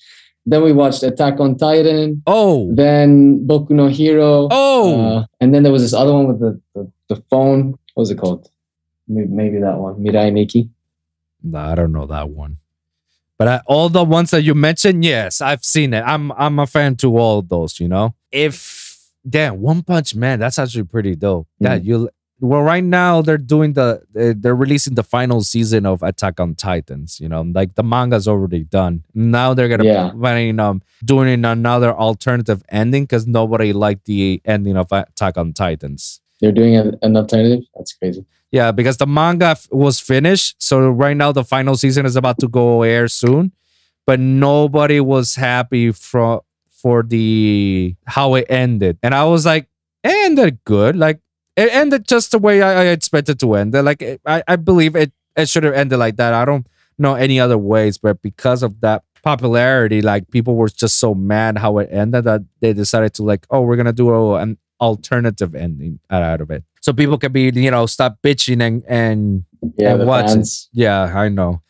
Then 0.47 0.63
we 0.63 0.73
watched 0.73 1.03
Attack 1.03 1.39
on 1.39 1.57
Titan. 1.57 2.23
Oh, 2.27 2.71
Then 2.75 3.47
Boku 3.47 3.71
no 3.71 3.89
Hero. 3.89 4.49
oh, 4.51 5.01
Uh, 5.01 5.25
and 5.41 5.55
then 5.55 5.63
there 5.63 5.73
was 5.73 5.83
this 5.83 5.93
other 5.93 6.13
one 6.13 6.27
with 6.29 6.41
the, 6.41 6.61
the, 6.75 6.91
the 7.09 7.17
phone. 7.31 7.73
What 7.95 8.03
was 8.03 8.11
it 8.11 8.17
called? 8.19 8.49
Maybe, 9.07 9.29
maybe 9.29 9.59
that 9.61 9.77
one. 9.79 9.97
Mirai 9.97 10.33
Nikki. 10.33 10.71
No, 11.43 11.59
I 11.59 11.75
don't 11.75 11.93
know 11.93 12.07
that 12.07 12.31
one. 12.31 12.57
But 13.39 13.49
I, 13.49 13.61
all 13.67 13.89
the 13.89 14.05
ones 14.05 14.31
that 14.33 14.43
you 14.43 14.55
mentioned, 14.55 15.05
yes, 15.05 15.41
I've 15.41 15.65
seen 15.65 15.95
it. 15.95 16.03
I'm 16.03 16.31
I'm 16.33 16.59
a 16.59 16.67
fan 16.67 16.97
to 16.97 17.17
all 17.17 17.39
of 17.39 17.49
those. 17.49 17.81
You 17.81 17.89
know, 17.89 18.15
if 18.31 18.99
damn 19.29 19.61
One 19.63 19.83
Punch 19.83 20.15
Man, 20.15 20.39
that's 20.39 20.59
actually 20.59 20.85
pretty 20.85 21.17
dope. 21.17 21.49
That 21.61 21.83
you 21.85 22.11
well, 22.41 22.63
right 22.63 22.83
now 22.85 23.23
they're 23.23 23.39
doing 23.39 23.75
the 23.75 24.03
they- 24.13 24.33
they're 24.33 24.55
releasing 24.57 24.95
the 24.95 25.03
final 25.03 25.43
season 25.43 25.87
of 25.87 26.03
Attack 26.03 26.41
on 26.41 26.55
Titans. 26.55 27.21
You 27.21 27.29
know, 27.29 27.43
like 27.43 27.75
the 27.75 27.83
manga's 27.83 28.27
already 28.27 28.65
done. 28.65 29.05
Now 29.15 29.55
they're 29.55 29.69
gonna 29.69 29.85
Yeah. 29.85 30.11
planning 30.11 30.59
um 30.59 30.83
doing 31.05 31.45
another 31.45 31.93
alternative 31.95 32.63
ending 32.71 33.05
because 33.05 33.27
nobody 33.27 33.73
liked 33.73 34.05
the 34.07 34.41
ending 34.45 34.77
of 34.77 34.89
Attack 34.93 35.37
on 35.39 35.53
Titans. 35.53 36.21
They're 36.41 36.53
doing 36.53 36.77
an 36.77 37.17
alternative. 37.17 37.65
That's 37.77 37.93
crazy. 37.93 38.25
Yeah, 38.51 38.73
because 38.73 38.97
the 38.97 39.07
manga 39.07 39.47
f- 39.55 39.69
was 39.71 40.01
finished. 40.01 40.57
So 40.59 40.89
right 40.89 41.17
now 41.17 41.31
the 41.33 41.45
final 41.45 41.77
season 41.77 42.05
is 42.07 42.17
about 42.17 42.39
to 42.41 42.49
go 42.49 42.83
air 42.83 43.07
soon, 43.09 43.53
but 44.07 44.19
nobody 44.19 44.99
was 45.01 45.37
happy 45.37 45.93
for 45.93 46.43
for 46.83 47.03
the 47.03 47.95
how 48.07 48.35
it 48.35 48.47
ended. 48.49 48.97
And 49.03 49.15
I 49.15 49.25
was 49.25 49.45
like, 49.45 49.67
it 50.03 50.15
ended 50.27 50.59
good. 50.65 50.97
Like 50.97 51.21
it 51.57 51.73
ended 51.73 52.07
just 52.07 52.31
the 52.33 52.39
way 52.39 52.63
I, 52.63 52.83
I 52.83 52.85
expected 52.87 53.39
to 53.41 53.55
end. 53.55 53.73
Like 53.75 54.03
I, 54.27 54.43
I 54.47 54.57
believe 54.57 54.97
it 54.97 55.13
it 55.37 55.49
should 55.49 55.65
have 55.65 55.75
ended 55.75 55.99
like 55.99 56.17
that. 56.17 56.35
I 56.35 56.45
don't 56.45 56.67
know 56.99 57.15
any 57.15 57.39
other 57.41 57.59
ways, 57.59 57.99
but 57.99 58.21
because 58.23 58.63
of 58.63 58.81
that 58.81 59.03
popularity, 59.23 60.03
like 60.03 60.31
people 60.31 60.55
were 60.57 60.69
just 60.69 60.99
so 60.99 61.15
mad 61.15 61.59
how 61.59 61.79
it 61.79 61.89
ended 61.93 62.25
that 62.25 62.43
they 62.61 62.73
decided 62.73 63.15
to 63.15 63.23
like, 63.23 63.47
oh, 63.51 63.63
we're 63.63 63.77
gonna 63.77 63.93
do 63.93 64.11
a, 64.11 64.35
an 64.37 64.59
alternative 64.81 65.55
ending 65.55 66.01
out 66.11 66.41
of 66.41 66.51
it. 66.51 66.65
So 66.81 66.93
people 66.93 67.19
can 67.19 67.33
be, 67.33 67.51
you 67.55 67.71
know, 67.71 67.87
stop 67.87 68.19
bitching 68.23 68.63
and 68.63 68.83
and 68.89 69.45
Yeah, 69.77 69.93
And 69.93 70.01
the 70.03 70.07
watch 70.07 70.27
fans. 70.27 70.69
yeah, 70.73 71.03
I 71.15 71.29
know. 71.29 71.61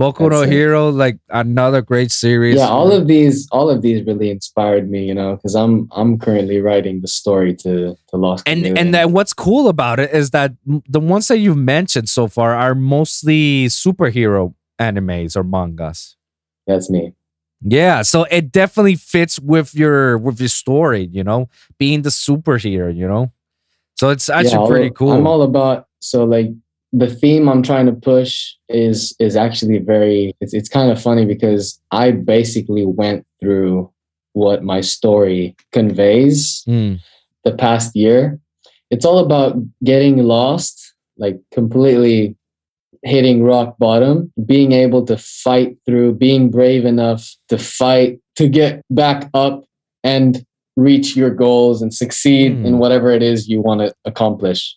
Boku 0.00 0.30
no 0.30 0.42
it. 0.42 0.48
Hero, 0.48 0.88
like 0.88 1.18
another 1.28 1.82
great 1.82 2.10
series. 2.10 2.56
Yeah, 2.56 2.68
all 2.68 2.90
of 2.90 3.06
these, 3.06 3.46
all 3.52 3.68
of 3.68 3.82
these 3.82 4.06
really 4.06 4.30
inspired 4.30 4.90
me. 4.90 5.04
You 5.04 5.14
know, 5.14 5.36
because 5.36 5.54
I'm 5.54 5.88
I'm 5.92 6.18
currently 6.18 6.60
writing 6.60 7.02
the 7.02 7.08
story 7.08 7.54
to 7.56 7.94
to 8.08 8.16
Lost. 8.16 8.48
and 8.48 8.64
and 8.78 8.94
then 8.94 9.12
what's 9.12 9.34
cool 9.34 9.68
about 9.68 10.00
it 10.00 10.10
is 10.12 10.30
that 10.30 10.52
the 10.88 11.00
ones 11.00 11.28
that 11.28 11.38
you've 11.38 11.58
mentioned 11.58 12.08
so 12.08 12.28
far 12.28 12.54
are 12.54 12.74
mostly 12.74 13.66
superhero 13.66 14.54
animes 14.80 15.36
or 15.36 15.44
mangas. 15.44 16.16
that's 16.66 16.88
me. 16.88 17.12
Yeah, 17.62 18.00
so 18.00 18.24
it 18.30 18.52
definitely 18.52 18.96
fits 18.96 19.38
with 19.38 19.74
your 19.74 20.16
with 20.16 20.40
your 20.40 20.48
story, 20.48 21.10
you 21.12 21.22
know, 21.22 21.50
being 21.78 22.00
the 22.02 22.08
superhero, 22.10 22.88
you 22.94 23.06
know. 23.06 23.32
So 23.98 24.08
it's 24.08 24.30
actually 24.30 24.62
Yeah, 24.64 24.66
pretty 24.66 24.90
cool. 24.90 25.12
I'm 25.12 25.26
all 25.26 25.42
about 25.42 25.88
so 25.98 26.24
like 26.24 26.48
the 26.92 27.06
theme 27.08 27.48
I'm 27.48 27.62
trying 27.62 27.86
to 27.86 27.92
push 27.92 28.54
is 28.68 29.14
is 29.18 29.36
actually 29.36 29.78
very 29.78 30.34
it's 30.40 30.52
it's 30.54 30.68
kind 30.68 30.90
of 30.90 31.00
funny 31.00 31.24
because 31.24 31.80
I 31.90 32.10
basically 32.10 32.84
went 32.84 33.26
through 33.40 33.90
what 34.32 34.62
my 34.62 34.80
story 34.80 35.56
conveys 35.72 36.62
Mm, 36.68 37.00
the 37.44 37.52
past 37.52 37.94
year. 37.96 38.38
It's 38.90 39.04
all 39.04 39.18
about 39.20 39.56
getting 39.84 40.18
lost, 40.24 40.94
like 41.16 41.38
completely 41.52 42.36
hitting 43.02 43.42
rock 43.42 43.78
bottom, 43.78 44.32
being 44.44 44.72
able 44.72 45.04
to 45.06 45.16
fight 45.16 45.76
through, 45.86 46.14
being 46.14 46.50
brave 46.50 46.84
enough 46.84 47.34
to 47.48 47.56
fight, 47.56 48.20
to 48.36 48.48
get 48.48 48.82
back 48.90 49.30
up 49.32 49.64
and 50.04 50.44
reach 50.76 51.16
your 51.16 51.30
goals 51.30 51.82
and 51.82 51.92
succeed 51.94 52.52
Hmm. 52.52 52.66
in 52.66 52.78
whatever 52.78 53.10
it 53.10 53.22
is 53.22 53.48
you 53.48 53.60
want 53.62 53.80
to 53.80 53.94
accomplish. 54.04 54.76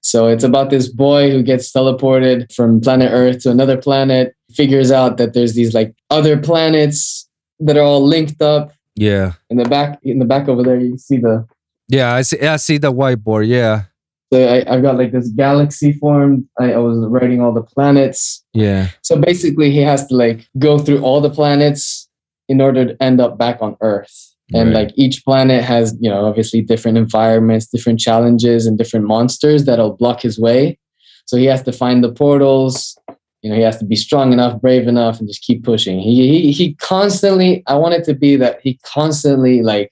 So 0.00 0.28
it's 0.28 0.44
about 0.44 0.70
this 0.70 0.88
boy 0.88 1.30
who 1.30 1.42
gets 1.42 1.72
teleported 1.72 2.52
from 2.54 2.80
planet 2.80 3.10
Earth 3.12 3.40
to 3.42 3.50
another 3.50 3.76
planet, 3.76 4.34
figures 4.52 4.90
out 4.92 5.16
that 5.18 5.34
there's 5.34 5.54
these 5.54 5.74
like 5.74 5.94
other 6.10 6.38
planets 6.38 7.28
that 7.60 7.76
are 7.76 7.82
all 7.82 8.06
linked 8.06 8.40
up. 8.40 8.70
yeah, 8.94 9.32
In 9.50 9.56
the 9.56 9.64
back, 9.64 9.98
in 10.02 10.18
the 10.18 10.24
back 10.24 10.48
over 10.48 10.62
there, 10.62 10.78
you 10.80 10.96
see 10.98 11.18
the 11.18 11.46
yeah. 11.88 12.14
I 12.14 12.22
see. 12.22 12.40
I 12.40 12.56
see 12.56 12.78
the 12.78 12.92
whiteboard. 12.92 13.48
Yeah, 13.48 13.84
So 14.32 14.46
I, 14.46 14.72
I've 14.72 14.82
got 14.82 14.96
like 14.98 15.10
this 15.12 15.28
galaxy 15.30 15.92
formed. 15.92 16.46
I, 16.58 16.74
I 16.74 16.76
was 16.78 16.98
writing 17.08 17.40
all 17.40 17.52
the 17.52 17.62
planets. 17.62 18.44
yeah. 18.52 18.88
So 19.02 19.16
basically, 19.16 19.70
he 19.70 19.78
has 19.78 20.06
to 20.08 20.14
like 20.14 20.46
go 20.58 20.78
through 20.78 21.00
all 21.02 21.20
the 21.20 21.30
planets 21.30 22.08
in 22.48 22.60
order 22.60 22.84
to 22.86 23.02
end 23.02 23.20
up 23.20 23.36
back 23.38 23.58
on 23.60 23.76
Earth. 23.80 24.27
And 24.54 24.70
Right. 24.70 24.86
like 24.86 24.92
each 24.96 25.24
planet 25.24 25.62
has, 25.62 25.96
you 26.00 26.08
know, 26.08 26.24
obviously 26.24 26.62
different 26.62 26.96
environments, 26.98 27.66
different 27.66 28.00
challenges, 28.00 28.66
and 28.66 28.78
different 28.78 29.06
monsters 29.06 29.64
that'll 29.66 29.92
block 29.96 30.22
his 30.22 30.38
way. 30.38 30.78
So 31.26 31.36
he 31.36 31.44
has 31.46 31.62
to 31.64 31.72
find 31.72 32.02
the 32.02 32.10
portals. 32.12 32.96
You 33.42 33.50
know, 33.50 33.56
he 33.56 33.62
has 33.62 33.76
to 33.78 33.84
be 33.84 33.94
strong 33.96 34.32
enough, 34.32 34.60
brave 34.60 34.88
enough, 34.88 35.18
and 35.20 35.28
just 35.28 35.42
keep 35.42 35.62
pushing. 35.64 36.00
He 36.00 36.42
he 36.42 36.52
he 36.52 36.74
constantly. 36.76 37.62
I 37.66 37.74
want 37.76 37.94
it 37.94 38.04
to 38.04 38.14
be 38.14 38.36
that 38.36 38.60
he 38.62 38.78
constantly 38.84 39.62
like 39.62 39.90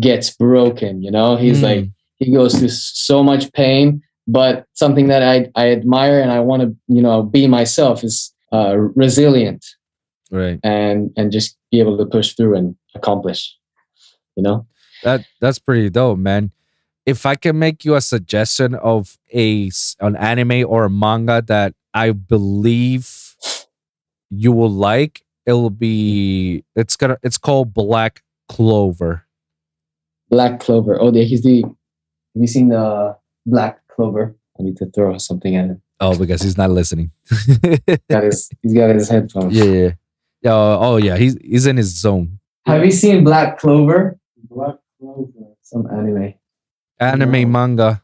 gets 0.00 0.30
broken. 0.30 1.02
You 1.02 1.10
know, 1.12 1.36
he's 1.36 1.60
Mm. 1.60 1.62
like 1.62 1.84
he 2.18 2.32
goes 2.32 2.58
through 2.58 2.68
so 2.70 3.22
much 3.22 3.52
pain 3.52 4.00
but 4.26 4.64
something 4.72 5.08
that 5.08 5.22
i, 5.22 5.46
I 5.62 5.70
admire 5.72 6.18
and 6.20 6.32
i 6.32 6.40
want 6.40 6.62
to 6.62 6.74
you 6.88 7.02
know 7.02 7.22
be 7.22 7.46
myself 7.46 8.02
is 8.02 8.32
uh, 8.52 8.74
resilient 8.96 9.62
right. 10.30 10.58
and 10.62 11.10
and 11.18 11.30
just 11.30 11.58
be 11.70 11.78
able 11.80 11.98
to 11.98 12.06
push 12.06 12.32
through 12.32 12.56
and 12.56 12.74
accomplish 12.94 13.54
you 14.36 14.42
know 14.42 14.66
That 15.02 15.24
that's 15.40 15.58
pretty 15.58 15.90
dope, 15.90 16.18
man. 16.18 16.50
If 17.06 17.26
I 17.26 17.34
can 17.36 17.58
make 17.58 17.84
you 17.84 17.94
a 17.96 18.00
suggestion 18.00 18.74
of 18.74 19.18
a 19.32 19.70
an 20.00 20.16
anime 20.16 20.64
or 20.66 20.84
a 20.86 20.90
manga 20.90 21.42
that 21.46 21.74
I 21.92 22.12
believe 22.12 23.36
you 24.30 24.52
will 24.52 24.70
like, 24.70 25.22
it 25.46 25.52
will 25.52 25.70
be 25.70 26.64
it's 26.74 26.96
gonna 26.96 27.18
it's 27.22 27.38
called 27.38 27.74
Black 27.74 28.22
Clover. 28.48 29.26
black 30.30 30.58
clover 30.60 30.98
oh 31.00 31.12
yeah 31.12 31.22
he's 31.22 31.42
the 31.42 31.62
have 31.62 32.40
you 32.42 32.46
seen 32.46 32.68
the 32.68 33.16
black 33.46 33.78
clover 33.88 34.34
i 34.58 34.62
need 34.62 34.76
to 34.76 34.86
throw 34.90 35.16
something 35.18 35.54
at 35.56 35.66
him 35.66 35.80
Oh, 36.00 36.18
because 36.18 36.42
he's 36.42 36.58
not 36.58 36.70
listening. 36.70 37.12
got 38.10 38.24
his 38.24 38.50
he's 38.62 38.74
got 38.74 38.90
his 38.94 39.08
headphones 39.08 39.54
yeah, 39.56 39.64
yeah. 39.64 39.90
yeah. 40.42 40.52
Oh, 40.52 40.78
oh, 40.80 40.96
yeah. 40.96 41.16
He's 41.16 41.36
he's 41.40 41.66
in 41.66 41.76
his 41.78 41.94
zone. 41.98 42.40
have 42.66 42.84
you 42.84 42.90
seen 42.90 43.22
black 43.24 43.58
clover 43.58 44.18
black 44.54 44.76
clover 44.98 45.54
some 45.62 45.86
anime 45.90 46.34
Anime 47.00 47.42
No. 47.42 47.46
manga. 47.48 48.02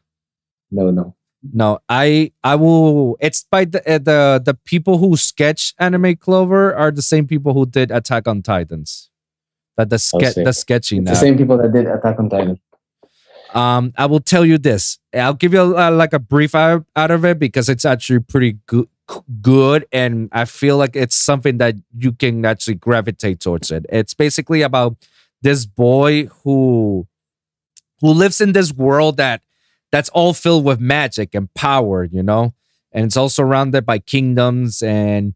no 0.71 0.91
no 0.91 1.15
No, 1.53 1.79
I 1.89 2.31
I 2.43 2.53
will. 2.55 3.17
It's 3.19 3.41
by 3.49 3.65
the 3.65 3.79
uh, 3.89 3.97
the 3.97 4.19
the 4.45 4.53
people 4.53 4.99
who 5.01 5.17
sketch 5.17 5.73
Anime 5.79 6.15
Clover 6.15 6.75
are 6.75 6.91
the 6.91 7.01
same 7.01 7.25
people 7.25 7.53
who 7.57 7.65
did 7.65 7.89
Attack 7.89 8.27
on 8.27 8.43
Titans. 8.43 9.09
That 9.77 9.89
the 9.89 9.97
ske- 9.97 10.33
see. 10.35 10.43
the 10.43 11.01
now. 11.01 11.11
the 11.11 11.17
same 11.17 11.37
people 11.37 11.57
that 11.57 11.71
did 11.73 11.87
attack 11.87 12.19
on 12.19 12.29
titan 12.29 12.59
Um, 13.53 13.93
I 13.97 14.05
will 14.05 14.19
tell 14.19 14.45
you 14.45 14.57
this. 14.57 14.99
I'll 15.15 15.33
give 15.33 15.53
you 15.53 15.61
a, 15.75 15.89
like 15.91 16.13
a 16.13 16.19
brief 16.19 16.53
out, 16.55 16.85
out 16.95 17.11
of 17.11 17.25
it 17.25 17.39
because 17.39 17.67
it's 17.69 17.85
actually 17.85 18.19
pretty 18.19 18.59
good, 18.67 18.87
good, 19.41 19.85
and 19.91 20.29
I 20.31 20.45
feel 20.45 20.77
like 20.77 20.95
it's 20.95 21.15
something 21.15 21.57
that 21.57 21.75
you 21.97 22.11
can 22.13 22.45
actually 22.45 22.75
gravitate 22.75 23.39
towards 23.39 23.71
it. 23.71 23.85
It's 23.89 24.13
basically 24.13 24.61
about 24.61 24.95
this 25.41 25.65
boy 25.65 26.25
who 26.43 27.07
who 27.99 28.09
lives 28.09 28.41
in 28.41 28.53
this 28.53 28.73
world 28.73 29.17
that 29.17 29.41
that's 29.91 30.09
all 30.09 30.33
filled 30.33 30.65
with 30.65 30.79
magic 30.79 31.35
and 31.35 31.53
power, 31.53 32.03
you 32.03 32.23
know, 32.23 32.53
and 32.91 33.05
it's 33.05 33.17
all 33.17 33.29
surrounded 33.29 33.85
by 33.85 33.99
kingdoms 33.99 34.81
and 34.81 35.33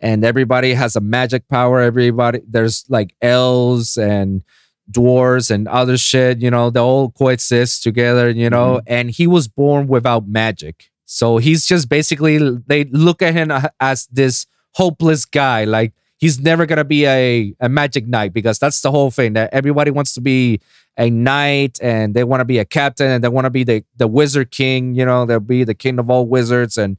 and 0.00 0.24
everybody 0.24 0.74
has 0.74 0.96
a 0.96 1.00
magic 1.00 1.48
power. 1.48 1.80
Everybody 1.80 2.40
there's 2.46 2.84
like 2.88 3.14
elves 3.22 3.96
and 3.96 4.42
dwarves 4.90 5.50
and 5.50 5.66
other 5.68 5.96
shit, 5.96 6.40
you 6.40 6.50
know, 6.50 6.70
they 6.70 6.80
all 6.80 7.10
coexist 7.10 7.82
together, 7.82 8.30
you 8.30 8.50
know, 8.50 8.76
mm-hmm. 8.76 8.86
and 8.86 9.10
he 9.10 9.26
was 9.26 9.48
born 9.48 9.86
without 9.86 10.28
magic. 10.28 10.90
So 11.06 11.38
he's 11.38 11.66
just 11.66 11.88
basically, 11.88 12.38
they 12.66 12.84
look 12.84 13.22
at 13.22 13.34
him 13.34 13.52
as 13.80 14.06
this 14.06 14.46
hopeless 14.72 15.24
guy. 15.24 15.64
Like 15.64 15.92
he's 16.18 16.40
never 16.40 16.66
to 16.66 16.84
be 16.84 17.06
a, 17.06 17.54
a 17.60 17.68
magic 17.68 18.06
knight 18.06 18.32
because 18.32 18.58
that's 18.58 18.80
the 18.80 18.90
whole 18.90 19.10
thing 19.10 19.34
that 19.34 19.50
everybody 19.52 19.90
wants 19.90 20.14
to 20.14 20.20
be 20.20 20.60
a 20.96 21.10
knight 21.10 21.78
and 21.82 22.14
they 22.14 22.24
want 22.24 22.40
to 22.40 22.44
be 22.44 22.58
a 22.58 22.64
captain 22.64 23.10
and 23.10 23.24
they 23.24 23.28
want 23.28 23.44
to 23.44 23.50
be 23.50 23.64
the, 23.64 23.84
the 23.96 24.06
wizard 24.06 24.50
king, 24.50 24.94
you 24.94 25.04
know, 25.04 25.26
they'll 25.26 25.40
be 25.40 25.64
the 25.64 25.74
king 25.74 25.98
of 25.98 26.08
all 26.08 26.26
wizards 26.26 26.78
and 26.78 26.96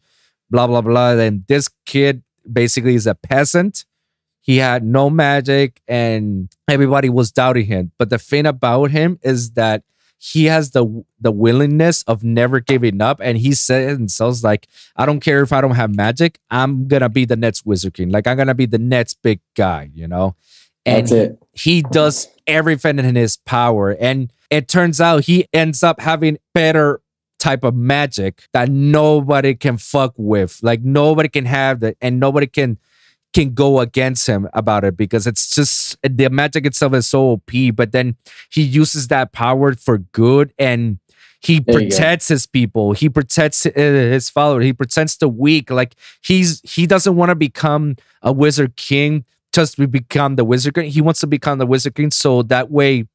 blah, 0.49 0.67
blah, 0.67 0.81
blah. 0.81 1.11
And 1.11 1.45
this 1.47 1.69
kid 1.85 2.23
basically 2.51 2.95
is 2.95 3.07
a 3.07 3.15
peasant 3.15 3.85
he 4.45 4.57
had 4.57 4.83
no 4.83 5.09
magic 5.09 5.81
and 5.87 6.55
everybody 6.69 7.09
was 7.09 7.31
doubting 7.31 7.65
him 7.65 7.91
but 7.97 8.11
the 8.11 8.19
thing 8.19 8.45
about 8.45 8.91
him 8.91 9.19
is 9.23 9.51
that 9.51 9.83
he 10.17 10.45
has 10.45 10.71
the 10.71 11.03
the 11.19 11.31
willingness 11.31 12.01
of 12.03 12.23
never 12.23 12.59
giving 12.59 13.01
up. 13.01 13.19
And 13.21 13.37
he 13.37 13.53
said 13.53 13.89
himself 13.89 14.43
like 14.43 14.67
i 14.95 15.05
don't 15.05 15.19
care 15.19 15.41
if 15.41 15.51
i 15.53 15.61
don't 15.61 15.75
have 15.75 15.95
magic 15.95 16.39
i'm 16.49 16.87
gonna 16.87 17.09
be 17.09 17.25
the 17.25 17.35
next 17.35 17.65
wizard 17.65 17.93
king. 17.93 18.09
Like 18.09 18.27
i'm 18.27 18.37
gonna 18.37 18.55
be 18.55 18.65
the 18.65 18.79
next 18.79 19.21
big 19.21 19.39
guy 19.55 19.89
you 19.93 20.07
know? 20.07 20.35
And 20.85 21.07
That's 21.07 21.11
it. 21.11 21.39
he 21.53 21.81
does 21.81 22.27
everything 22.45 22.99
in 22.99 23.15
his 23.15 23.37
power. 23.37 23.91
And 23.99 24.31
it 24.51 24.67
turns 24.67 25.01
out 25.01 25.25
he 25.25 25.47
ends 25.51 25.81
up 25.81 25.99
having 25.99 26.37
better 26.53 27.01
type 27.39 27.63
of 27.63 27.75
magic 27.75 28.43
that 28.53 28.69
nobody 28.69 29.55
can 29.55 29.77
fuck 29.77 30.13
with. 30.17 30.59
Like 30.61 30.81
nobody 30.81 31.29
can 31.29 31.45
have 31.45 31.79
that 31.79 31.97
and 32.01 32.19
nobody 32.19 32.47
can 32.47 32.77
can 33.35 33.53
go 33.53 33.81
against 33.81 34.27
him 34.27 34.47
about 34.53 34.85
it 34.85 34.95
because 34.95 35.27
it's 35.27 35.53
just 35.53 35.97
the 36.03 36.29
magic 36.29 36.65
itself 36.65 36.93
is 36.93 37.05
so 37.05 37.31
op 37.31 37.51
but 37.75 37.91
then 37.91 38.15
he 38.49 38.61
uses 38.61 39.09
that 39.09 39.33
power 39.33 39.73
for 39.73 39.97
good 39.97 40.53
and 40.57 40.99
he 41.41 41.59
There 41.59 41.75
protects 41.79 42.29
his 42.29 42.47
people. 42.47 42.93
He 42.93 43.07
protects 43.07 43.67
uh, 43.67 43.71
his 43.75 44.29
followers 44.31 44.65
he 44.65 44.73
protects 44.73 45.17
the 45.17 45.27
weak. 45.29 45.69
Like 45.69 45.93
he's 46.23 46.59
he 46.63 46.87
doesn't 46.87 47.15
want 47.15 47.29
to 47.29 47.35
become 47.35 47.97
a 48.23 48.31
wizard 48.31 48.77
king 48.77 49.25
just 49.53 49.75
to 49.75 49.87
become 49.87 50.37
the 50.37 50.45
wizard 50.45 50.73
king. 50.73 50.89
He 50.89 51.01
wants 51.01 51.19
to 51.19 51.27
become 51.27 51.59
the 51.59 51.67
wizard 51.67 51.93
king 51.93 52.09
so 52.09 52.41
that 52.43 52.71
way 52.71 53.05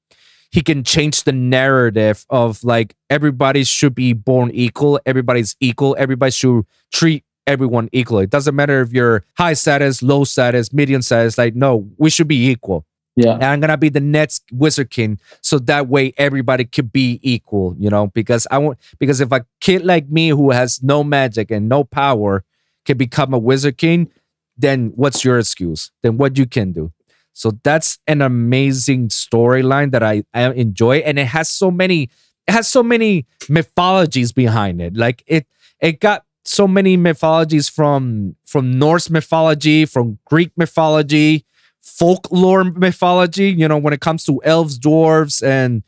he 0.52 0.60
can 0.62 0.84
change 0.84 1.24
the 1.24 1.32
narrative 1.32 2.24
of 2.30 2.62
like 2.62 2.94
everybody 3.08 3.64
should 3.64 3.94
be 3.96 4.12
born 4.12 4.50
equal 4.52 5.00
everybody's 5.06 5.56
equal 5.60 5.96
everybody 5.98 6.30
should 6.30 6.64
treat 6.92 7.24
everyone 7.46 7.88
equally 7.92 8.24
it 8.24 8.30
doesn't 8.30 8.54
matter 8.54 8.80
if 8.80 8.92
you're 8.92 9.24
high 9.36 9.54
status 9.54 10.02
low 10.02 10.24
status 10.24 10.72
medium 10.72 11.02
status 11.02 11.36
like 11.38 11.54
no 11.54 11.88
we 11.98 12.10
should 12.10 12.28
be 12.28 12.48
equal 12.50 12.84
Yeah. 13.16 13.34
and 13.34 13.44
I'm 13.44 13.60
gonna 13.60 13.76
be 13.76 13.88
the 13.90 14.00
next 14.00 14.44
Wizard 14.52 14.90
King, 14.90 15.18
so 15.42 15.58
that 15.70 15.88
way 15.88 16.12
everybody 16.16 16.64
could 16.64 16.92
be 16.92 17.18
equal, 17.22 17.74
you 17.78 17.90
know. 17.90 18.06
Because 18.06 18.46
I 18.50 18.58
want 18.58 18.78
because 18.98 19.20
if 19.20 19.32
a 19.32 19.44
kid 19.60 19.84
like 19.84 20.08
me 20.08 20.28
who 20.30 20.52
has 20.52 20.80
no 20.82 21.02
magic 21.02 21.50
and 21.50 21.68
no 21.68 21.82
power 21.84 22.44
can 22.86 22.96
become 22.96 23.34
a 23.34 23.38
Wizard 23.38 23.76
King, 23.76 24.08
then 24.56 24.92
what's 24.94 25.24
your 25.24 25.38
excuse? 25.38 25.90
Then 26.02 26.16
what 26.18 26.38
you 26.38 26.46
can 26.46 26.72
do? 26.72 26.92
So 27.32 27.58
that's 27.64 27.98
an 28.06 28.22
amazing 28.22 29.08
storyline 29.08 29.90
that 29.90 30.02
I, 30.02 30.22
I 30.32 30.52
enjoy, 30.52 30.98
and 30.98 31.18
it 31.18 31.26
has 31.26 31.48
so 31.48 31.70
many 31.70 32.08
it 32.46 32.52
has 32.52 32.68
so 32.68 32.82
many 32.82 33.26
mythologies 33.48 34.32
behind 34.32 34.80
it. 34.80 34.96
Like 34.96 35.22
it 35.26 35.46
it 35.80 36.00
got 36.00 36.24
so 36.44 36.66
many 36.66 36.96
mythologies 36.96 37.68
from 37.68 38.36
from 38.44 38.78
Norse 38.78 39.10
mythology, 39.10 39.84
from 39.84 40.18
Greek 40.24 40.52
mythology, 40.56 41.44
folklore 41.82 42.64
mythology 42.64 43.50
you 43.50 43.66
know 43.66 43.78
when 43.78 43.92
it 43.92 44.00
comes 44.00 44.24
to 44.24 44.40
elves 44.44 44.78
dwarves 44.78 45.42
and 45.46 45.82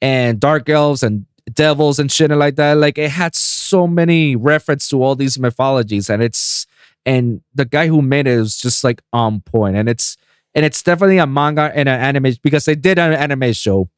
and 0.00 0.40
dark 0.40 0.68
elves 0.68 1.02
and 1.02 1.26
devils 1.52 1.98
and 1.98 2.10
shit 2.10 2.30
and 2.30 2.40
like 2.40 2.56
that. 2.56 2.76
Like 2.76 2.98
it 2.98 3.10
had 3.10 3.34
so 3.34 3.86
many 3.86 4.36
reference 4.36 4.88
to 4.88 5.02
all 5.02 5.14
these 5.14 5.38
mythologies 5.38 6.10
and 6.10 6.22
it's 6.22 6.66
and 7.04 7.42
the 7.54 7.64
guy 7.64 7.88
who 7.88 8.00
made 8.02 8.26
it 8.26 8.38
was 8.38 8.56
just 8.56 8.84
like 8.84 9.02
on 9.12 9.40
point. 9.40 9.76
And 9.76 9.88
it's 9.88 10.16
and 10.54 10.64
it's 10.64 10.82
definitely 10.82 11.18
a 11.18 11.26
manga 11.26 11.72
and 11.74 11.88
an 11.88 12.00
anime 12.00 12.34
because 12.42 12.64
they 12.64 12.74
did 12.74 12.98
an 12.98 13.12
anime 13.12 13.52
show. 13.52 13.88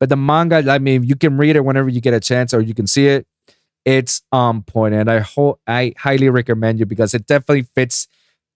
But 0.00 0.08
the 0.08 0.16
manga 0.16 0.70
i 0.70 0.78
mean 0.78 1.04
you 1.04 1.16
can 1.16 1.38
read 1.38 1.56
it 1.56 1.64
whenever 1.64 1.88
you 1.88 2.00
get 2.00 2.12
a 2.12 2.20
chance 2.20 2.52
or 2.52 2.60
you 2.60 2.74
can 2.74 2.86
see 2.86 3.06
it 3.06 3.26
it's 3.84 4.22
on 4.32 4.62
point 4.62 4.94
and 4.94 5.10
i 5.10 5.18
hope 5.18 5.60
i 5.66 5.92
highly 5.98 6.28
recommend 6.30 6.78
you 6.78 6.86
because 6.86 7.12
it 7.14 7.26
definitely 7.26 7.62
fits 7.74 8.08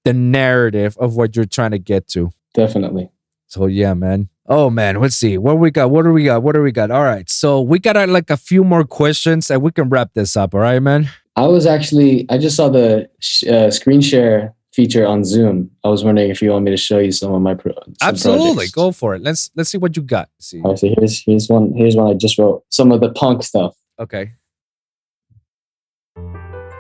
the 0.05 0.13
narrative 0.13 0.97
of 0.99 1.17
what 1.17 1.37
you're 1.37 1.45
trying 1.45 1.73
to 1.73 1.79
get 1.79 2.09
to 2.09 2.31
Definitely. 2.55 3.11
so 3.47 3.67
yeah, 3.67 3.95
man. 3.95 4.29
Oh 4.47 4.71
man, 4.71 4.99
let's 5.01 5.15
see 5.17 5.37
what 5.37 5.59
we 5.59 5.71
got. 5.71 5.91
What 5.91 6.05
do 6.05 6.13
we 6.13 6.25
got? 6.25 6.43
What 6.43 6.55
do 6.55 6.63
we 6.63 6.73
got? 6.73 6.91
All 6.91 7.05
right, 7.05 7.29
so 7.29 7.61
we 7.61 7.79
got 7.79 7.97
uh, 7.99 8.07
like 8.07 8.31
a 8.31 8.37
few 8.39 8.65
more 8.65 8.83
questions, 8.85 9.51
and 9.51 9.61
we 9.61 9.71
can 9.71 9.91
wrap 9.91 10.15
this 10.15 10.35
up. 10.39 10.55
All 10.55 10.61
right, 10.61 10.81
man. 10.81 11.11
I 11.37 11.47
was 11.47 11.67
actually, 11.67 12.25
I 12.31 12.39
just 12.39 12.57
saw 12.57 12.71
the 12.71 13.09
sh- 13.21 13.45
uh, 13.47 13.71
screen 13.71 14.01
share 14.01 14.55
feature 14.73 15.07
on 15.07 15.23
Zoom. 15.25 15.71
I 15.85 15.89
was 15.89 16.03
wondering 16.03 16.31
if 16.31 16.41
you 16.41 16.51
want 16.51 16.65
me 16.65 16.71
to 16.71 16.79
show 16.79 16.99
you 16.99 17.13
some 17.13 17.35
of 17.35 17.43
my 17.43 17.53
pro- 17.55 17.75
some 17.75 17.95
Absolutely, 18.01 18.55
projects. 18.55 18.71
go 18.73 18.93
for 18.93 19.15
it. 19.15 19.21
Let's 19.23 19.51
let's 19.55 19.69
see 19.69 19.79
what 19.79 19.95
you 19.97 20.03
got. 20.03 20.31
see, 20.41 20.63
All 20.63 20.71
right, 20.71 20.79
so 20.79 20.89
here's 20.97 21.23
here's 21.23 21.49
one 21.49 21.75
here's 21.77 21.95
one 21.97 22.11
I 22.11 22.15
just 22.15 22.39
wrote. 22.39 22.65
Some 22.71 22.91
of 22.91 23.01
the 23.01 23.11
punk 23.13 23.43
stuff. 23.43 23.77
okay. 24.01 24.33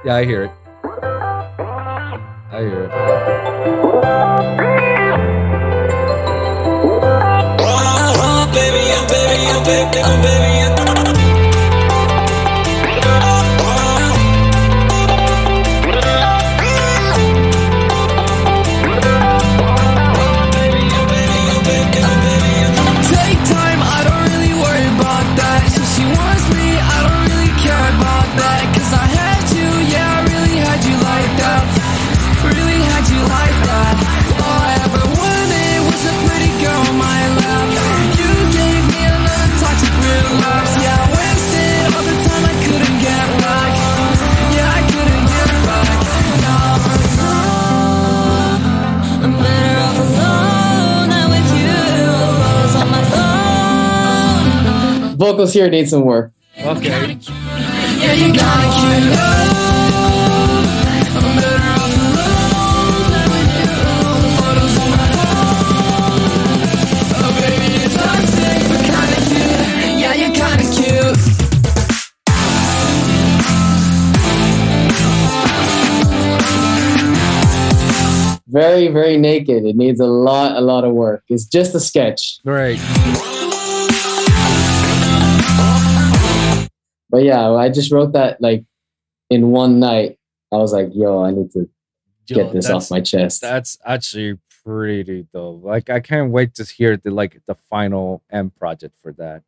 Yeah, 0.05 0.15
I 0.15 0.25
hear 0.25 0.45
it. 0.45 0.53
I 2.53 2.61
hear 2.61 2.85
it. 2.85 2.91
Kinda 68.91 69.17
cute. 69.29 69.99
Yeah, 70.01 70.15
you're 70.15 70.35
kinda 70.35 70.67
cute. 70.75 71.19
Very 78.49 78.89
very 78.89 79.17
naked. 79.17 79.65
It 79.65 79.77
needs 79.77 80.01
a 80.01 80.07
lot 80.07 80.57
a 80.57 80.61
lot 80.61 80.83
of 80.85 80.95
work. 80.95 81.23
It's 81.29 81.45
just 81.45 81.75
a 81.77 81.81
sketch. 81.81 82.41
Great. 82.45 82.81
But 87.11 87.25
yeah, 87.25 87.51
I 87.51 87.69
just 87.69 87.93
wrote 87.93 88.13
that 88.13 88.41
like 88.41 88.65
in 89.31 89.51
one 89.51 89.81
night. 89.81 90.19
I 90.53 90.57
was 90.57 90.73
like, 90.73 90.89
yo, 90.93 91.23
I 91.23 91.31
need 91.31 91.51
to 91.53 91.69
Yo, 92.27 92.37
get 92.37 92.53
this 92.53 92.71
off 92.71 92.91
my 92.91 93.01
chest. 93.01 93.41
That's 93.41 93.79
actually 93.85 94.39
pretty 94.65 95.27
dope. 95.33 95.65
Like 95.65 95.91
I 95.91 96.01
can't 96.01 96.31
wait 96.31 96.55
to 96.57 96.65
hear 96.65 96.97
the 96.97 97.11
like 97.11 97.41
the 97.47 97.55
final 97.55 98.23
end 98.31 98.55
project 98.57 98.97
for 99.01 99.13
that. 99.15 99.43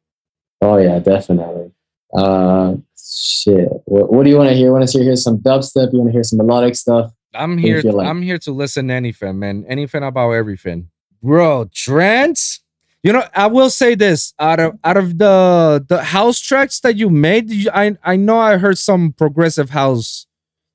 Oh 0.61 0.77
yeah, 0.77 0.99
definitely. 0.99 1.73
Uh, 2.13 2.77
shit. 2.99 3.69
What, 3.85 4.13
what 4.13 4.25
do 4.25 4.31
you 4.31 4.37
want 4.37 4.49
to 4.51 4.55
hear? 4.55 4.73
Want 4.73 4.89
to 4.89 5.03
hear, 5.03 5.17
some 5.17 5.39
dubstep? 5.39 5.93
You 5.93 6.01
want 6.01 6.09
to 6.09 6.13
hear 6.13 6.25
some 6.25 6.39
melodic 6.39 6.75
stuff? 6.75 7.13
I'm 7.35 7.57
here. 7.59 7.81
like? 7.83 8.09
I'm 8.09 8.23
here 8.23 8.39
to 8.39 8.53
listen 8.53 8.89
to 8.89 8.95
anything, 8.95 9.39
man. 9.39 9.65
Anything 9.69 10.03
about 10.03 10.33
everything, 10.33 10.91
bro. 11.23 11.71
Trance. 11.73 12.61
You 13.03 13.13
know, 13.15 13.25
I 13.35 13.47
will 13.47 13.71
say 13.71 13.95
this: 13.95 14.35
out 14.39 14.61
of 14.61 14.79
out 14.85 14.97
of 14.99 15.17
the 15.19 15.85
the 15.89 16.03
house 16.05 16.39
tracks 16.41 16.81
that 16.81 16.97
you 16.97 17.09
made, 17.09 17.51
you, 17.51 17.71
I 17.73 17.97
I 18.05 18.17
know 18.17 18.39
I 18.39 18.59
heard 18.59 18.77
some 18.79 19.13
progressive 19.13 19.71
house 19.71 20.27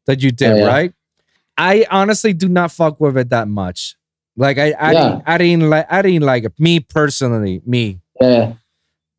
that 0.07 0.21
you 0.23 0.31
did, 0.31 0.53
Oh, 0.53 0.55
yeah. 0.57 0.65
right? 0.65 0.93
I 1.57 1.85
honestly 1.91 2.33
do 2.33 2.49
not 2.49 2.71
fuck 2.71 2.99
with 2.99 3.15
it 3.17 3.29
that 3.29 3.47
much. 3.47 3.95
Like 4.35 4.57
I 4.57 4.71
I, 4.71 4.91
Yeah. 4.91 5.09
didn't, 5.09 5.23
I 5.27 5.37
didn't 5.37 5.69
like 5.69 5.85
I 5.91 6.01
didn't 6.01 6.23
like 6.23 6.43
it. 6.45 6.53
Me 6.59 6.79
personally, 6.79 7.61
me. 7.65 8.01
Yeah, 8.19 8.53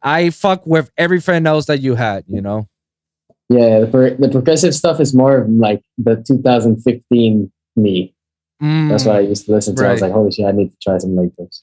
I 0.03 0.31
fuck 0.31 0.67
with 0.67 0.91
everything 0.99 1.47
else 1.47 1.67
that 1.67 1.81
you 1.81 1.95
had. 1.95 2.25
You 2.27 2.41
know. 2.43 2.69
yeah. 3.49 3.81
The, 3.81 4.17
the 4.19 4.29
progressive 4.31 4.75
stuff 4.75 4.99
is 5.01 5.15
more 5.15 5.39
of 5.43 5.49
like 5.49 5.81
the 5.97 6.17
2015 6.27 7.53
me. 7.77 8.13
That's 8.61 9.05
Mm, 9.05 9.07
what 9.07 9.17
I 9.17 9.21
used 9.21 9.47
to 9.47 9.53
listen 9.53 9.77
to. 9.77 9.87
I 9.87 9.93
was 9.93 10.01
like, 10.01 10.13
holy 10.13 10.33
shit, 10.33 10.47
I 10.47 10.51
need 10.53 10.71
to 10.71 10.77
try 10.83 10.97
something 10.99 11.15
like 11.17 11.37
this. 11.39 11.63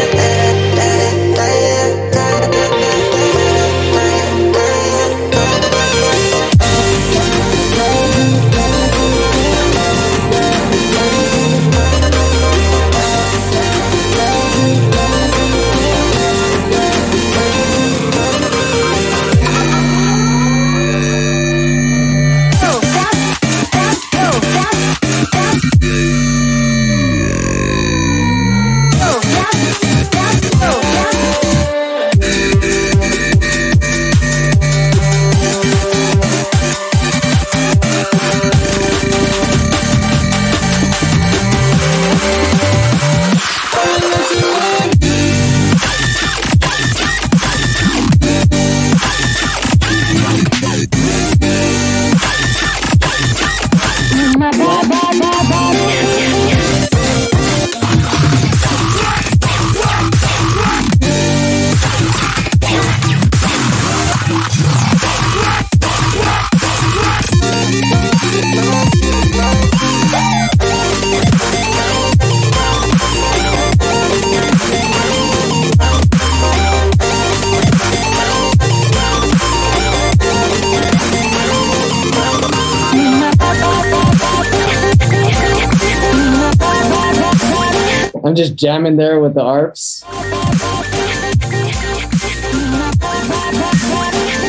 I'm 88.31 88.35
just 88.37 88.55
jamming 88.55 88.95
there 88.95 89.19
with 89.19 89.33
the 89.33 89.41
arps. 89.41 90.03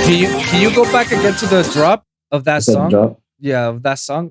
Can 0.04 0.18
you 0.20 0.28
can 0.28 0.62
you 0.62 0.72
go 0.72 0.84
back 0.92 1.08
again 1.08 1.34
to 1.34 1.46
the 1.46 1.68
drop 1.74 2.06
of 2.30 2.44
that 2.44 2.62
song? 2.62 3.16
Yeah, 3.40 3.70
of 3.70 3.82
that 3.82 3.98
song. 3.98 4.30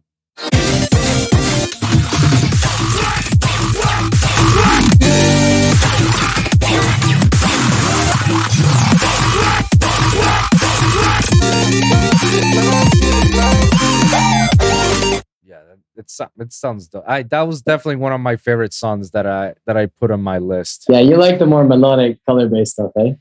It 16.40 16.54
sounds 16.54 16.88
dope. 16.88 17.04
I 17.08 17.24
that 17.24 17.42
was 17.44 17.62
definitely 17.62 17.98
one 17.98 18.14
of 18.14 18.22
my 18.22 18.36
favorite 18.36 18.74
songs 18.74 19.12
that 19.12 19.26
I 19.26 19.56
that 19.66 19.78
I 19.78 19.86
put 19.88 20.12
on 20.12 20.22
my 20.22 20.38
list. 20.38 20.86
Yeah, 20.90 21.00
you 21.00 21.18
like 21.18 21.40
the 21.40 21.46
more 21.46 21.64
melodic 21.64 22.20
color 22.26 22.48
based 22.48 22.74
stuff, 22.74 22.92
eh? 23.00 23.14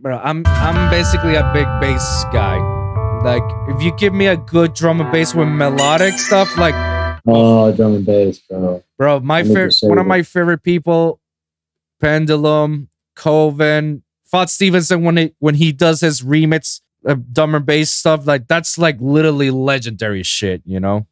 Bro, 0.00 0.18
I'm 0.22 0.42
I'm 0.46 0.90
basically 0.90 1.34
a 1.36 1.50
big 1.54 1.66
bass 1.80 2.24
guy. 2.32 2.56
Like 3.24 3.42
if 3.74 3.82
you 3.82 3.96
give 3.96 4.12
me 4.12 4.26
a 4.26 4.36
good 4.36 4.74
drum 4.74 5.00
and 5.00 5.10
bass 5.10 5.34
with 5.34 5.48
melodic 5.48 6.14
stuff, 6.18 6.56
like 6.58 6.74
Oh, 7.28 7.72
drum 7.72 7.94
and 7.96 8.06
bass, 8.06 8.38
bro. 8.48 8.84
bro, 8.98 9.20
my 9.20 9.42
favorite 9.42 9.74
one 9.82 9.98
of 9.98 10.06
my 10.06 10.22
favorite 10.22 10.62
people, 10.62 11.20
Pendulum, 12.00 12.88
Koven, 13.16 14.02
Fox 14.24 14.52
Stevenson 14.52 15.02
when 15.02 15.16
he 15.16 15.34
when 15.38 15.54
he 15.54 15.72
does 15.72 16.00
his 16.00 16.22
remix 16.22 16.80
of 17.04 17.32
drum 17.32 17.54
and 17.54 17.64
bass 17.66 17.90
stuff, 17.90 18.26
like 18.26 18.48
that's 18.48 18.78
like 18.78 18.96
literally 19.00 19.50
legendary 19.50 20.22
shit, 20.22 20.62
you 20.64 20.78
know? 20.80 21.06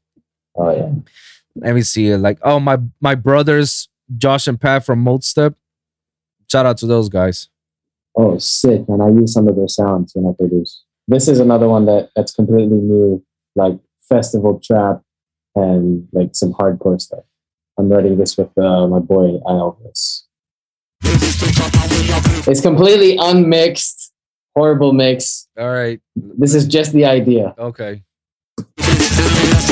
Oh 0.56 0.70
yeah. 0.70 0.90
Let 1.56 1.74
me 1.74 1.82
see. 1.82 2.14
Like, 2.16 2.38
oh 2.42 2.60
my 2.60 2.78
my 3.00 3.14
brothers, 3.14 3.88
Josh 4.16 4.46
and 4.46 4.60
Pat 4.60 4.84
from 4.84 5.04
Modestep. 5.04 5.54
Shout 6.50 6.66
out 6.66 6.78
to 6.78 6.86
those 6.86 7.08
guys. 7.08 7.48
Oh, 8.16 8.38
sick, 8.38 8.84
And 8.88 9.02
I 9.02 9.08
use 9.08 9.32
some 9.32 9.48
of 9.48 9.56
their 9.56 9.66
sounds 9.66 10.12
when 10.14 10.32
I 10.32 10.36
produce. 10.36 10.84
This 11.08 11.26
is 11.26 11.40
another 11.40 11.68
one 11.68 11.84
that 11.86 12.10
that's 12.14 12.32
completely 12.32 12.78
new, 12.78 13.24
like 13.56 13.78
festival 14.08 14.60
trap 14.62 15.02
and 15.56 16.06
like 16.12 16.30
some 16.34 16.52
hardcore 16.52 17.00
stuff. 17.00 17.24
I'm 17.76 17.88
writing 17.88 18.16
this 18.16 18.36
with 18.36 18.56
uh, 18.56 18.86
my 18.86 19.00
boy 19.00 19.38
Elvis. 19.46 20.22
It's 22.46 22.60
completely 22.60 23.16
unmixed, 23.18 24.12
horrible 24.54 24.92
mix. 24.92 25.48
All 25.58 25.70
right. 25.70 26.00
This 26.14 26.54
is 26.54 26.66
just 26.66 26.92
the 26.92 27.04
idea. 27.06 27.54
Okay. 27.58 28.04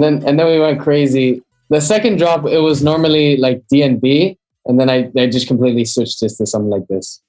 And 0.00 0.22
then 0.22 0.28
and 0.28 0.38
then 0.38 0.46
we 0.46 0.58
went 0.58 0.80
crazy. 0.80 1.42
The 1.68 1.78
second 1.78 2.16
drop, 2.16 2.46
it 2.46 2.60
was 2.60 2.82
normally 2.82 3.36
like 3.36 3.62
D 3.68 3.82
and 3.82 4.00
B, 4.00 4.38
and 4.64 4.80
then 4.80 4.88
I, 4.88 5.10
I 5.14 5.26
just 5.26 5.46
completely 5.46 5.84
switched 5.84 6.22
this 6.22 6.38
to 6.38 6.46
something 6.46 6.70
like 6.70 6.86
this. 6.88 7.20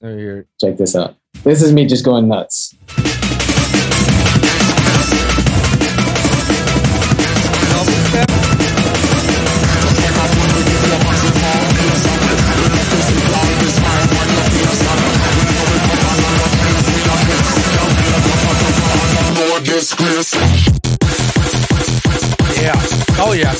There 0.00 0.18
you 0.18 0.44
Check 0.60 0.76
this 0.76 0.96
out. 0.96 1.14
This 1.44 1.62
is 1.62 1.72
me 1.72 1.86
just 1.86 2.04
going 2.04 2.26
nuts. 2.26 2.74
Yeah. 20.32 20.59
Oh 23.30 23.32
yeah. 23.32 23.54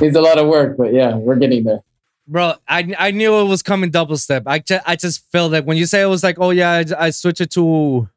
Needs 0.00 0.14
a 0.14 0.20
lot 0.20 0.38
of 0.38 0.46
work, 0.46 0.76
but 0.76 0.92
yeah, 0.92 1.16
we're 1.16 1.36
getting 1.36 1.64
there. 1.64 1.80
Bro, 2.28 2.54
I 2.68 2.94
I 2.98 3.10
knew 3.12 3.34
it 3.40 3.44
was 3.44 3.62
coming 3.62 3.90
double 3.90 4.16
step. 4.16 4.42
I 4.46 4.58
just 4.60 4.84
I 4.86 4.94
just 4.94 5.24
felt 5.32 5.54
it 5.54 5.64
when 5.64 5.76
you 5.76 5.86
say 5.86 6.02
it 6.02 6.06
was 6.06 6.22
like, 6.22 6.36
oh 6.38 6.50
yeah, 6.50 6.70
I, 6.70 7.06
I 7.06 7.10
switch 7.10 7.40
it 7.40 7.50
to 7.52 8.08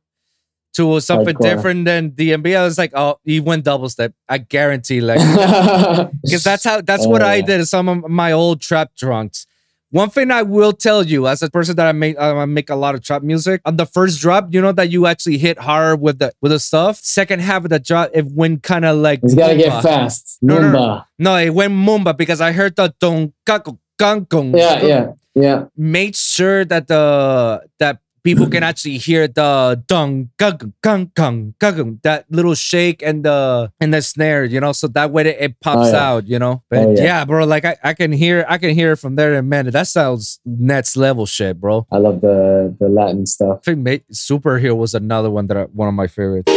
to 0.74 1.00
something 1.00 1.36
Hardcore. 1.36 1.42
different 1.42 1.86
than 1.86 2.12
DMB. 2.12 2.56
I 2.56 2.64
was 2.66 2.78
like, 2.78 2.92
oh, 2.94 3.20
he 3.24 3.40
went 3.40 3.64
double 3.64 3.90
step. 3.90 4.14
I 4.28 4.40
guarantee, 4.40 5.02
like, 5.02 5.20
because 6.24 6.44
that's 6.44 6.64
how 6.66 6.82
that's 6.82 7.08
what 7.08 7.24
Oh, 7.24 7.28
I 7.28 7.42
did 7.42 7.66
some 7.66 7.88
of 7.88 8.10
my 8.10 8.32
old 8.34 8.62
trap 8.62 8.92
drunks. 8.96 9.48
One 9.92 10.10
thing 10.12 10.30
I 10.30 10.44
will 10.44 10.72
tell 10.72 11.04
you, 11.04 11.28
as 11.28 11.42
a 11.42 11.50
person 11.50 11.76
that 11.78 11.88
I 11.88 11.94
make, 11.94 12.20
I 12.20 12.46
make 12.46 12.70
a 12.70 12.76
lot 12.76 12.94
of 12.94 13.02
trap 13.02 13.24
music. 13.24 13.62
On 13.66 13.76
the 13.76 13.88
first 13.88 14.22
drop, 14.22 14.54
you 14.54 14.62
know 14.62 14.72
that 14.72 14.92
you 14.92 15.08
actually 15.08 15.40
hit 15.40 15.58
hard 15.58 16.00
with 16.00 16.20
the 16.20 16.32
with 16.42 16.52
the 16.52 16.60
stuff. 16.60 16.98
Second 16.98 17.42
half 17.42 17.64
of 17.64 17.72
the 17.72 17.80
drop, 17.80 18.12
it 18.14 18.28
went 18.28 18.62
kind 18.62 18.86
of 18.86 18.98
like 18.98 19.22
He's 19.22 19.34
got 19.34 19.48
to 19.50 19.56
get 19.58 19.82
fast. 19.82 20.38
No, 20.44 20.60
no, 20.60 20.72
no. 20.72 21.02
No, 21.18 21.36
it 21.38 21.50
went 21.50 21.74
mumba 21.74 22.16
because 22.16 22.40
I 22.40 22.52
heard 22.52 22.76
the 22.76 22.94
don 23.00 23.34
kako 23.48 23.80
gong 23.98 24.56
Yeah, 24.56 24.86
yeah, 24.86 25.12
yeah. 25.34 25.66
Made 25.76 26.16
sure 26.16 26.66
that 26.66 26.88
the 26.88 27.64
that 27.80 28.00
people 28.24 28.48
can 28.48 28.64
actually 28.70 28.98
hear 28.98 29.28
the 29.28 29.82
dung 29.88 30.30
gung 30.38 30.74
gung 30.84 31.12
gung 31.14 31.54
gung 31.60 32.02
that 32.04 32.26
little 32.30 32.56
shake 32.56 33.02
and 33.02 33.24
the 33.24 33.72
and 33.80 33.94
the 33.94 34.02
snare, 34.02 34.44
you 34.46 34.60
know, 34.60 34.72
so 34.72 34.88
that 34.88 35.12
way 35.12 35.24
it, 35.28 35.38
it 35.40 35.60
pops 35.60 35.90
Oh, 35.90 35.92
yeah. 35.92 36.10
out, 36.10 36.28
you 36.28 36.40
know. 36.40 36.64
But 36.70 36.80
Oh, 36.80 36.92
yeah. 36.96 37.04
yeah. 37.04 37.26
bro, 37.26 37.46
like 37.46 37.66
I, 37.66 37.78
I 37.84 37.94
can 37.94 38.12
hear 38.12 38.46
I 38.48 38.58
can 38.58 38.72
hear 38.76 38.94
it 38.94 38.98
from 38.98 39.16
there 39.16 39.34
and 39.36 39.50
man, 39.50 39.66
that 39.68 39.88
sounds 39.88 40.40
next 40.46 40.96
level 40.98 41.26
shit, 41.26 41.60
bro. 41.60 41.86
I 41.92 41.98
love 41.98 42.22
the 42.22 42.76
the 42.80 42.90
Latin 42.90 43.26
stuff. 43.26 43.60
I 43.68 43.74
think 43.76 44.06
Superhero 44.14 44.76
was 44.76 44.94
another 44.94 45.30
one 45.30 45.48
that 45.48 45.58
I, 45.58 45.64
one 45.66 45.88
of 45.88 45.94
my 45.94 46.08
favorites. 46.08 46.52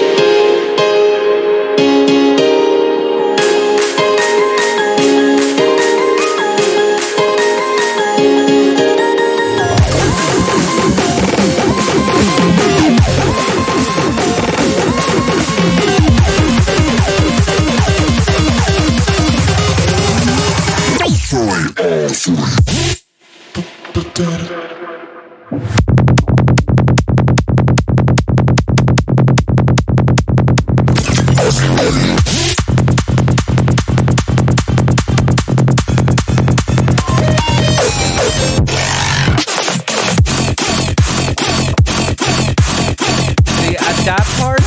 That 44.05 44.27
part, 44.37 44.61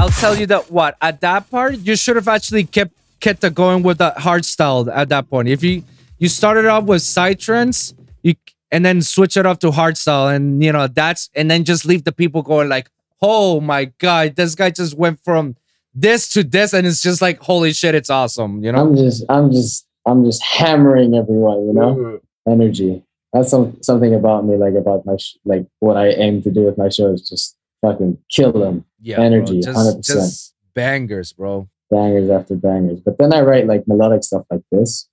I'll 0.00 0.08
tell 0.08 0.36
you 0.36 0.46
that 0.46 0.70
what 0.70 0.96
at 1.00 1.20
that 1.20 1.50
part 1.50 1.78
you 1.78 1.96
should 1.96 2.16
have 2.16 2.28
actually 2.28 2.64
kept 2.64 2.92
kept 3.20 3.54
going 3.54 3.82
with 3.82 3.98
the 3.98 4.10
hard 4.10 4.44
style 4.44 4.90
at 4.90 5.08
that 5.10 5.30
point. 5.30 5.48
If 5.48 5.62
you 5.62 5.84
you 6.22 6.28
started 6.28 6.66
off 6.66 6.84
with 6.84 7.02
psytrance, 7.02 7.94
you 8.22 8.36
and 8.70 8.86
then 8.86 9.02
switch 9.02 9.36
it 9.36 9.44
off 9.44 9.58
to 9.58 9.72
hard 9.72 9.98
style, 9.98 10.28
and 10.28 10.62
you 10.62 10.70
know 10.70 10.86
that's 10.86 11.28
and 11.34 11.50
then 11.50 11.64
just 11.64 11.84
leave 11.84 12.04
the 12.04 12.12
people 12.12 12.42
going 12.42 12.68
like, 12.68 12.88
oh 13.20 13.60
my 13.60 13.86
god, 13.98 14.36
this 14.36 14.54
guy 14.54 14.70
just 14.70 14.96
went 14.96 15.18
from 15.24 15.56
this 15.92 16.28
to 16.28 16.44
this, 16.44 16.74
and 16.74 16.86
it's 16.86 17.02
just 17.02 17.20
like 17.20 17.40
holy 17.40 17.72
shit, 17.72 17.96
it's 17.96 18.08
awesome. 18.08 18.62
You 18.62 18.70
know. 18.70 18.82
I'm 18.82 18.96
just, 18.96 19.24
I'm 19.28 19.50
just, 19.50 19.84
I'm 20.06 20.24
just 20.24 20.44
hammering 20.44 21.16
everyone. 21.16 21.66
You 21.66 21.72
know, 21.72 22.20
energy. 22.48 23.02
That's 23.32 23.50
some 23.50 23.76
something 23.82 24.14
about 24.14 24.46
me, 24.46 24.56
like 24.56 24.74
about 24.74 25.04
my, 25.04 25.16
sh- 25.16 25.38
like 25.44 25.66
what 25.80 25.96
I 25.96 26.10
aim 26.10 26.40
to 26.42 26.52
do 26.52 26.62
with 26.62 26.78
my 26.78 26.88
shows. 26.88 27.28
Just 27.28 27.56
fucking 27.80 28.16
kill 28.30 28.52
them, 28.52 28.84
yeah, 29.00 29.20
energy, 29.20 29.60
bro. 29.60 29.72
100%. 29.72 29.96
Just, 29.96 30.06
just 30.06 30.54
bangers, 30.72 31.32
bro. 31.32 31.68
bangers 31.90 32.30
after 32.30 32.54
bangers. 32.54 33.00
But 33.00 33.18
then 33.18 33.34
I 33.34 33.40
write 33.40 33.66
like 33.66 33.88
melodic 33.88 34.22
stuff 34.22 34.44
like 34.52 34.62
this. 34.70 35.08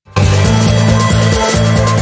Thank 1.59 1.89
you. 1.89 1.98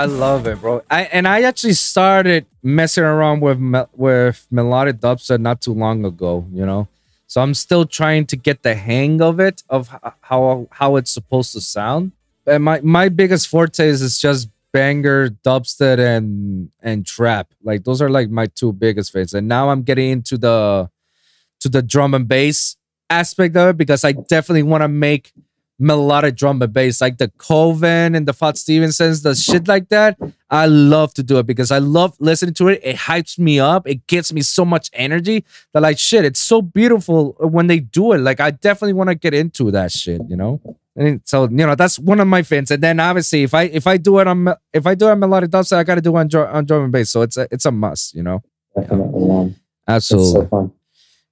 I 0.00 0.06
love 0.06 0.46
it, 0.46 0.58
bro. 0.62 0.82
I 0.90 1.02
and 1.02 1.28
I 1.28 1.42
actually 1.42 1.74
started 1.74 2.46
messing 2.62 3.04
around 3.04 3.40
with 3.40 3.60
with 3.94 4.46
melodic 4.50 4.96
dubstep 4.96 5.40
not 5.40 5.60
too 5.60 5.74
long 5.74 6.06
ago. 6.06 6.46
You 6.50 6.64
know, 6.64 6.88
so 7.26 7.42
I'm 7.42 7.52
still 7.52 7.84
trying 7.84 8.24
to 8.28 8.36
get 8.36 8.62
the 8.62 8.74
hang 8.74 9.20
of 9.20 9.40
it, 9.40 9.62
of 9.68 9.94
how 10.22 10.68
how 10.70 10.96
it's 10.96 11.10
supposed 11.10 11.52
to 11.52 11.60
sound. 11.60 12.12
And 12.46 12.64
my 12.64 12.80
my 12.80 13.10
biggest 13.10 13.48
forte 13.48 13.86
is, 13.86 14.00
is 14.00 14.18
just 14.18 14.48
banger 14.72 15.28
dubstep 15.28 15.98
and 15.98 16.70
and 16.80 17.04
trap. 17.04 17.48
Like 17.62 17.84
those 17.84 18.00
are 18.00 18.08
like 18.08 18.30
my 18.30 18.46
two 18.46 18.72
biggest 18.72 19.12
favorites. 19.12 19.34
And 19.34 19.48
now 19.48 19.68
I'm 19.68 19.82
getting 19.82 20.08
into 20.08 20.38
the 20.38 20.88
to 21.60 21.68
the 21.68 21.82
drum 21.82 22.14
and 22.14 22.26
bass 22.26 22.74
aspect 23.10 23.54
of 23.54 23.68
it 23.68 23.76
because 23.76 24.02
I 24.02 24.12
definitely 24.12 24.62
want 24.62 24.80
to 24.80 24.88
make 24.88 25.34
melodic 25.80 26.36
drum 26.36 26.60
and 26.62 26.72
bass, 26.72 27.00
like 27.00 27.18
the 27.18 27.28
Koven 27.38 28.16
and 28.16 28.28
the 28.28 28.32
Fox 28.32 28.60
Stevensons, 28.60 29.22
the 29.22 29.34
shit 29.34 29.66
like 29.66 29.88
that. 29.88 30.18
I 30.50 30.66
love 30.66 31.14
to 31.14 31.22
do 31.22 31.38
it 31.38 31.46
because 31.46 31.70
I 31.70 31.78
love 31.78 32.16
listening 32.20 32.54
to 32.54 32.68
it. 32.68 32.80
It 32.82 32.96
hypes 32.96 33.38
me 33.38 33.58
up. 33.58 33.88
It 33.88 34.06
gives 34.06 34.32
me 34.32 34.42
so 34.42 34.64
much 34.64 34.90
energy 34.92 35.44
that 35.72 35.80
like 35.80 35.98
shit. 35.98 36.24
It's 36.24 36.40
so 36.40 36.60
beautiful 36.60 37.36
when 37.38 37.66
they 37.66 37.80
do 37.80 38.12
it. 38.12 38.18
Like 38.18 38.40
I 38.40 38.50
definitely 38.50 38.92
want 38.92 39.08
to 39.08 39.14
get 39.14 39.32
into 39.32 39.70
that 39.70 39.90
shit, 39.92 40.20
you 40.28 40.36
know. 40.36 40.60
And 40.96 41.22
so 41.24 41.44
you 41.44 41.66
know 41.66 41.74
that's 41.74 41.98
one 41.98 42.20
of 42.20 42.26
my 42.26 42.42
fans. 42.42 42.70
And 42.70 42.82
then 42.82 43.00
obviously 43.00 43.44
if 43.44 43.54
I 43.54 43.62
if 43.62 43.86
I 43.86 43.96
do 43.96 44.18
it 44.18 44.26
on 44.26 44.52
if 44.72 44.86
I 44.86 44.94
do 44.94 45.08
it 45.08 45.12
on 45.12 45.20
melodic 45.20 45.50
dubstep, 45.50 45.78
I 45.78 45.84
got 45.84 45.94
to 45.94 46.00
do 46.00 46.14
it 46.16 46.20
on, 46.20 46.28
drum- 46.28 46.54
on 46.54 46.64
drum 46.64 46.84
and 46.84 46.92
bass. 46.92 47.10
So 47.10 47.22
it's 47.22 47.36
a 47.36 47.48
it's 47.50 47.64
a 47.64 47.70
must, 47.70 48.14
you 48.14 48.22
know. 48.22 48.42
Definitely, 48.76 49.26
man. 49.26 49.46
It's 49.48 49.56
Absolutely 49.88 50.32
so 50.32 50.46
fun. 50.46 50.72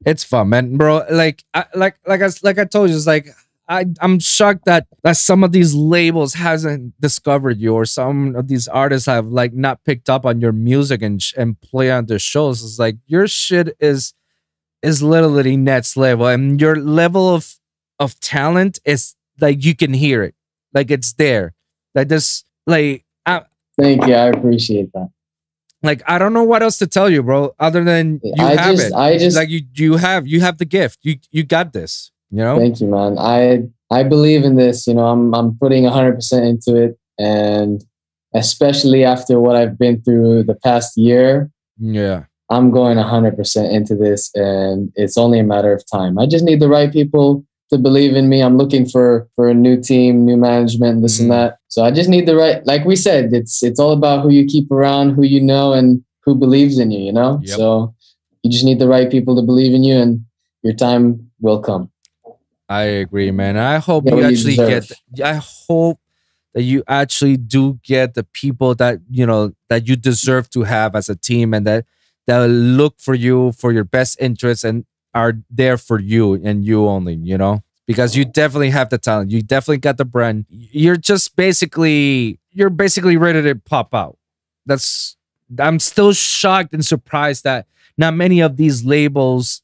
it's 0.07 0.25
fun, 0.25 0.49
man, 0.49 0.77
bro. 0.77 1.05
Like, 1.11 1.45
I, 1.55 1.65
like, 1.75 1.97
like 2.07 2.23
I, 2.23 2.31
like 2.43 2.59
I 2.59 2.65
told 2.65 2.91
you, 2.91 2.97
it's 2.97 3.07
like 3.07 3.29
I, 3.69 3.85
I'm 4.01 4.19
shocked 4.19 4.65
that 4.65 4.87
that 5.03 5.19
some 5.19 5.45
of 5.45 5.53
these 5.53 5.75
labels 5.75 6.35
hasn't 6.35 6.99
discovered 7.01 7.59
you, 7.59 7.75
or 7.75 7.85
some 7.85 8.35
of 8.35 8.49
these 8.49 8.67
artists 8.67 9.07
have 9.07 9.27
like 9.27 9.53
not 9.53 9.85
picked 9.85 10.09
up 10.09 10.25
on 10.25 10.41
your 10.41 10.53
music 10.53 11.03
and 11.03 11.23
and 11.37 11.61
play 11.61 11.91
on 11.91 12.07
their 12.07 12.19
shows. 12.19 12.65
It's 12.65 12.79
like 12.79 12.97
your 13.07 13.29
shit 13.29 13.77
is 13.79 14.15
is 14.83 15.03
literally 15.03 15.57
next 15.57 15.97
level, 15.97 16.27
and 16.27 16.59
your 16.61 16.77
level 16.77 17.35
of 17.35 17.57
of 17.99 18.19
talent 18.21 18.79
is 18.85 19.15
like 19.41 19.63
you 19.65 19.77
can 19.77 19.93
hear 19.93 20.23
it, 20.23 20.35
like 20.73 20.91
it's 20.91 21.13
there. 21.13 21.55
Like 21.95 22.09
this, 22.09 22.45
like 22.67 23.05
I, 23.27 23.43
Thank 23.79 24.07
you. 24.07 24.15
I 24.15 24.27
appreciate 24.29 24.93
that. 24.95 25.11
like 25.83 26.03
I 26.07 26.17
don't 26.19 26.33
know 26.33 26.45
what 26.45 26.63
else 26.63 26.79
to 26.79 26.87
tell 26.87 27.11
you, 27.11 27.23
bro, 27.23 27.55
other 27.59 27.85
than 27.85 28.21
you 28.23 28.33
I 28.39 28.57
have 28.57 28.77
just, 28.77 28.87
it. 28.87 28.93
I 28.95 29.19
just, 29.19 29.37
like 29.37 29.51
you 29.51 29.61
you 29.75 29.97
have 29.97 30.27
you 30.27 30.41
have 30.41 30.57
the 30.57 30.65
gift. 30.65 31.01
You 31.03 31.17
you 31.31 31.45
got 31.45 31.75
this. 31.75 32.13
You 32.31 32.39
know. 32.39 32.59
Thank 32.59 32.81
you, 32.81 32.89
man. 32.89 33.19
I 33.19 33.63
I 33.91 34.03
believe 34.03 34.45
in 34.45 34.57
this. 34.57 34.87
You 34.87 34.95
know, 34.95 35.07
I'm 35.07 35.35
I'm 35.35 35.57
putting 35.59 35.85
100 35.85 36.15
percent 36.15 36.45
into 36.45 36.77
it, 36.77 36.99
and 37.19 37.83
especially 38.35 39.05
after 39.05 39.41
what 39.41 39.57
I've 39.57 39.79
been 39.79 40.03
through 40.03 40.45
the 40.45 40.55
past 40.55 40.97
year, 40.99 41.51
Yeah. 41.79 42.25
I'm 42.51 42.71
going 42.71 42.97
100 42.99 43.37
percent 43.37 43.73
into 43.73 43.95
this, 43.95 44.31
and 44.35 44.91
it's 44.95 45.17
only 45.19 45.39
a 45.39 45.45
matter 45.45 45.73
of 45.73 45.83
time. 45.91 46.19
I 46.19 46.27
just 46.27 46.45
need 46.45 46.61
the 46.61 46.69
right 46.69 46.91
people 46.93 47.45
to 47.71 47.77
believe 47.79 48.15
in 48.17 48.29
me. 48.31 48.41
I'm 48.43 48.57
looking 48.57 48.87
for 48.89 49.29
for 49.37 49.49
a 49.49 49.55
new 49.55 49.81
team, 49.81 50.25
new 50.25 50.37
management, 50.37 51.03
this 51.03 51.19
Mm. 51.19 51.23
and 51.23 51.31
that. 51.33 51.57
So 51.69 51.85
I 51.85 51.91
just 51.91 52.09
need 52.09 52.27
the 52.27 52.37
right. 52.37 52.65
Like 52.67 52.85
we 52.87 52.97
said, 52.97 53.33
it's 53.35 53.63
it's 53.63 53.79
all 53.81 53.93
about 53.93 54.23
who 54.23 54.31
you 54.31 54.45
keep 54.47 54.71
around, 54.73 55.11
who 55.15 55.23
you 55.25 55.41
know, 55.41 55.73
and 55.75 56.03
who 56.25 56.35
believes 56.35 56.79
in 56.79 56.91
you. 56.91 57.01
You 57.09 57.13
know. 57.13 57.41
Yep. 57.43 57.57
So 57.57 57.95
you 58.43 58.51
just 58.51 58.65
need 58.65 58.79
the 58.79 58.89
right 58.89 59.11
people 59.11 59.35
to 59.37 59.43
believe 59.43 59.75
in 59.75 59.85
you, 59.85 59.97
and 59.99 60.25
your 60.63 60.75
time 60.75 61.31
will 61.41 61.61
come. 61.61 61.91
I 62.69 62.83
agree, 62.83 63.31
man. 63.31 63.57
I 63.57 63.79
hope 63.79 64.05
Get 64.05 64.11
you 64.11 64.17
what 64.17 64.23
you 64.23 64.29
actually 64.29 64.57
get. 64.57 64.93
I 65.25 65.35
hope 65.35 65.99
that 66.55 66.63
you 66.63 66.83
actually 66.87 67.37
do 67.37 67.79
get 67.83 68.15
the 68.15 68.25
people 68.25 68.75
that 68.77 68.99
you 69.11 69.27
know 69.27 69.53
that 69.69 69.89
you 69.89 69.97
deserve 69.97 70.51
to 70.51 70.65
have 70.65 70.95
as 70.95 71.09
a 71.09 71.17
team, 71.17 71.55
and 71.55 71.67
that 71.67 71.87
that 72.27 72.47
look 72.49 73.01
for 73.01 73.15
you 73.15 73.53
for 73.53 73.73
your 73.73 73.85
best 73.85 74.21
interests 74.21 74.65
and 74.65 74.85
are 75.15 75.35
there 75.51 75.79
for 75.79 75.99
you 75.99 76.35
and 76.35 76.65
you 76.65 76.87
only. 76.87 77.15
You 77.15 77.39
know, 77.39 77.63
because 77.87 78.17
you 78.17 78.25
definitely 78.25 78.71
have 78.71 78.91
the 78.91 78.99
talent. 78.99 79.31
You 79.31 79.43
definitely 79.43 79.79
got 79.79 79.97
the 79.97 80.05
brand. 80.05 80.45
You're 80.51 80.97
just 80.97 81.37
basically 81.37 82.39
you're 82.53 82.71
basically 82.71 83.17
ready 83.17 83.43
to 83.43 83.55
pop 83.55 83.95
out. 83.95 84.19
That's. 84.67 85.17
I'm 85.59 85.79
still 85.79 86.13
shocked 86.13 86.75
and 86.75 86.85
surprised 86.85 87.45
that 87.45 87.67
not 87.97 88.13
many 88.13 88.41
of 88.41 88.59
these 88.59 88.85
labels 88.85 89.63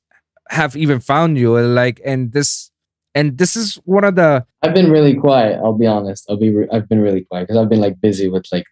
have 0.49 0.77
even 0.77 0.99
found 0.99 1.37
you. 1.37 1.57
And 1.57 1.75
like, 1.75 2.01
and 2.07 2.33
this 2.33 2.71
and 3.15 3.39
this 3.39 3.57
is 3.57 3.77
one 3.85 4.05
of 4.05 4.17
the 4.17 4.45
I've 4.63 4.75
been 4.75 4.91
really 4.91 5.15
quiet. 5.15 5.59
I'll 5.63 5.77
be 5.79 5.87
honest. 5.87 6.25
I'll 6.29 6.37
be. 6.37 6.51
Re- 6.55 6.69
I've 6.73 6.89
been 6.89 7.01
really 7.01 7.23
quiet 7.25 7.47
because 7.49 7.61
I've 7.63 7.69
been 7.69 7.81
like 7.81 8.01
busy 8.01 8.29
with 8.29 8.47
like 8.53 8.65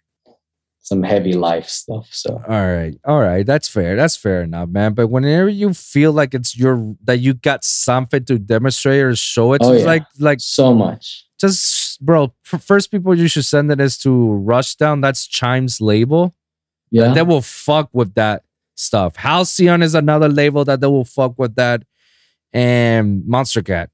some 0.81 1.01
heavy 1.03 1.31
life 1.33 1.67
stuff. 1.69 2.07
So 2.11 2.41
all 2.45 2.73
right 2.75 2.93
all 3.05 3.21
right 3.21 3.45
that's 3.45 3.69
fair 3.69 3.95
that's 3.95 4.17
fair 4.17 4.41
enough 4.43 4.67
man 4.67 4.93
but 4.93 5.07
whenever 5.07 5.47
you 5.47 5.73
feel 5.73 6.11
like 6.11 6.33
it's 6.33 6.57
your 6.57 6.95
that 7.05 7.19
you 7.19 7.33
got 7.33 7.63
something 7.63 8.25
to 8.25 8.37
demonstrate 8.37 9.01
or 9.01 9.15
show 9.15 9.53
it 9.53 9.61
Oh, 9.63 9.71
it's 9.71 9.81
yeah. 9.83 9.87
like 9.87 10.03
like 10.19 10.39
so 10.41 10.73
much. 10.73 11.25
just 11.39 12.03
bro 12.05 12.33
first 12.43 12.91
people 12.91 13.17
you 13.17 13.29
should 13.29 13.45
send 13.45 13.71
it 13.71 13.79
is 13.79 13.97
to 13.99 14.09
rushdown 14.45 15.01
that's 15.01 15.25
chimes 15.25 15.79
label 15.79 16.35
Yeah. 16.91 17.13
they 17.13 17.21
will 17.23 17.41
fuck 17.41 17.87
with 17.93 18.13
that 18.15 18.43
stuff 18.75 19.15
halcyon 19.15 19.81
is 19.83 19.95
another 19.95 20.27
label 20.27 20.65
that 20.65 20.81
they 20.81 20.87
will 20.87 21.05
fuck 21.05 21.39
with 21.39 21.55
that 21.55 21.83
and 22.51 23.23
Monstercat 23.23 23.87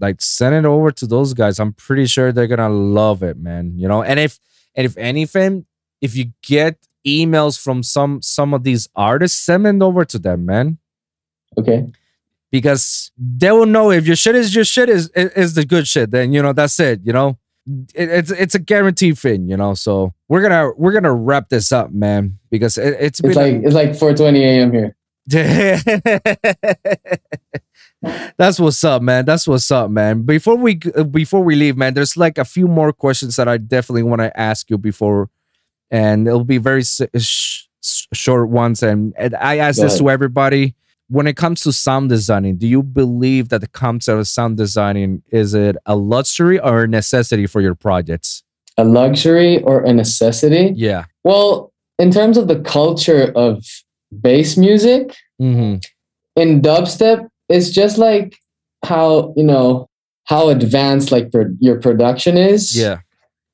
like 0.00 0.20
send 0.20 0.54
it 0.54 0.64
over 0.64 0.90
to 0.90 1.06
those 1.06 1.34
guys 1.34 1.58
i'm 1.58 1.72
pretty 1.72 2.06
sure 2.06 2.32
they're 2.32 2.46
gonna 2.46 2.68
love 2.68 3.22
it 3.22 3.36
man 3.36 3.72
you 3.76 3.86
know 3.86 4.02
and 4.02 4.18
if 4.18 4.38
and 4.74 4.84
if 4.84 4.96
anything 4.96 5.66
if 6.00 6.16
you 6.16 6.32
get 6.42 6.76
emails 7.06 7.62
from 7.62 7.82
some 7.82 8.20
some 8.22 8.52
of 8.52 8.64
these 8.64 8.88
artists 8.94 9.38
send 9.38 9.66
it 9.66 9.82
over 9.82 10.04
to 10.04 10.18
them 10.18 10.44
man 10.46 10.78
okay. 11.58 11.90
because 12.50 13.10
they 13.18 13.50
will 13.50 13.66
know 13.66 13.90
if 13.90 14.06
your 14.06 14.16
shit 14.16 14.34
is 14.34 14.54
your 14.54 14.64
shit 14.64 14.88
is 14.88 15.08
is 15.10 15.54
the 15.54 15.64
good 15.64 15.86
shit 15.86 16.10
then 16.10 16.32
you 16.32 16.42
know 16.42 16.52
that's 16.52 16.78
it 16.78 17.00
you 17.04 17.12
know 17.12 17.38
it, 17.94 18.08
it's 18.08 18.30
it's 18.30 18.54
a 18.54 18.58
guaranteed 18.58 19.18
thing 19.18 19.48
you 19.48 19.56
know 19.56 19.74
so 19.74 20.12
we're 20.28 20.42
gonna 20.42 20.70
we're 20.76 20.92
gonna 20.92 21.14
wrap 21.14 21.48
this 21.48 21.72
up 21.72 21.90
man 21.92 22.38
because 22.50 22.76
it, 22.76 22.96
it's 23.00 23.20
been 23.20 23.32
like 23.32 23.54
it's 23.54 23.74
like 23.74 23.90
4:20 23.90 24.38
a.m. 24.38 24.72
here. 24.72 24.96
That's 28.38 28.58
what's 28.58 28.82
up, 28.82 29.02
man. 29.02 29.24
That's 29.26 29.46
what's 29.46 29.70
up, 29.70 29.90
man. 29.90 30.22
Before 30.22 30.56
we 30.56 30.80
uh, 30.96 31.04
before 31.04 31.42
we 31.42 31.54
leave, 31.54 31.76
man, 31.76 31.94
there's 31.94 32.16
like 32.16 32.38
a 32.38 32.44
few 32.44 32.66
more 32.66 32.92
questions 32.92 33.36
that 33.36 33.46
I 33.48 33.58
definitely 33.58 34.02
want 34.02 34.22
to 34.22 34.38
ask 34.38 34.70
you 34.70 34.78
before, 34.78 35.28
and 35.90 36.26
it'll 36.26 36.44
be 36.44 36.58
very 36.58 36.80
uh, 36.80 37.06
sh- 37.18 37.64
sh- 37.82 38.06
short 38.12 38.48
ones. 38.48 38.82
And, 38.82 39.12
and 39.18 39.34
I 39.36 39.58
ask 39.58 39.80
this 39.80 39.98
to 39.98 40.08
everybody: 40.08 40.74
when 41.10 41.26
it 41.26 41.36
comes 41.36 41.60
to 41.62 41.72
sound 41.72 42.08
designing, 42.08 42.56
do 42.56 42.66
you 42.66 42.82
believe 42.82 43.50
that 43.50 43.60
the 43.60 43.68
concept 43.68 44.18
of 44.18 44.28
sound 44.28 44.56
designing 44.56 45.22
is 45.30 45.52
it 45.54 45.76
a 45.84 45.96
luxury 45.96 46.58
or 46.58 46.84
a 46.84 46.88
necessity 46.88 47.46
for 47.46 47.60
your 47.60 47.74
projects? 47.74 48.42
A 48.78 48.84
luxury 48.84 49.60
or 49.62 49.82
a 49.82 49.92
necessity? 49.92 50.72
Yeah. 50.74 51.04
Well, 51.24 51.72
in 51.98 52.10
terms 52.10 52.38
of 52.38 52.48
the 52.48 52.60
culture 52.60 53.30
of 53.34 53.66
bass 54.12 54.56
music 54.56 55.14
Mm-hmm. 55.40 55.76
in 56.36 56.60
dubstep, 56.60 57.26
it's 57.48 57.70
just 57.70 57.96
like 57.96 58.36
how 58.84 59.32
you 59.36 59.42
know 59.42 59.88
how 60.24 60.48
advanced 60.50 61.10
like 61.10 61.32
pro- 61.32 61.54
your 61.60 61.80
production 61.80 62.36
is. 62.36 62.76
Yeah. 62.76 62.98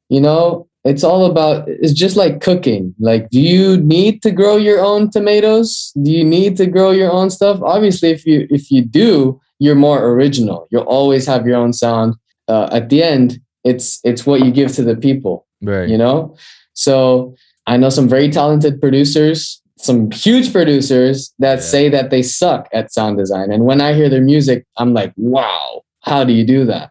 you 0.09 0.20
know 0.20 0.66
it's 0.84 1.02
all 1.04 1.26
about 1.26 1.68
it's 1.68 1.92
just 1.92 2.16
like 2.16 2.40
cooking 2.40 2.94
like 3.00 3.28
do 3.30 3.40
you 3.40 3.76
need 3.78 4.22
to 4.22 4.30
grow 4.30 4.57
your 4.57 4.80
own 4.80 5.11
tomatoes 5.11 5.92
do 6.02 6.11
you 6.12 6.24
need 6.24 6.57
to 6.57 6.66
grow 6.66 6.90
your 6.92 7.11
own 7.11 7.28
stuff 7.30 7.61
obviously 7.62 8.11
if 8.11 8.24
you 8.24 8.46
if 8.50 8.70
you 8.70 8.82
do 8.82 9.40
you're 9.59 9.74
more 9.88 10.00
original 10.12 10.68
you'll 10.70 10.82
always 10.98 11.26
have 11.26 11.44
your 11.46 11.57
own 11.57 11.72
sound 11.72 12.14
uh, 12.46 12.68
at 12.70 12.88
the 12.88 13.02
end 13.02 13.40
it's 13.64 13.98
it's 14.04 14.24
what 14.26 14.44
you 14.44 14.50
give 14.52 14.70
to 14.72 14.82
the 14.82 14.94
people 14.96 15.44
Right. 15.61 15.88
you 15.88 15.98
know 15.98 16.36
so 16.74 17.34
i 17.66 17.76
know 17.76 17.90
some 17.90 18.09
very 18.09 18.30
talented 18.30 18.80
producers 18.80 19.61
some 19.87 20.11
huge 20.11 20.53
producers 20.53 21.32
that 21.39 21.59
Yeah. 21.59 21.64
say 21.74 21.89
that 21.89 22.11
they 22.11 22.22
suck 22.22 22.68
at 22.72 22.93
sound 22.93 23.16
design 23.18 23.51
and 23.53 23.64
when 23.64 23.80
i 23.80 23.93
hear 23.95 24.09
their 24.09 24.20
music 24.22 24.64
i'm 24.76 24.93
like 24.93 25.12
wow 25.16 25.82
how 26.03 26.24
do 26.24 26.32
you 26.32 26.45
do 26.45 26.64
that 26.66 26.91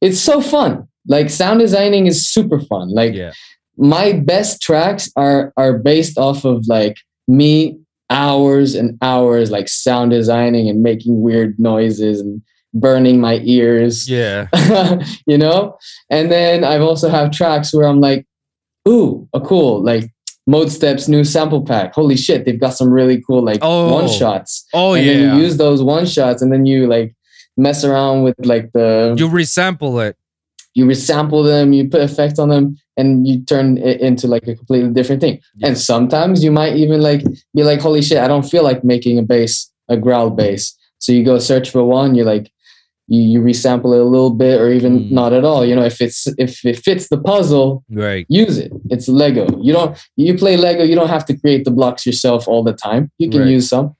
it's 0.00 0.20
so 0.20 0.40
fun 0.40 0.86
like 1.08 1.28
sound 1.30 1.58
designing 1.60 2.06
is 2.06 2.26
super 2.26 2.60
fun 2.60 2.88
like 2.90 3.14
yeah. 3.14 3.32
my 3.76 4.12
best 4.12 4.62
tracks 4.62 5.10
are 5.16 5.52
are 5.56 5.78
based 5.78 6.16
off 6.18 6.44
of 6.44 6.66
like 6.68 6.96
me 7.28 7.78
hours 8.10 8.74
and 8.74 8.98
hours 9.02 9.50
like 9.50 9.68
sound 9.68 10.10
designing 10.10 10.68
and 10.68 10.82
making 10.82 11.20
weird 11.22 11.58
noises 11.58 12.20
and 12.20 12.42
burning 12.74 13.20
my 13.20 13.40
ears 13.44 14.08
Yeah. 14.08 14.46
you 15.26 15.38
know 15.38 15.76
and 16.10 16.30
then 16.30 16.62
i've 16.64 16.82
also 16.82 17.08
have 17.08 17.30
tracks 17.32 17.72
where 17.74 17.86
i'm 17.88 18.00
like 18.00 18.26
ooh 18.88 19.28
a 19.34 19.40
cool 19.40 19.82
like 19.82 20.10
Modestep's 20.48 21.08
new 21.08 21.22
sample 21.24 21.62
pack 21.64 21.94
holy 21.94 22.16
shit 22.16 22.44
they've 22.44 22.58
got 22.60 22.70
some 22.70 22.90
really 22.90 23.22
cool 23.26 23.42
like 23.44 23.58
Oh. 23.62 23.92
one 23.94 24.08
shots 24.08 24.66
Oh 24.72 24.94
and 24.94 25.04
yeah. 25.06 25.12
then 25.12 25.36
you 25.36 25.42
use 25.42 25.56
those 25.58 25.82
one 25.82 26.06
shots 26.06 26.42
and 26.42 26.52
then 26.52 26.66
you 26.66 26.86
like 26.86 27.14
mess 27.56 27.84
around 27.84 28.22
with 28.22 28.34
like 28.44 28.72
the 28.72 29.14
you 29.18 29.28
resample 29.28 30.04
it. 30.08 30.16
you 30.74 30.86
resample 30.86 31.44
them, 31.44 31.72
you 31.72 31.88
put 31.88 32.00
effects 32.00 32.38
on 32.38 32.48
them, 32.48 32.78
and 32.96 33.26
you 33.28 33.44
turn 33.44 33.76
it 33.78 34.00
into 34.00 34.26
like 34.28 34.46
a 34.46 34.54
completely 34.54 34.90
different 34.90 35.20
thing. 35.20 35.40
And 35.62 35.76
sometimes 35.76 36.42
you 36.44 36.52
might 36.52 36.76
even 36.76 37.00
like 37.02 37.22
be 37.54 37.64
like, 37.64 37.80
holy 37.80 38.02
shit, 38.02 38.18
I 38.18 38.28
don't 38.28 38.48
feel 38.48 38.62
like 38.62 38.84
making 38.84 39.18
a 39.18 39.22
bass, 39.22 39.68
a 39.88 39.96
growl 39.96 40.30
bass. 40.30 40.74
So 40.98 41.12
you 41.12 41.24
go 41.24 41.38
search 41.38 41.70
for 41.70 41.82
one, 41.84 42.14
you're 42.14 42.24
like, 42.34 42.50
you, 43.12 43.20
you 43.32 43.40
resample 43.40 43.92
it 43.96 44.00
a 44.00 44.04
little 44.14 44.30
bit 44.30 44.60
or 44.60 44.70
even 44.70 44.92
Mm. 45.00 45.10
not 45.10 45.32
at 45.32 45.44
all. 45.44 45.62
You 45.68 45.74
know, 45.76 45.84
if 45.84 46.00
it's 46.00 46.26
if 46.38 46.64
it 46.64 46.76
fits 46.86 47.08
the 47.08 47.18
puzzle, 47.18 47.84
Right. 47.90 48.24
use 48.28 48.56
it. 48.64 48.70
It's 48.88 49.08
Lego. 49.08 49.46
You 49.60 49.72
don't 49.74 49.98
you 50.16 50.32
play 50.42 50.56
Lego, 50.56 50.82
you 50.84 50.94
don't 50.94 51.08
have 51.16 51.26
to 51.26 51.36
create 51.36 51.64
the 51.64 51.70
blocks 51.78 52.06
yourself 52.06 52.48
all 52.48 52.62
the 52.62 52.72
time. 52.72 53.10
You 53.18 53.28
can 53.28 53.40
Right. 53.40 53.50
use 53.56 53.68
some, 53.68 53.94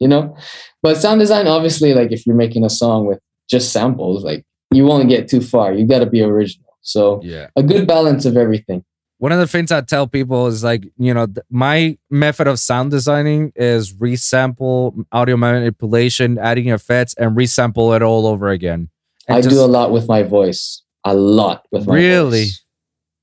you 0.00 0.08
know. 0.08 0.34
But 0.82 0.96
sound 0.96 1.20
design, 1.20 1.46
obviously, 1.46 1.94
like 1.94 2.10
if 2.10 2.26
you're 2.26 2.36
making 2.44 2.64
a 2.64 2.70
song 2.70 3.06
with 3.06 3.20
just 3.48 3.70
samples, 3.72 4.24
like 4.24 4.42
you 4.72 4.84
won't 4.86 5.08
get 5.08 5.28
too 5.28 5.40
far. 5.40 5.72
You 5.74 5.86
gotta 5.86 6.06
be 6.06 6.22
original. 6.22 6.70
So 6.80 7.20
Yeah. 7.22 7.46
a 7.56 7.62
good 7.62 7.86
balance 7.86 8.24
of 8.24 8.36
everything. 8.36 8.82
One 9.18 9.32
of 9.32 9.38
the 9.38 9.46
things 9.46 9.70
I 9.72 9.80
tell 9.80 10.06
people 10.06 10.48
is 10.48 10.62
like, 10.64 10.90
you 10.98 11.14
know, 11.14 11.26
th- 11.26 11.38
my 11.50 11.96
method 12.10 12.46
of 12.46 12.58
sound 12.58 12.90
designing 12.90 13.52
is 13.56 13.94
resample, 13.94 15.04
audio 15.12 15.36
manipulation, 15.36 16.38
adding 16.38 16.68
effects, 16.68 17.14
and 17.14 17.36
resample 17.36 17.94
it 17.96 18.02
all 18.02 18.26
over 18.26 18.48
again. 18.48 18.90
And 19.28 19.38
I 19.38 19.40
just- 19.40 19.54
do 19.54 19.60
a 19.62 19.66
lot 19.66 19.92
with 19.92 20.08
my 20.08 20.22
voice. 20.22 20.82
A 21.04 21.14
lot 21.14 21.64
with 21.70 21.86
my 21.86 21.94
Really? 21.94 22.44
voice. 22.44 22.64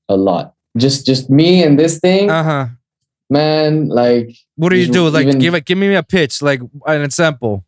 A 0.08 0.16
lot. 0.16 0.54
Just 0.76 1.04
just 1.04 1.28
me 1.28 1.62
and 1.62 1.78
this 1.78 1.98
thing, 1.98 2.30
Uh-huh. 2.30 2.68
man, 3.30 3.88
like 3.88 4.30
What 4.56 4.70
do 4.70 4.76
you 4.76 4.86
do? 4.90 5.08
Like 5.08 5.26
even- 5.26 5.38
give 5.38 5.54
it 5.54 5.64
give 5.66 5.78
me 5.78 5.94
a 5.94 6.02
pitch, 6.02 6.40
like 6.42 6.60
an 6.86 7.02
example. 7.02 7.64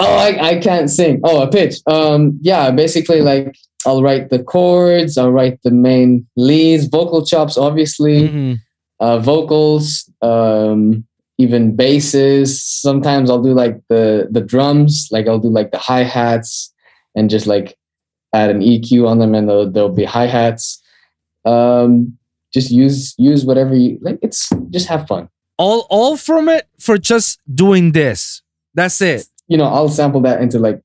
Oh, 0.00 0.16
I, 0.16 0.50
I 0.50 0.56
can't 0.60 0.88
sing. 0.90 1.20
Oh, 1.24 1.42
a 1.42 1.48
pitch. 1.50 1.76
Um, 1.86 2.38
yeah, 2.40 2.70
basically 2.70 3.20
like 3.20 3.56
I'll 3.86 4.02
write 4.02 4.30
the 4.30 4.42
chords, 4.42 5.16
I'll 5.16 5.32
write 5.32 5.60
the 5.62 5.70
main 5.70 6.26
leads, 6.36 6.86
vocal 6.86 7.24
chops, 7.24 7.56
obviously, 7.56 8.28
Mhm. 8.28 8.58
uh, 9.00 9.18
vocals, 9.20 10.10
um, 10.20 11.04
even 11.38 11.76
basses. 11.76 12.60
Sometimes 12.62 13.30
I'll 13.30 13.42
do 13.42 13.52
like 13.54 13.80
the 13.88 14.26
the 14.30 14.40
drums, 14.40 15.08
like 15.12 15.28
I'll 15.28 15.38
do 15.38 15.48
like 15.48 15.70
the 15.70 15.78
hi 15.78 16.02
hats 16.02 16.72
and 17.14 17.30
just 17.30 17.46
like 17.46 17.76
add 18.34 18.50
an 18.50 18.60
EQ 18.62 19.06
on 19.08 19.18
them, 19.20 19.34
and 19.34 19.48
there'll, 19.48 19.70
there'll 19.70 19.88
be 19.94 20.04
hi 20.04 20.26
hats. 20.26 20.82
Um, 21.44 22.18
just 22.52 22.70
use 22.70 23.14
use 23.18 23.44
whatever 23.44 23.74
you 23.76 23.98
like. 24.02 24.18
It's 24.22 24.50
just 24.70 24.88
have 24.88 25.06
fun. 25.06 25.28
All 25.56 25.86
all 25.88 26.16
from 26.16 26.48
it 26.48 26.66
for 26.80 26.98
just 26.98 27.38
doing 27.54 27.92
this. 27.92 28.42
That's 28.74 29.00
it. 29.00 29.26
You 29.46 29.56
know, 29.56 29.64
I'll 29.64 29.88
sample 29.88 30.20
that 30.22 30.40
into 30.42 30.58
like 30.58 30.82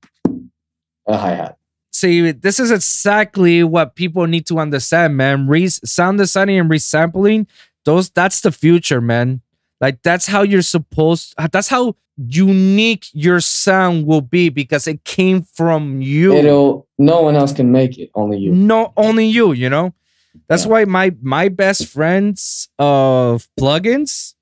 a 1.08 1.18
hi 1.18 1.32
hat. 1.36 1.58
See, 1.94 2.32
this 2.32 2.60
is 2.60 2.72
exactly 2.72 3.64
what 3.64 3.96
people 3.96 4.26
need 4.26 4.46
to 4.48 4.58
understand, 4.60 5.16
man. 5.16 5.48
Re- 5.48 5.68
sound 5.70 6.18
designing 6.18 6.60
and 6.60 6.70
resampling, 6.70 7.46
those 7.86 8.10
that's 8.10 8.42
the 8.42 8.52
future, 8.52 9.00
man. 9.00 9.42
Like 9.80 10.02
that's 10.02 10.26
how 10.28 10.42
you're 10.42 10.62
supposed 10.64 11.36
that's 11.52 11.68
how 11.68 11.96
unique 12.18 13.08
your 13.14 13.40
sound 13.40 14.06
will 14.08 14.22
be 14.22 14.50
because 14.50 14.88
it 14.88 15.04
came 15.04 15.44
from 15.44 16.02
you. 16.02 16.34
It'll 16.34 16.88
no 16.98 17.22
one 17.22 17.36
else 17.36 17.54
can 17.54 17.72
make 17.72 17.98
it, 18.00 18.10
only 18.16 18.38
you. 18.40 18.52
No, 18.52 18.94
only 18.98 19.26
you, 19.28 19.52
you 19.52 19.70
know? 19.70 19.94
That's 20.48 20.66
Yeah. 20.66 20.72
why 20.72 20.86
my 20.86 21.16
my 21.22 21.48
best 21.50 21.88
friends 21.88 22.70
of 22.80 23.48
plugins 23.60 24.34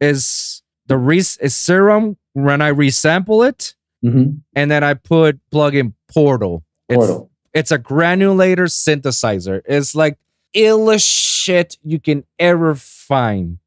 is 0.00 0.62
the 0.86 0.96
res 0.96 1.36
is 1.38 1.54
serum 1.54 2.16
when 2.32 2.60
I 2.60 2.72
resample 2.72 3.48
it 3.48 3.74
Mm-hmm. 4.04 4.38
and 4.54 4.70
then 4.70 4.84
I 4.84 4.94
put 4.94 5.40
plugin 5.50 5.94
portal. 6.12 6.62
It's, 6.88 6.96
Portal. 6.96 7.30
it's 7.54 7.70
a 7.72 7.78
granulator 7.78 8.68
synthesizer. 8.68 9.62
It's 9.66 9.94
like 9.94 10.18
illest 10.54 11.06
shit 11.08 11.76
you 11.82 11.98
can 12.00 12.24
ever 12.38 12.74
find. 12.74 13.58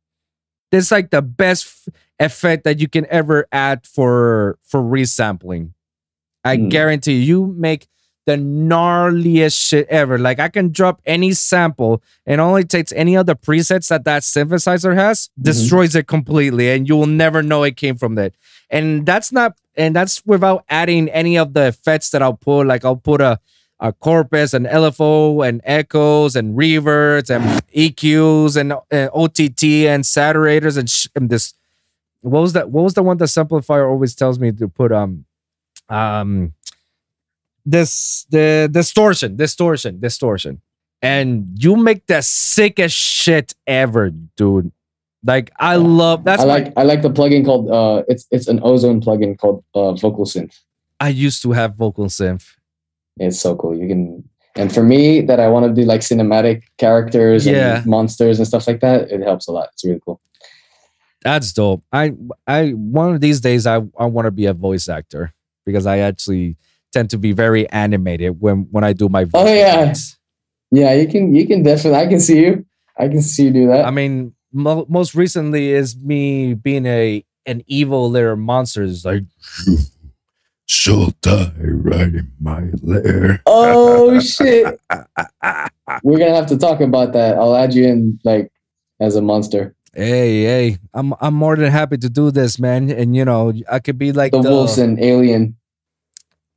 It's 0.72 0.92
like 0.92 1.10
the 1.10 1.22
best 1.22 1.90
effect 2.20 2.64
that 2.64 2.80
you 2.80 2.88
can 2.88 3.06
ever 3.10 3.48
add 3.52 3.86
for 3.88 4.58
for 4.64 4.82
resampling. 4.82 5.72
I 6.44 6.56
Hmm. 6.58 6.70
guarantee 6.70 7.14
you, 7.22 7.46
you 7.48 7.56
make 7.58 7.88
the 8.30 8.36
gnarliest 8.36 9.58
shit 9.58 9.88
ever. 9.90 10.20
Like 10.20 10.40
I 10.40 10.50
can 10.50 10.72
drop 10.72 11.02
any 11.04 11.34
sample 11.34 12.04
and 12.28 12.40
only 12.40 12.64
takes 12.64 12.92
any 12.92 13.16
of 13.16 13.26
the 13.26 13.36
presets 13.36 13.90
that 13.90 14.04
that 14.04 14.22
synthesizer 14.22 14.94
has, 14.94 15.32
destroys 15.42 15.96
it 15.96 16.06
completely, 16.06 16.70
and 16.70 16.88
you 16.88 16.96
will 16.96 17.08
never 17.08 17.42
know 17.42 17.64
it 17.64 17.76
came 17.76 17.98
from 17.98 18.14
that. 18.16 18.34
And 18.70 19.04
that's 19.04 19.32
not, 19.32 19.58
and 19.76 19.96
that's 19.96 20.24
without 20.28 20.64
adding 20.70 21.10
any 21.10 21.40
of 21.40 21.56
the 21.56 21.66
effects 21.66 22.12
that 22.12 22.22
I'll 22.22 22.36
put. 22.38 22.68
Like 22.68 22.86
I'll 22.86 22.96
put 22.96 23.20
a 23.20 23.40
a 23.80 23.94
corpus 23.94 24.54
and 24.54 24.66
LFO 24.68 25.48
and 25.48 25.62
echoes 25.64 26.36
and 26.36 26.56
reverbs 26.56 27.30
and 27.34 27.44
EQs 27.74 28.58
and 28.58 28.74
uh, 28.74 29.10
OTT 29.14 29.64
and 29.88 30.04
saturators 30.04 30.78
and, 30.78 30.90
sh- 30.90 31.08
and 31.16 31.30
this. 31.30 31.54
What 32.22 32.42
was 32.42 32.54
that? 32.54 32.70
What 32.70 32.84
was 32.84 32.94
the 32.94 33.02
one 33.02 33.18
the 33.18 33.26
simplifier 33.26 33.90
always 33.90 34.14
tells 34.14 34.38
me 34.38 34.52
to 34.52 34.68
put? 34.68 34.92
Um, 34.92 35.26
um, 35.88 36.54
this 37.72 38.26
the 38.30 38.70
distortion, 38.72 39.36
distortion, 39.36 40.00
distortion, 40.00 40.62
and 41.02 41.48
you 41.56 41.76
make 41.76 42.06
the 42.08 42.22
sickest 42.22 42.96
shit 42.96 43.54
ever, 43.68 44.10
dude. 44.38 44.72
Like 45.24 45.52
I 45.60 45.76
love 45.76 46.24
that's 46.24 46.42
I 46.44 46.46
like 46.46 46.74
I 46.78 46.84
like 46.84 47.02
the 47.02 47.10
plugin 47.10 47.44
called 47.44 47.70
uh 47.70 48.04
it's 48.08 48.26
it's 48.32 48.48
an 48.48 48.60
ozone 48.64 49.02
plugin 49.02 49.38
called 49.38 49.64
uh 49.76 49.92
vocal 49.94 50.26
synth. 50.26 50.56
I 51.00 51.10
used 51.10 51.42
to 51.44 51.52
have 51.52 51.76
vocal 51.76 52.06
synth. 52.06 52.46
It's 53.18 53.40
so 53.40 53.56
cool. 53.56 53.76
You 53.78 53.88
can 53.88 54.30
and 54.56 54.74
for 54.74 54.82
me 54.84 55.22
that 55.22 55.40
I 55.40 55.48
want 55.50 55.66
to 55.66 55.74
do 55.82 55.86
like 55.86 56.02
cinematic 56.02 56.64
characters 56.78 57.46
Yeah. 57.46 57.78
and 57.78 57.86
monsters 57.86 58.40
and 58.40 58.48
stuff 58.48 58.66
like 58.68 58.80
that, 58.80 59.12
it 59.12 59.22
helps 59.22 59.48
a 59.48 59.52
lot. 59.52 59.70
It's 59.74 59.84
really 59.86 60.00
cool. 60.06 60.22
That's 61.22 61.52
dope. 61.52 61.84
I 61.92 62.14
I 62.48 62.70
one 62.72 63.14
of 63.14 63.20
these 63.20 63.42
days 63.42 63.68
I 63.68 63.76
I 63.98 64.06
want 64.06 64.26
to 64.26 64.32
be 64.32 64.46
a 64.46 64.54
voice 64.54 64.88
actor 64.88 65.34
because 65.66 65.86
I 65.86 65.98
actually 66.00 66.56
tend 66.92 67.10
to 67.12 67.18
be 67.18 67.32
very 67.32 67.70
animated 67.70 68.40
when 68.40 68.68
when 68.72 68.84
I 68.84 68.94
do 68.94 69.10
my 69.10 69.24
oh, 69.24 69.26
voice. 69.26 69.42
Oh, 69.48 69.54
yeah. 69.54 69.76
lines. 69.76 70.18
Yeah, 70.72 70.94
you 70.94 71.08
can 71.08 71.36
you 71.36 71.48
can 71.48 71.64
definitely 71.64 72.00
I 72.00 72.08
can 72.08 72.20
see 72.20 72.42
you. 72.42 72.66
I 72.98 73.08
can 73.08 73.22
see 73.22 73.46
you 73.46 73.52
do 73.52 73.68
that. 73.68 73.86
I 73.86 73.92
mean, 73.92 74.34
mo- 74.52 74.86
most 74.90 75.16
recently 75.16 75.72
is 75.72 75.98
me 75.98 76.54
being 76.54 76.86
a 76.86 77.24
an 77.46 77.64
evil 77.68 78.10
little 78.10 78.36
monster. 78.36 78.84
It's 78.84 79.06
like 79.06 79.24
She'll 80.72 81.10
die 81.22 81.52
right 81.58 82.14
in 82.14 82.32
my 82.40 82.70
lair. 82.84 83.42
oh 83.48 84.20
shit. 84.20 84.80
We're 86.04 86.20
gonna 86.20 86.36
have 86.36 86.46
to 86.48 86.58
talk 86.58 86.80
about 86.80 87.14
that. 87.14 87.38
I'll 87.38 87.56
add 87.56 87.74
you 87.74 87.88
in 87.88 88.20
like 88.24 88.52
as 89.00 89.16
a 89.16 89.22
monster. 89.22 89.76
Hey, 89.94 90.44
hey, 90.44 90.78
I'm 90.94 91.16
I'm 91.20 91.34
more 91.34 91.56
than 91.56 91.72
happy 91.72 91.98
to 91.98 92.08
do 92.08 92.30
this, 92.30 92.60
man. 92.60 92.92
And 92.92 93.16
you 93.16 93.26
know, 93.26 93.52
I 93.70 93.80
could 93.80 93.98
be 93.98 94.12
like 94.12 94.32
The 94.32 94.44
the, 94.44 94.50
Wilson 94.50 95.00
alien. 95.02 95.58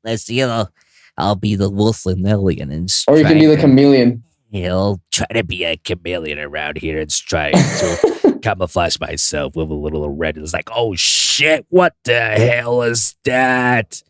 Let's 0.05 0.29
you 0.29 0.47
know, 0.47 0.69
I'll 1.17 1.37
be 1.37 1.55
the 1.57 1.71
Wilson 1.71 2.27
alien 2.27 2.71
and 2.71 2.91
Or 3.07 3.17
you 3.17 3.25
can 3.25 3.39
be 3.39 3.47
the 3.47 3.57
chameleon. 3.57 4.25
He'll 4.51 5.01
try 5.11 5.27
to 5.29 5.45
be 5.45 5.65
a 5.65 5.77
chameleon 5.77 6.39
around 6.39 6.79
here 6.79 7.01
and 7.01 7.11
try 7.11 7.53
to 7.53 8.39
camouflage 8.43 8.99
myself 9.01 9.57
with 9.57 9.71
a 9.71 9.75
little 9.75 10.11
red. 10.11 10.37
It's 10.37 10.53
like, 10.53 10.69
oh 10.75 10.95
shit, 10.95 11.65
what 11.71 11.95
the 12.05 12.21
hell 12.21 12.83
is 12.83 13.17
that? 13.25 14.03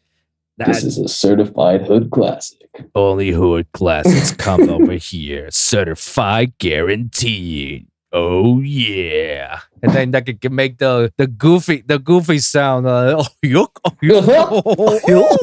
This 0.59 0.85
is 0.85 0.99
a 0.99 1.09
certified 1.09 1.83
hood 1.87 2.11
classic. 2.11 2.59
Only 2.95 3.31
hood 3.31 3.71
classics 3.73 4.33
come 4.33 4.69
over 4.69 4.93
here. 4.97 5.51
Certified 5.51 6.57
guaranteed. 6.59 7.87
Oh 8.13 8.61
yeah. 8.61 9.61
And 9.83 9.93
then 9.93 10.11
that 10.11 10.27
could 10.27 10.53
make 10.53 10.77
the 10.79 11.11
the 11.17 11.27
goofy 11.27 11.81
the 11.81 11.99
goofy 11.99 12.39
sound. 12.39 12.87
Uh, 12.87 13.17
oh, 13.25 13.27
yuck, 13.43 13.71
oh, 13.85 13.97
yuck. 14.03 15.41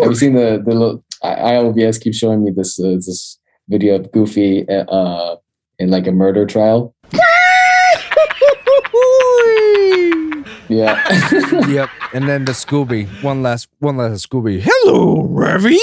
Have 0.00 0.10
you 0.10 0.16
seen 0.16 0.34
the 0.34 0.62
the 0.64 0.72
little? 0.72 1.04
I, 1.22 1.52
ILBS 1.54 2.00
keeps 2.00 2.16
showing 2.16 2.42
me 2.42 2.50
this 2.50 2.80
uh, 2.80 2.96
this 2.96 3.38
video 3.68 3.96
of 3.96 4.10
Goofy 4.12 4.68
uh, 4.68 4.84
uh, 4.84 5.36
in 5.78 5.90
like 5.90 6.06
a 6.06 6.12
murder 6.12 6.46
trial. 6.46 6.94
Yeah. 10.68 10.96
yep. 11.68 11.90
And 12.14 12.26
then 12.26 12.46
the 12.46 12.52
Scooby. 12.52 13.06
One 13.22 13.42
last 13.42 13.68
one 13.78 13.98
last 13.98 14.28
Scooby. 14.28 14.62
Hello, 14.64 15.24
Ravi. 15.28 15.78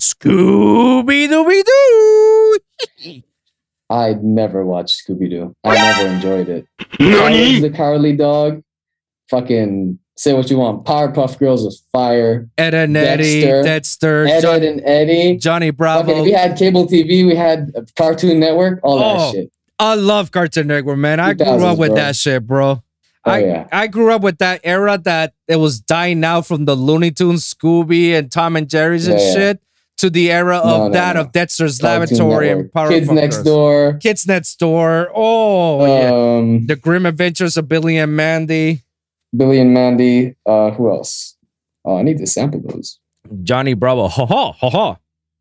Scooby 0.00 1.28
Dooby 1.28 1.62
Doo. 1.64 3.22
I 3.90 4.14
never 4.22 4.64
watched 4.64 5.02
Scooby 5.06 5.28
Doo. 5.30 5.54
I 5.64 5.74
never 5.74 6.08
enjoyed 6.14 6.48
it. 6.48 6.66
The 6.98 7.72
Cowardly 7.74 8.16
Dog. 8.16 8.62
Fucking 9.28 9.98
say 10.16 10.34
what 10.34 10.50
you 10.50 10.58
want. 10.58 10.84
Powerpuff 10.84 11.38
Girls 11.38 11.62
was 11.64 11.82
fire. 11.92 12.48
Ed 12.58 12.74
and 12.74 12.96
Eddie, 12.96 13.42
Dexter. 13.42 14.26
Ed, 14.26 14.44
Edd 14.44 14.62
n 14.62 14.80
Eddy. 14.84 15.36
Johnny 15.38 15.70
Fucking, 15.70 15.76
Bravo. 15.76 16.22
we 16.22 16.32
had 16.32 16.56
cable 16.58 16.86
TV. 16.86 17.26
We 17.26 17.34
had 17.34 17.72
Cartoon 17.96 18.38
Network. 18.40 18.80
All 18.82 18.98
that 18.98 19.16
Oh, 19.18 19.32
shit. 19.32 19.52
I 19.78 19.94
love 19.94 20.30
Cartoon 20.30 20.66
Network, 20.68 20.98
man. 20.98 21.18
I 21.18 21.32
grew 21.34 21.64
up 21.64 21.78
with 21.78 21.90
bro. 21.90 21.96
that 21.96 22.16
shit, 22.16 22.46
bro. 22.46 22.82
Oh, 23.24 23.30
I, 23.30 23.38
yeah. 23.44 23.68
I 23.72 23.86
grew 23.86 24.12
up 24.12 24.22
with 24.22 24.38
that 24.38 24.60
era 24.64 24.98
that 25.04 25.34
it 25.48 25.56
was 25.56 25.80
dying 25.80 26.24
out 26.24 26.46
from 26.46 26.64
the 26.66 26.74
Looney 26.74 27.10
Tunes, 27.10 27.52
Scooby, 27.52 28.16
and 28.18 28.30
Tom 28.30 28.56
and 28.56 28.68
Jerry's 28.68 29.06
and 29.08 29.18
Yeah, 29.18 29.26
yeah. 29.26 29.32
Shit 30.02 30.08
to 30.08 30.10
the 30.10 30.30
era 30.32 30.58
of 30.58 30.64
No, 30.66 30.86
no, 30.88 30.92
that 30.92 31.14
no. 31.14 31.22
of 31.22 31.32
Dexter's 31.32 31.82
Laboratory 31.82 32.50
and 32.50 32.60
Network. 32.62 32.72
Powerpuff 32.72 32.88
Kids 32.90 33.10
Next 33.10 33.42
Door. 33.42 33.94
Kids 34.02 34.26
Next 34.26 34.58
Door. 34.58 35.10
Oh, 35.14 35.86
yeah. 35.86 36.10
Um, 36.38 36.66
The 36.66 36.76
Grim 36.76 37.06
Adventures 37.06 37.56
of 37.56 37.68
Billy 37.68 37.96
and 37.98 38.14
Mandy. 38.16 38.82
Billy 39.36 39.60
and 39.60 39.72
Mandy. 39.72 40.34
Uh, 40.46 40.70
who 40.72 40.90
else? 40.90 41.36
Oh, 41.84 41.96
I 41.96 42.02
need 42.02 42.18
to 42.18 42.26
sample 42.26 42.60
those. 42.60 42.98
Johnny 43.42 43.74
Bravo. 43.74 44.08
Ha 44.08 44.26
ha 44.26 44.52
ha 44.52 44.70
ha. 44.70 44.96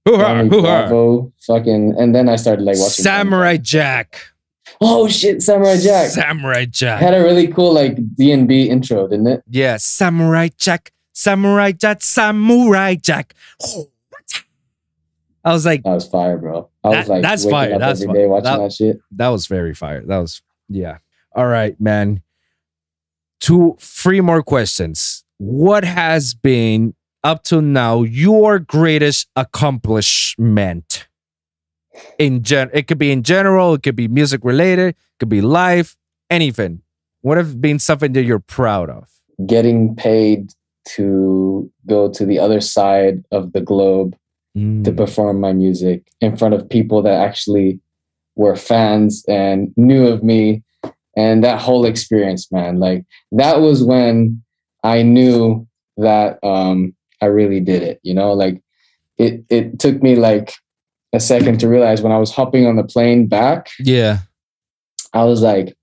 Hoo 0.07 0.17
ha 0.17 0.23
Johnny 0.23 0.49
hoo 0.49 0.61
ha. 0.61 0.87
Bravo. 0.87 1.33
Fucking, 1.45 1.95
and 1.97 2.15
then 2.15 2.29
I 2.29 2.35
started 2.35 2.63
like 2.63 2.77
watching 2.77 3.03
Samurai 3.03 3.57
Jack. 3.57 4.17
Oh 4.79 5.07
shit, 5.07 5.41
Samurai 5.43 5.77
Jack. 5.77 6.09
Samurai 6.09 6.65
Jack. 6.65 7.01
had 7.01 7.13
a 7.13 7.21
really 7.21 7.47
cool 7.47 7.73
like 7.73 7.97
D 8.15 8.31
and 8.31 8.47
B 8.47 8.69
intro, 8.69 9.07
didn't 9.07 9.27
it? 9.27 9.43
Yeah, 9.47 9.77
Samurai 9.77 10.49
Jack. 10.57 10.91
Samurai 11.13 11.71
Jack. 11.73 12.01
Samurai 12.01 12.95
Jack. 12.95 13.35
I 15.43 15.53
was 15.53 15.65
like, 15.65 15.83
That 15.83 15.93
was 15.93 16.07
fire, 16.07 16.37
bro. 16.37 16.69
I 16.83 16.89
was 16.89 17.07
like 17.09 17.21
that's 17.21 17.49
fire. 17.49 17.77
That's 17.79 18.01
every 18.01 18.13
fire. 18.13 18.21
day 18.23 18.27
watching 18.27 18.43
That- 18.43 18.57
that, 18.59 18.73
shit. 18.73 18.99
that 19.11 19.27
was 19.29 19.47
very 19.47 19.73
fire. 19.73 20.03
That 20.05 20.17
was 20.17 20.41
yeah. 20.69 20.97
All 21.35 21.47
right, 21.47 21.79
man. 21.79 22.21
Two, 23.39 23.75
three 23.79 24.21
more 24.21 24.43
questions. 24.43 25.23
What 25.37 25.83
has 25.83 26.33
been 26.35 26.93
up 27.23 27.43
to 27.45 27.61
now 27.61 28.03
your 28.03 28.59
greatest 28.59 29.27
accomplishment? 29.35 31.07
In 32.17 32.43
gen, 32.43 32.69
it 32.73 32.87
could 32.87 32.97
be 32.97 33.11
in 33.11 33.23
general. 33.23 33.73
It 33.73 33.83
could 33.83 33.95
be 33.95 34.07
music 34.07 34.43
related. 34.43 34.89
It 34.89 34.95
could 35.19 35.29
be 35.29 35.41
life. 35.41 35.95
Anything. 36.29 36.81
What 37.21 37.37
have 37.37 37.59
been 37.61 37.79
something 37.79 38.13
that 38.13 38.23
you're 38.23 38.39
proud 38.39 38.89
of? 38.89 39.09
Getting 39.45 39.95
paid 39.95 40.53
to 40.95 41.69
go 41.87 42.09
to 42.11 42.25
the 42.25 42.39
other 42.39 42.61
side 42.61 43.23
of 43.31 43.51
the 43.53 43.61
globe 43.61 44.15
Mm. 44.57 44.83
to 44.83 44.91
perform 44.91 45.39
my 45.39 45.53
music 45.53 46.11
in 46.19 46.35
front 46.35 46.53
of 46.53 46.69
people 46.69 47.01
that 47.03 47.13
actually 47.13 47.79
were 48.35 48.57
fans 48.57 49.23
and 49.29 49.73
knew 49.77 50.07
of 50.07 50.23
me 50.23 50.61
and 51.15 51.41
that 51.41 51.61
whole 51.61 51.85
experience 51.85 52.51
man 52.51 52.77
like 52.77 53.05
that 53.31 53.61
was 53.61 53.81
when 53.81 54.43
i 54.83 55.03
knew 55.03 55.65
that 55.95 56.37
um 56.43 56.93
i 57.21 57.27
really 57.27 57.61
did 57.61 57.81
it 57.81 58.01
you 58.03 58.13
know 58.13 58.33
like 58.33 58.61
it 59.17 59.41
it 59.49 59.79
took 59.79 60.03
me 60.03 60.17
like 60.17 60.51
a 61.13 61.19
second 61.21 61.57
to 61.61 61.69
realize 61.69 62.01
when 62.01 62.11
i 62.11 62.17
was 62.17 62.31
hopping 62.35 62.65
on 62.65 62.75
the 62.75 62.83
plane 62.83 63.27
back 63.27 63.69
Yeah. 63.79 64.17
I 65.13 65.23
was 65.25 65.41
like, 65.41 65.75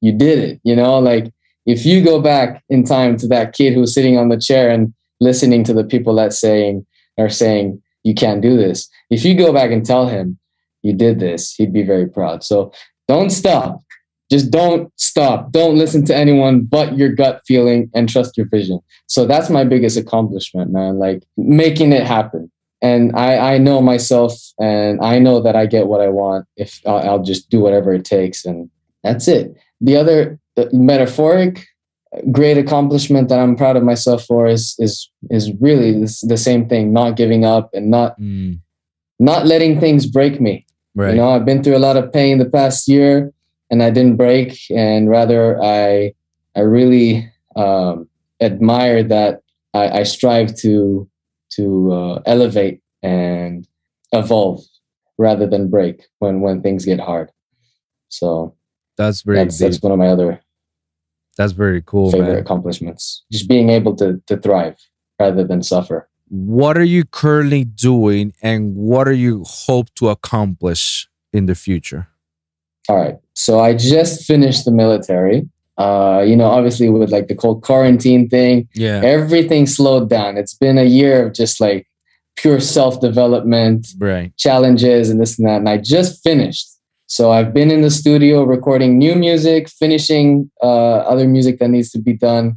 you 0.00 0.12
did 0.12 0.38
it. 0.38 0.60
You 0.62 0.76
know, 0.76 0.98
like 0.98 1.32
if 1.66 1.84
you 1.84 2.04
go 2.04 2.20
back 2.20 2.62
in 2.68 2.84
time 2.84 3.16
to 3.18 3.26
that 3.28 3.52
kid 3.52 3.74
who's 3.74 3.92
sitting 3.92 4.16
on 4.16 4.28
the 4.28 4.38
chair 4.38 4.70
and 4.70 4.94
listening 5.20 5.64
to 5.64 5.72
the 5.74 5.84
people 5.84 6.14
that 6.16 6.32
saying 6.32 6.86
are 7.18 7.28
saying 7.28 7.82
you 8.06 8.14
can't 8.14 8.40
do 8.40 8.56
this. 8.56 8.88
If 9.10 9.24
you 9.24 9.34
go 9.34 9.52
back 9.52 9.72
and 9.72 9.84
tell 9.84 10.06
him 10.06 10.38
you 10.82 10.92
did 10.92 11.18
this, 11.18 11.54
he'd 11.54 11.72
be 11.72 11.82
very 11.82 12.08
proud. 12.08 12.44
So 12.44 12.72
don't 13.08 13.30
stop. 13.30 13.82
Just 14.30 14.52
don't 14.52 14.92
stop. 14.96 15.50
Don't 15.50 15.76
listen 15.76 16.04
to 16.06 16.14
anyone 16.14 16.62
but 16.62 16.96
your 16.96 17.08
gut 17.08 17.42
feeling 17.48 17.90
and 17.94 18.08
trust 18.08 18.36
your 18.36 18.46
vision. 18.46 18.78
So 19.08 19.26
that's 19.26 19.50
my 19.50 19.64
biggest 19.64 19.96
accomplishment, 19.96 20.70
man. 20.70 21.00
Like 21.00 21.24
making 21.36 21.92
it 21.92 22.06
happen. 22.06 22.50
And 22.80 23.16
I, 23.16 23.54
I 23.54 23.58
know 23.58 23.82
myself 23.82 24.32
and 24.60 25.00
I 25.00 25.18
know 25.18 25.40
that 25.40 25.56
I 25.56 25.66
get 25.66 25.88
what 25.88 26.00
I 26.00 26.08
want 26.08 26.46
if 26.56 26.80
I'll, 26.86 27.10
I'll 27.10 27.22
just 27.22 27.50
do 27.50 27.58
whatever 27.58 27.92
it 27.92 28.04
takes. 28.04 28.44
And 28.44 28.70
that's 29.02 29.26
it. 29.26 29.56
The 29.80 29.96
other 29.96 30.38
the 30.54 30.70
metaphoric 30.72 31.66
great 32.30 32.58
accomplishment 32.58 33.28
that 33.28 33.38
I'm 33.38 33.56
proud 33.56 33.76
of 33.76 33.82
myself 33.82 34.24
for 34.24 34.46
is 34.46 34.74
is 34.78 35.10
is 35.30 35.52
really 35.60 36.00
this, 36.00 36.20
the 36.20 36.36
same 36.36 36.68
thing, 36.68 36.92
not 36.92 37.16
giving 37.16 37.44
up 37.44 37.70
and 37.74 37.90
not 37.90 38.18
Mm, 38.20 38.60
not 39.18 39.46
letting 39.46 39.80
things 39.80 40.06
break 40.06 40.40
me. 40.40 40.66
right. 40.94 41.10
You 41.10 41.16
know, 41.16 41.30
I've 41.30 41.44
been 41.44 41.62
through 41.62 41.76
a 41.76 41.86
lot 41.88 41.96
of 41.96 42.12
pain 42.12 42.38
the 42.38 42.50
past 42.50 42.88
year 42.88 43.32
and 43.70 43.82
I 43.82 43.90
didn't 43.90 44.16
break 44.16 44.58
and 44.70 45.08
rather 45.08 45.62
I 45.62 46.14
I 46.54 46.60
really 46.60 47.30
um, 47.56 48.08
admire 48.40 49.02
that 49.04 49.40
I, 49.74 50.00
I 50.00 50.02
strive 50.04 50.54
to 50.56 51.08
to 51.56 51.92
uh, 51.92 52.22
elevate 52.26 52.80
and 53.02 53.66
evolve 54.12 54.60
rather 55.18 55.46
than 55.46 55.70
break 55.70 56.02
when 56.18 56.40
when 56.40 56.62
things 56.62 56.84
get 56.84 57.00
hard. 57.00 57.30
So 58.08 58.54
that's 58.96 59.22
very 59.22 59.38
that's 59.38 59.58
that's 59.58 59.82
one 59.82 59.92
of 59.92 59.98
my 59.98 60.08
other 60.08 60.40
That's 61.36 61.52
very 61.52 61.82
cool, 61.82 62.10
favorite 62.12 62.28
man. 62.28 62.38
accomplishments. 62.38 63.24
Just 63.30 63.48
being 63.48 63.70
able 63.70 63.94
to 63.96 64.20
to 64.26 64.36
thrive 64.36 64.76
rather 65.20 65.44
than 65.44 65.62
suffer. 65.62 66.08
What 66.28 66.76
are 66.76 66.84
you 66.84 67.04
currently 67.04 67.64
doing 67.64 68.32
and 68.42 68.74
what 68.74 69.06
are 69.06 69.12
you 69.12 69.44
hope 69.46 69.88
to 69.96 70.08
accomplish 70.08 71.08
in 71.32 71.46
the 71.46 71.54
future? 71.54 72.08
All 72.88 72.96
right. 72.96 73.16
So 73.34 73.60
I 73.60 73.74
just 73.74 74.24
finished 74.24 74.64
the 74.64 74.70
military. 74.72 75.48
Uh, 75.78 76.24
you 76.26 76.34
know, 76.36 76.46
obviously 76.46 76.88
with 76.88 77.10
like 77.12 77.28
the 77.28 77.36
whole 77.40 77.60
quarantine 77.60 78.28
thing, 78.28 78.66
Yeah. 78.74 79.02
everything 79.04 79.66
slowed 79.66 80.08
down. 80.08 80.36
It's 80.38 80.54
been 80.54 80.78
a 80.78 80.84
year 80.84 81.26
of 81.26 81.34
just 81.34 81.60
like 81.60 81.86
pure 82.36 82.60
self 82.60 83.00
development, 83.00 83.88
Right. 83.98 84.34
challenges, 84.36 85.10
and 85.10 85.20
this 85.20 85.38
and 85.38 85.46
that. 85.46 85.56
And 85.58 85.68
I 85.68 85.76
just 85.78 86.22
finished. 86.22 86.66
So 87.06 87.30
I've 87.30 87.54
been 87.54 87.70
in 87.70 87.82
the 87.82 87.90
studio 87.90 88.42
recording 88.42 88.98
new 88.98 89.14
music, 89.14 89.68
finishing 89.68 90.50
uh, 90.62 90.98
other 91.06 91.26
music 91.28 91.58
that 91.60 91.68
needs 91.68 91.90
to 91.92 91.98
be 92.00 92.12
done, 92.14 92.56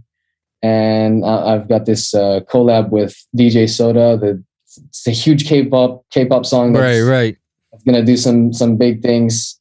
and 0.63 1.23
I've 1.25 1.67
got 1.69 1.85
this 1.85 2.13
uh, 2.13 2.41
collab 2.49 2.89
with 2.89 3.15
DJ 3.37 3.69
Soda. 3.69 4.17
The 4.17 4.43
it's 4.87 5.07
a 5.07 5.11
huge 5.11 5.47
K-pop 5.47 6.05
K-pop 6.11 6.45
song. 6.45 6.73
Right, 6.73 7.01
that's- 7.01 7.03
right. 7.03 7.37
gonna 7.85 8.03
do 8.03 8.17
some 8.17 8.51
some 8.51 8.75
big 8.75 9.01
things 9.01 9.57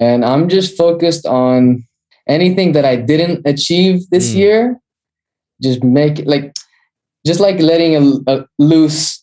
and 0.00 0.24
i'm 0.24 0.48
just 0.48 0.74
focused 0.78 1.26
on 1.26 1.84
anything 2.26 2.72
that 2.72 2.86
i 2.86 2.96
didn't 2.96 3.44
achieve 3.44 4.08
this 4.10 4.32
Mm. 4.32 4.36
year 4.36 4.80
just 5.60 5.84
make 5.84 6.18
it 6.20 6.26
like 6.26 6.54
just 7.26 7.38
like 7.38 7.60
letting 7.60 7.92
a, 8.00 8.02
a 8.32 8.46
loose 8.58 9.19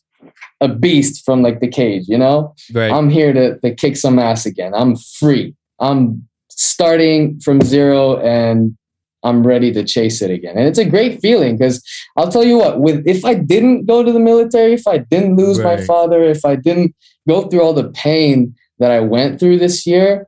a 0.62 0.68
beast 0.68 1.24
from 1.26 1.42
like 1.44 1.60
the 1.60 1.68
cage 1.68 2.06
you 2.08 2.18
know? 2.18 2.56
Right. 2.74 2.92
i'm 2.92 3.10
here 3.10 3.32
to, 3.34 3.60
to 3.60 3.74
kick 3.76 3.96
some 3.98 4.18
ass 4.20 4.46
again. 4.46 4.74
I'm 4.74 4.96
free. 4.96 5.56
I'm 5.80 6.28
starting 6.50 7.40
from 7.40 7.62
zero 7.62 8.18
and 8.20 8.76
i'm 9.24 9.46
ready 9.46 9.72
to 9.74 9.84
chase 9.84 10.22
it 10.22 10.32
again. 10.32 10.58
And 10.58 10.68
it's 10.68 10.80
a 10.80 10.86
great 10.86 11.20
feeling 11.22 11.58
because 11.58 11.84
i'll 12.18 12.32
tell 12.32 12.44
you 12.44 12.58
what 12.58 12.80
with 12.80 13.06
if 13.08 13.24
i 13.26 13.34
didn't 13.36 13.86
go 13.86 14.04
to 14.04 14.12
the 14.12 14.20
military 14.20 14.74
if 14.74 14.88
i 14.88 14.98
didn't 14.98 15.36
lose 15.36 15.60
my 15.60 15.78
father 15.86 16.24
if 16.24 16.44
i 16.46 16.56
didn't 16.56 16.96
go 17.28 17.48
through 17.48 17.62
all 17.62 17.74
the 17.74 17.90
pain 17.92 18.56
that 18.80 18.90
i 18.92 19.00
went 19.00 19.40
through 19.40 19.58
this 19.60 19.86
year 19.86 20.28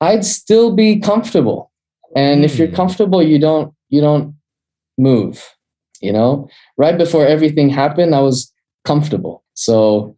i'd 0.00 0.24
still 0.24 0.74
be 0.74 0.98
comfortable. 1.00 1.70
And 2.14 2.44
if 2.44 2.58
you're 2.58 2.68
Hmm. 2.68 2.74
comfortable 2.82 3.22
you 3.22 3.38
don't 3.38 3.74
you 3.88 4.00
don't 4.00 4.34
move 4.98 5.48
you 6.00 6.12
know? 6.12 6.48
Right 6.76 6.98
before 6.98 7.26
everything 7.26 7.68
happened 7.70 8.14
i 8.14 8.20
was 8.20 8.51
comfortable 8.84 9.44
so 9.54 10.16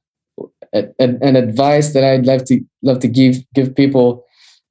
a- 0.75 0.89
a- 0.99 1.19
an 1.23 1.37
advice 1.37 1.93
that 1.93 2.05
i'd 2.05 2.27
love 2.27 2.45
to 2.45 2.61
love 2.83 2.99
to 3.01 3.09
give 3.09 3.37
give 3.55 3.75
people 3.75 4.25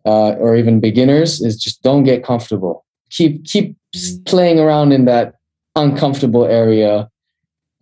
uh, 0.06 0.32
or 0.34 0.56
even 0.56 0.82
beginners 0.82 1.40
is 1.42 1.56
just 1.56 1.82
don't 1.82 2.04
get 2.04 2.24
comfortable 2.24 2.84
keep 3.10 3.46
keep 3.46 3.78
playing 4.26 4.60
around 4.60 4.92
in 4.92 5.06
that 5.06 5.36
uncomfortable 5.76 6.46
area 6.46 7.10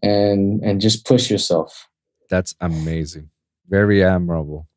and 0.01 0.61
and 0.63 0.81
just 0.81 1.05
push 1.05 1.29
yourself. 1.29 1.87
That's 2.29 2.55
amazing. 2.59 3.29
Very 3.69 4.03
admirable. 4.03 4.67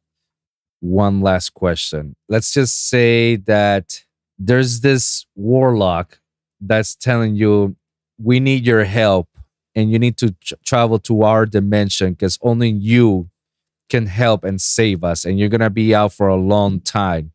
One 0.81 1.21
last 1.21 1.55
question. 1.55 2.15
Let's 2.29 2.53
just 2.53 2.89
say 2.89 3.37
that 3.37 4.03
there's 4.39 4.81
this 4.81 5.27
warlock 5.35 6.19
that's 6.61 6.95
telling 6.95 7.37
you, 7.37 7.77
we 8.19 8.41
need 8.41 8.67
your 8.67 8.85
help 8.85 9.29
and 9.75 9.91
you 9.91 9.99
need 9.99 10.17
to 10.19 10.33
tr- 10.33 10.55
travel 10.65 10.99
to 11.01 11.23
our 11.23 11.47
dimension 11.47 12.13
because 12.13 12.39
only 12.43 12.71
you 12.71 13.31
can 13.89 14.07
help 14.07 14.45
and 14.45 14.61
save 14.61 15.05
us. 15.05 15.25
And 15.25 15.39
you're 15.39 15.49
going 15.49 15.61
to 15.61 15.71
be 15.71 15.95
out 15.95 16.13
for 16.13 16.29
a 16.29 16.37
long 16.37 16.81
time. 16.81 17.33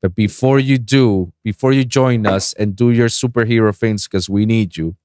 But 0.00 0.14
before 0.14 0.58
you 0.58 0.78
do, 0.78 1.32
before 1.42 1.72
you 1.72 1.84
join 1.84 2.26
us 2.26 2.52
and 2.52 2.76
do 2.76 2.90
your 2.90 3.08
superhero 3.08 3.76
things 3.76 4.06
because 4.06 4.28
we 4.28 4.46
need 4.46 4.76
you, 4.76 4.96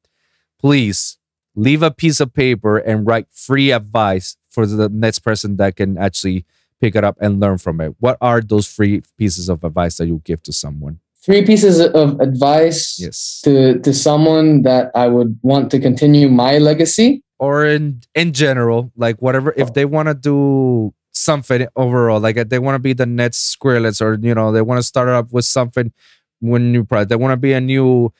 please 0.60 1.18
leave 1.56 1.82
a 1.82 1.92
piece 1.92 2.20
of 2.20 2.34
paper 2.34 2.78
and 2.78 3.06
write 3.06 3.28
free 3.32 3.72
advice 3.72 4.38
for 4.50 4.68
the 4.68 4.90
next 4.90 5.20
person 5.20 5.58
that 5.58 5.76
can 5.76 5.98
actually 5.98 6.46
pick 6.80 6.96
it 6.96 7.04
up 7.04 7.18
and 7.20 7.40
learn 7.40 7.58
from 7.58 7.82
it. 7.82 7.96
What 8.00 8.18
are 8.22 8.42
those 8.42 8.68
free 8.68 9.02
pieces 9.18 9.50
of 9.50 9.64
advice 9.64 9.98
that 9.98 10.08
you 10.08 10.22
give 10.24 10.44
to 10.44 10.54
someone? 10.54 11.00
Three 11.26 11.46
pieces 11.46 11.80
of 11.80 12.20
advice 12.20 13.00
Yes. 13.00 13.40
to 13.46 13.80
to 13.80 13.94
someone 13.94 14.64
that 14.64 14.92
I 14.94 15.08
would 15.08 15.40
want 15.42 15.72
to 15.72 15.80
continue 15.80 16.28
my 16.30 16.58
legacy. 16.58 17.24
Or 17.40 17.66
in 17.66 18.02
in 18.14 18.34
general, 18.34 18.92
like 18.98 19.22
whatever 19.22 19.54
if 19.56 19.74
they 19.74 19.86
want 19.86 20.08
to 20.10 20.14
do 20.16 20.94
something 21.14 21.68
overall, 21.76 22.20
like 22.20 22.36
if 22.38 22.50
they 22.50 22.60
want 22.60 22.76
to 22.76 22.80
be 22.80 22.94
the 22.94 23.06
next 23.06 23.56
Skrillex 23.56 24.02
or 24.02 24.20
you 24.22 24.36
know, 24.36 24.52
they 24.52 24.62
want 24.62 24.80
to 24.80 24.84
start 24.84 25.08
up 25.10 25.32
with 25.32 25.46
something 25.46 25.92
when 26.40 26.72
new 26.74 26.84
project. 26.84 27.10
They 27.10 27.16
want 27.16 27.32
to 27.32 27.38
be 27.38 27.54
a 27.54 27.62
new 27.62 28.12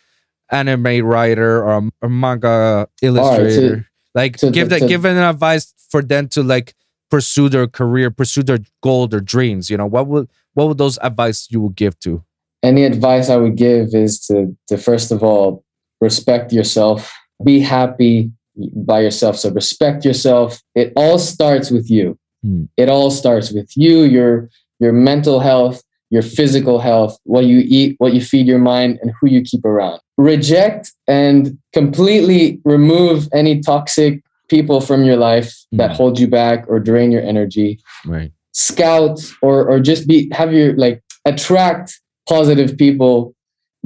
anime 0.52 1.04
writer 1.06 1.64
or 1.64 1.90
a, 2.02 2.10
manga 2.10 2.88
illustrator. 3.02 3.88
like 4.16 4.38
to- 4.38 4.52
give 4.52 4.70
to- 4.70 4.80
that 4.80 4.88
give 4.88 5.04
an 5.04 5.18
advice 5.18 5.74
for 5.90 6.02
them 6.02 6.28
to 6.30 6.44
like 6.44 6.74
pursue 7.10 7.50
their 7.50 7.68
career, 7.68 8.12
pursue 8.12 8.44
their 8.44 8.60
goal, 8.82 9.08
their 9.08 9.20
dreams. 9.22 9.70
You 9.70 9.78
know, 9.78 9.88
what 9.88 10.08
would 10.08 10.30
what 10.54 10.68
would 10.68 10.78
those 10.78 10.98
advice 11.02 11.48
you 11.52 11.60
would 11.62 11.76
give 11.76 12.00
to? 12.00 12.24
Any 12.64 12.86
advice 12.86 13.30
I 13.30 13.38
would 13.38 13.56
give 13.58 13.94
is 13.94 14.20
to 14.28 14.56
to 14.68 14.78
first 14.78 15.12
of 15.12 15.24
all 15.24 15.64
respect 16.02 16.52
yourself, 16.54 17.14
be 17.44 17.60
happy 17.60 18.32
by 18.76 19.02
yourself. 19.02 19.38
So 19.38 19.50
respect 19.52 20.06
yourself. 20.06 20.62
It 20.76 20.94
all 20.96 21.18
starts 21.20 21.72
with 21.72 21.90
you. 21.90 22.18
Hmm. 22.44 22.64
It 22.78 22.90
all 22.90 23.12
starts 23.12 23.52
with 23.52 23.70
you, 23.76 24.04
your 24.04 24.50
your 24.80 24.94
mental 24.94 25.40
health, 25.40 25.82
your 26.10 26.22
physical 26.22 26.80
health, 26.80 27.18
what 27.26 27.46
you 27.46 27.60
eat, 27.66 27.96
what 28.00 28.14
you 28.14 28.22
feed 28.22 28.48
your 28.48 28.60
mind, 28.60 29.00
and 29.02 29.12
who 29.20 29.28
you 29.30 29.42
keep 29.42 29.64
around. 29.66 30.00
Reject 30.18 30.92
and 31.08 31.58
completely 31.74 32.60
remove 32.66 33.28
any 33.34 33.60
toxic 33.62 34.22
people 34.50 34.80
from 34.82 35.04
your 35.04 35.18
life 35.18 35.52
that 35.72 35.92
Hmm. 35.92 35.96
hold 35.98 36.20
you 36.20 36.28
back 36.28 36.66
or 36.68 36.80
drain 36.80 37.12
your 37.12 37.22
energy 37.24 37.80
Right. 38.06 38.32
scout 38.54 39.20
or 39.42 39.68
or 39.70 39.80
just 39.80 40.08
be 40.08 40.30
have 40.34 40.54
your 40.54 40.76
like 40.78 41.02
attract 41.26 42.00
positive 42.28 42.78
people 42.78 43.34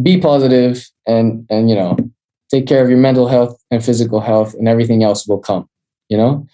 be 0.01 0.19
positive 0.19 0.85
and 1.05 1.45
and 1.49 1.69
you 1.69 1.75
know 1.75 1.97
take 2.51 2.67
care 2.67 2.83
of 2.83 2.89
your 2.89 2.99
mental 2.99 3.27
health 3.27 3.59
and 3.71 3.83
physical 3.83 4.21
health 4.21 4.53
and 4.53 4.67
everything 4.67 5.03
else 5.03 5.27
will 5.27 5.39
come 5.39 5.67
you 6.09 6.17
know? 6.17 6.47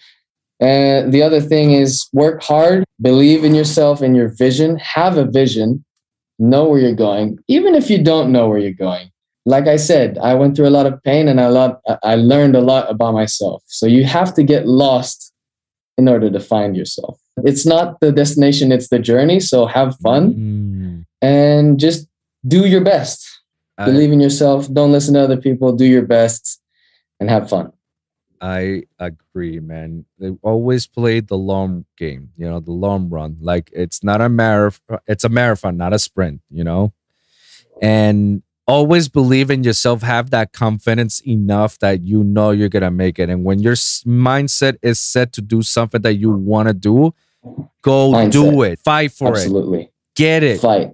And 0.60 1.12
the 1.12 1.22
other 1.22 1.40
thing 1.40 1.72
is 1.72 2.08
work 2.12 2.42
hard 2.42 2.84
believe 3.00 3.44
in 3.44 3.54
yourself 3.54 4.00
and 4.00 4.16
your 4.16 4.28
vision 4.28 4.78
have 4.78 5.18
a 5.18 5.24
vision 5.24 5.84
know 6.38 6.68
where 6.68 6.80
you're 6.80 6.94
going 6.94 7.38
even 7.48 7.74
if 7.74 7.90
you 7.90 8.02
don't 8.02 8.30
know 8.32 8.48
where 8.48 8.58
you're 8.58 8.72
going. 8.72 9.10
Like 9.46 9.66
i 9.66 9.76
said 9.76 10.16
i 10.18 10.32
went 10.34 10.56
through 10.56 10.68
a 10.68 10.76
lot 10.78 10.86
of 10.86 11.02
pain 11.02 11.28
and 11.28 11.40
i 11.40 11.48
lot 11.48 11.80
i 12.02 12.14
learned 12.14 12.56
a 12.56 12.60
lot 12.60 12.90
about 12.90 13.14
myself. 13.14 13.62
So 13.66 13.86
you 13.86 14.04
have 14.04 14.32
to 14.34 14.42
get 14.42 14.66
lost 14.66 15.32
in 15.98 16.08
order 16.08 16.30
to 16.30 16.40
find 16.40 16.76
yourself. 16.76 17.20
It's 17.44 17.66
not 17.66 18.00
the 18.00 18.10
destination 18.12 18.72
it's 18.72 18.88
the 18.88 19.00
journey 19.00 19.40
so 19.40 19.66
have 19.66 19.96
fun. 19.98 20.34
Mm, 20.34 20.63
and 21.24 21.80
just 21.80 22.08
do 22.46 22.66
your 22.66 22.82
best. 22.82 23.40
I, 23.78 23.86
believe 23.86 24.12
in 24.12 24.20
yourself. 24.20 24.72
Don't 24.72 24.92
listen 24.92 25.14
to 25.14 25.20
other 25.20 25.36
people. 25.36 25.72
Do 25.72 25.86
your 25.86 26.02
best 26.02 26.60
and 27.18 27.30
have 27.30 27.48
fun. 27.48 27.72
I 28.40 28.82
agree, 28.98 29.58
man. 29.58 30.04
They 30.18 30.30
always 30.42 30.86
play 30.86 31.20
the 31.20 31.38
long 31.38 31.86
game, 31.96 32.30
you 32.36 32.48
know, 32.48 32.60
the 32.60 32.72
long 32.72 33.08
run. 33.08 33.38
Like 33.40 33.70
it's 33.72 34.04
not 34.04 34.20
a 34.20 34.28
marathon, 34.28 34.98
it's 35.06 35.24
a 35.24 35.30
marathon, 35.30 35.78
not 35.78 35.94
a 35.94 35.98
sprint, 35.98 36.42
you 36.50 36.62
know? 36.62 36.92
And 37.80 38.42
always 38.66 39.08
believe 39.08 39.50
in 39.50 39.64
yourself, 39.64 40.02
have 40.02 40.30
that 40.30 40.52
confidence 40.52 41.20
enough 41.26 41.78
that 41.78 42.04
you 42.04 42.22
know 42.22 42.50
you're 42.50 42.68
going 42.68 42.82
to 42.82 42.90
make 42.90 43.18
it. 43.18 43.30
And 43.30 43.44
when 43.44 43.60
your 43.60 43.74
mindset 43.74 44.76
is 44.82 45.00
set 45.00 45.32
to 45.32 45.40
do 45.40 45.62
something 45.62 46.02
that 46.02 46.14
you 46.14 46.30
want 46.30 46.68
to 46.68 46.74
do, 46.74 47.14
go 47.82 48.28
do 48.28 48.62
it, 48.62 48.78
fight 48.80 49.12
for 49.12 49.28
it, 49.28 49.38
absolutely. 49.38 49.90
Get 50.14 50.42
it, 50.42 50.60
fight 50.60 50.92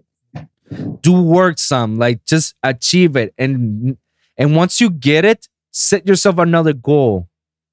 do 1.01 1.21
work 1.23 1.59
some, 1.59 1.99
like 1.99 2.25
just 2.25 2.55
achieve 2.63 3.17
it. 3.17 3.35
And 3.39 3.97
and 4.37 4.57
once 4.57 4.81
you 4.81 4.91
get 4.91 5.25
it, 5.25 5.49
set 5.71 6.07
yourself 6.07 6.39
another 6.39 6.73
goal. 6.73 7.29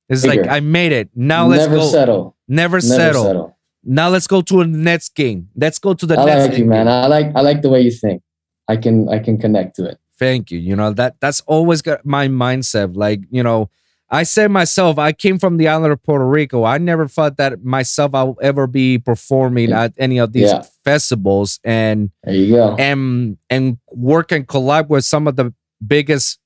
It's 0.09 0.25
like 0.25 0.47
I 0.47 0.59
made 0.61 0.91
it. 0.91 1.09
Now 1.15 1.47
let's 1.47 1.63
never 1.63 1.75
go. 1.77 1.87
settle 1.91 2.35
Never, 2.47 2.77
never 2.77 2.81
settle. 2.81 3.23
settle, 3.23 3.57
Now 3.83 4.09
let's 4.09 4.27
go 4.27 4.41
to 4.41 4.61
a 4.61 4.65
next 4.67 5.15
game. 5.15 5.49
Let's 5.55 5.79
go 5.79 5.93
to 5.93 6.05
the 6.05 6.17
i 6.17 6.25
next 6.25 6.43
like 6.43 6.51
you 6.53 6.57
game. 6.59 6.69
man 6.69 6.87
i 6.87 7.07
like 7.07 7.35
i 7.35 7.41
like 7.41 7.61
the 7.61 7.69
way 7.69 7.81
you 7.81 7.91
think 7.91 8.21
i 8.69 8.77
can 8.77 9.09
i 9.09 9.19
can 9.19 9.37
connect 9.37 9.75
to 9.77 9.85
it 9.85 9.97
Thank 10.19 10.49
you. 10.49 10.57
You 10.57 10.75
know 10.75 10.91
that 10.93 11.17
that's 11.19 11.41
always 11.41 11.83
got 11.83 12.03
my 12.03 12.27
mindset. 12.27 12.95
Like 12.97 13.21
you 13.29 13.43
know, 13.43 13.69
I 14.09 14.23
said 14.23 14.51
myself, 14.51 14.97
I 14.97 15.11
came 15.11 15.37
from 15.37 15.57
the 15.57 15.67
island 15.67 15.91
of 15.91 16.01
Puerto 16.01 16.25
Rico. 16.25 16.63
I 16.63 16.77
never 16.77 17.07
thought 17.09 17.35
that 17.37 17.63
myself 17.63 18.15
I 18.15 18.23
will 18.23 18.39
ever 18.41 18.65
be 18.65 18.97
performing 18.97 19.73
at 19.73 19.93
any 19.97 20.17
of 20.17 20.31
these 20.31 20.49
Yeah. 20.49 20.63
festivals 20.85 21.59
and 21.65 22.09
there 22.23 22.33
you 22.33 22.55
go 22.55 22.75
and 22.79 23.37
and 23.49 23.77
work 23.91 24.31
and 24.31 24.47
collab 24.47 24.87
with 24.87 25.03
some 25.03 25.27
of 25.27 25.35
the 25.35 25.53
biggest 25.85 26.39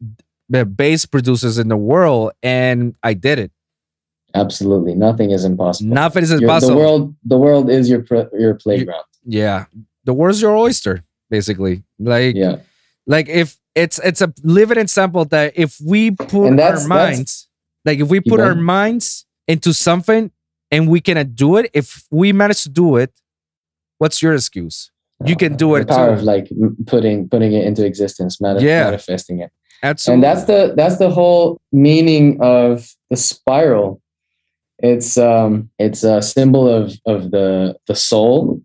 bass 0.76 1.06
producers 1.06 1.58
in 1.60 1.68
the 1.68 1.78
world. 1.78 2.32
And 2.42 2.96
I 3.04 3.14
did 3.14 3.38
it. 3.40 3.52
absolutely 4.34 4.96
nothing 4.96 5.30
is 5.32 5.44
impossible 5.44 5.94
Nothing 5.94 6.24
is 6.24 6.32
Your- 6.32 6.60
the 6.60 6.74
world 6.76 7.16
the 7.26 7.38
world 7.38 7.70
is 7.70 7.90
your 7.90 8.04
your 8.40 8.56
playground 8.56 9.04
yeah, 9.26 9.66
the 10.06 10.14
world's 10.14 10.42
your 10.42 10.56
oyster, 10.56 11.04
basically. 11.30 11.84
Like 12.00 12.34
yeah 12.36 12.56
like 13.06 13.28
if 13.30 13.58
it's 13.76 14.00
it's 14.00 14.22
a 14.22 14.34
living 14.44 14.78
example 14.80 15.26
that 15.26 15.54
if 15.56 15.78
we 15.86 16.12
put 16.12 16.58
our 16.60 16.88
minds 16.88 17.48
like 17.86 18.00
if 18.00 18.10
we 18.10 18.20
put 18.20 18.40
our 18.40 18.56
minds 18.56 19.26
into 19.48 19.74
something 19.74 20.32
and 20.70 20.88
we 20.88 21.02
cannot 21.02 21.36
do 21.36 21.58
it 21.58 21.70
if 21.74 22.04
we 22.12 22.32
manage 22.32 22.64
to 22.64 22.70
do 22.70 22.96
it 22.98 23.12
what's 23.98 24.22
your 24.22 24.34
excuse? 24.34 24.90
You 25.24 25.36
can 25.36 25.56
do 25.56 25.70
the 25.76 25.82
it 25.82 25.88
power 25.88 26.08
too. 26.08 26.14
of 26.14 26.24
like 26.24 26.50
putting 26.88 27.30
putting 27.30 27.54
it 27.54 27.64
into 27.66 27.86
existence 27.86 28.42
mani- 28.42 28.64
Yeah. 28.66 28.86
manifesting 28.86 29.40
it. 29.40 29.52
Absolutely. 29.84 30.14
and 30.16 30.24
that's 30.24 30.46
the 30.46 30.74
that's 30.76 30.98
the 30.98 31.10
whole 31.12 31.60
meaning 31.72 32.40
of 32.42 32.90
the 33.12 33.18
spiral. 33.18 34.02
It's 34.80 35.18
um 35.20 35.70
it's 35.78 36.04
a 36.04 36.22
symbol 36.24 36.68
of 36.68 36.94
of 37.06 37.30
the 37.32 37.76
the 37.88 37.96
soul 37.96 38.62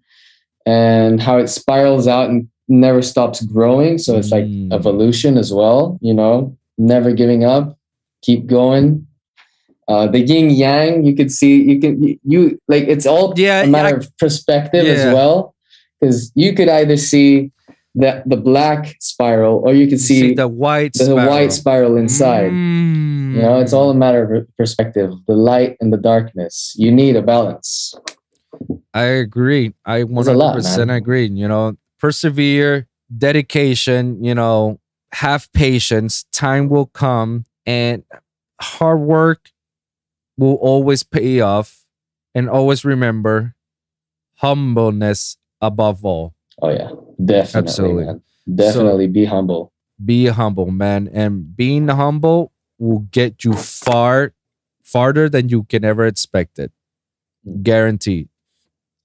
and 0.64 1.20
how 1.20 1.36
it 1.38 1.48
spirals 1.48 2.08
out 2.08 2.30
and 2.30 2.48
never 2.68 3.02
stops 3.02 3.44
growing. 3.44 3.98
So 3.98 4.16
it's 4.16 4.30
like 4.30 4.44
Mm. 4.46 4.72
evolution 4.72 5.36
as 5.36 5.52
well 5.52 5.98
you 6.00 6.14
know 6.14 6.56
never 6.78 7.12
giving 7.12 7.44
up 7.44 7.75
keep 8.26 8.42
going 8.58 9.06
uh 9.92 10.06
the 10.14 10.20
yin 10.30 10.50
yang 10.50 11.04
you 11.06 11.14
could 11.18 11.30
see 11.38 11.54
you 11.70 11.76
can 11.82 11.92
you, 12.32 12.40
like 12.72 12.84
it's 12.94 13.06
all 13.06 13.26
Yeah, 13.36 13.62
a 13.62 13.66
matter 13.76 13.94
I- 13.96 14.00
of 14.00 14.04
perspective 14.18 14.84
Yeah. 14.86 14.94
as 14.98 15.04
well 15.14 15.54
because 16.00 16.18
you 16.34 16.50
could 16.56 16.68
either 16.80 16.96
see 17.10 17.52
the 18.02 18.10
the 18.32 18.36
black 18.50 18.82
spiral 19.00 19.56
or 19.64 19.72
you 19.80 19.86
could 19.90 20.00
see, 20.08 20.20
see 20.20 20.34
the 20.34 20.48
white 20.64 20.92
the 20.98 21.04
spiral. 21.08 21.28
white 21.32 21.52
spiral 21.52 21.94
inside. 21.96 22.52
You 23.36 23.42
know, 23.44 23.56
it's 23.64 23.72
all 23.72 23.88
a 23.90 23.94
matter 24.04 24.22
of 24.34 24.44
perspective, 24.60 25.10
the 25.30 25.32
light 25.50 25.76
and 25.80 25.88
the 25.94 25.96
darkness. 26.12 26.74
You 26.76 26.90
need 26.92 27.16
a 27.16 27.22
balance. 27.34 27.94
I 28.92 29.04
agree. 29.24 29.72
I 29.84 30.04
There's 30.04 30.28
a 30.28 30.34
lot, 30.34 30.56
100% 30.56 30.88
man. 30.88 30.96
agree. 31.00 31.26
You 31.42 31.48
know, 31.48 31.76
persevere, 32.00 32.86
dedication, 33.16 34.22
you 34.24 34.34
know, 34.34 34.80
have 35.24 35.48
patience, 35.52 36.24
time 36.32 36.68
will 36.68 36.86
come, 36.92 37.44
and 37.66 38.04
hard 38.60 39.00
work 39.00 39.50
will 40.36 40.54
always 40.54 41.02
pay 41.02 41.40
off. 41.40 41.82
And 42.34 42.50
always 42.50 42.84
remember 42.84 43.54
humbleness 44.36 45.38
above 45.62 46.04
all. 46.04 46.34
Oh 46.60 46.68
yeah, 46.68 46.90
definitely. 47.22 47.68
Absolutely. 47.68 48.04
man. 48.04 48.22
Definitely 48.54 49.06
be 49.08 49.24
humble. 49.24 49.72
Be 50.04 50.26
humble, 50.26 50.70
man. 50.70 51.08
And 51.12 51.56
being 51.56 51.88
humble 51.88 52.52
will 52.78 53.08
get 53.10 53.42
you 53.44 53.54
far, 53.54 54.34
farther 54.82 55.28
than 55.28 55.48
you 55.48 55.64
can 55.64 55.84
ever 55.84 56.06
expect 56.06 56.58
it. 56.58 56.72
Mm. 57.46 57.62
Guaranteed. 57.62 58.28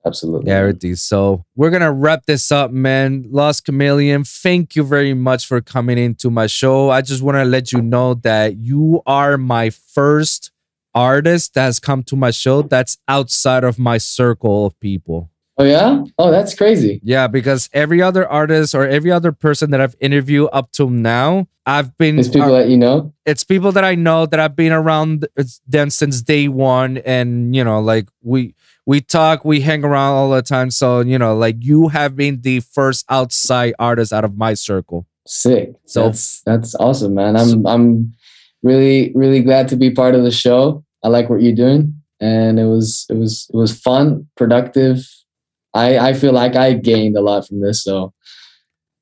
Absolutely. 0.06 0.46
Guaranteed. 0.46 0.98
So 0.98 1.46
we're 1.56 1.70
gonna 1.70 1.92
wrap 1.92 2.26
this 2.26 2.52
up, 2.52 2.72
man. 2.72 3.26
Lost 3.30 3.66
Chameleon, 3.66 4.24
thank 4.24 4.76
you 4.76 4.84
very 4.84 5.14
much 5.14 5.46
for 5.46 5.62
coming 5.62 5.98
into 5.98 6.30
my 6.32 6.48
show. 6.48 6.90
I 6.90 7.02
just 7.02 7.22
want 7.22 7.38
to 7.38 7.46
let 7.46 7.72
you 7.72 7.82
know 7.82 8.16
that 8.16 8.58
you 8.58 9.02
are 9.06 9.38
my 9.38 9.70
first 9.70 10.52
artist 10.94 11.54
that 11.54 11.64
has 11.66 11.80
come 11.80 12.04
to 12.04 12.16
my 12.16 12.32
show 12.32 12.62
that's 12.64 12.98
outside 13.08 13.64
of 13.64 13.80
my 13.80 13.98
circle 13.98 14.66
of 14.66 14.80
people. 14.80 15.30
Oh 15.58 15.64
yeah. 15.64 16.04
Oh, 16.18 16.32
that's 16.32 16.56
crazy. 16.56 17.00
Yeah, 17.04 17.28
because 17.28 17.70
every 17.72 18.02
other 18.02 18.28
artist 18.28 18.74
or 18.74 18.88
every 18.88 19.12
other 19.12 19.32
person 19.32 19.70
that 19.72 19.82
I've 19.82 19.96
interviewed 20.00 20.50
up 20.52 20.72
till 20.72 20.90
now, 20.90 21.48
I've 21.66 21.96
been 21.98 22.18
It's 22.18 22.30
people 22.30 22.56
uh, 22.56 22.62
that 22.62 22.70
you 22.70 22.78
know. 22.78 23.14
it's 23.26 23.44
people 23.44 23.72
that 23.74 23.84
I 23.84 23.94
know 23.94 24.26
that 24.26 24.40
I've 24.40 24.56
been 24.56 24.72
around 24.72 25.28
them 25.68 25.92
since 25.92 26.24
day 26.24 26.48
one, 26.48 26.98
and 26.98 27.56
you 27.56 27.64
know, 27.64 27.80
like 27.80 28.10
we 28.24 28.56
we 28.86 29.02
talk, 29.02 29.46
we 29.46 29.62
hang 29.62 29.84
around 29.84 30.14
all 30.14 30.30
the 30.30 30.42
time. 30.42 30.72
So 30.72 31.02
you 31.02 31.18
know, 31.18 31.36
like 31.36 31.58
you 31.60 31.90
have 31.90 32.16
been 32.16 32.42
the 32.42 32.62
first 32.62 33.06
outside 33.10 33.74
artist 33.80 34.12
out 34.14 34.26
of 34.26 34.38
my 34.38 34.54
circle. 34.54 35.08
Sick. 35.28 35.74
So- 35.86 36.06
that's 36.06 36.42
that's 36.42 36.76
awesome, 36.76 37.16
man. 37.16 37.36
I'm 37.36 37.66
I'm 37.66 38.14
really 38.64 39.12
really 39.16 39.42
glad 39.42 39.68
to 39.70 39.76
be 39.76 39.92
part 39.92 40.16
of 40.16 40.24
the 40.24 40.32
show. 40.32 40.84
I 41.04 41.08
like 41.08 41.30
what 41.30 41.42
you're 41.42 41.56
doing, 41.56 42.02
and 42.20 42.60
it 42.60 42.66
was 42.66 43.06
it 43.10 43.16
was 43.16 43.50
it 43.54 43.58
was 43.58 43.80
fun, 43.80 44.28
productive. 44.36 45.08
I 45.74 45.98
I 46.00 46.14
feel 46.14 46.34
like 46.34 46.56
I 46.56 46.74
gained 46.74 47.16
a 47.18 47.22
lot 47.22 47.48
from 47.48 47.62
this, 47.62 47.84
so 47.84 48.14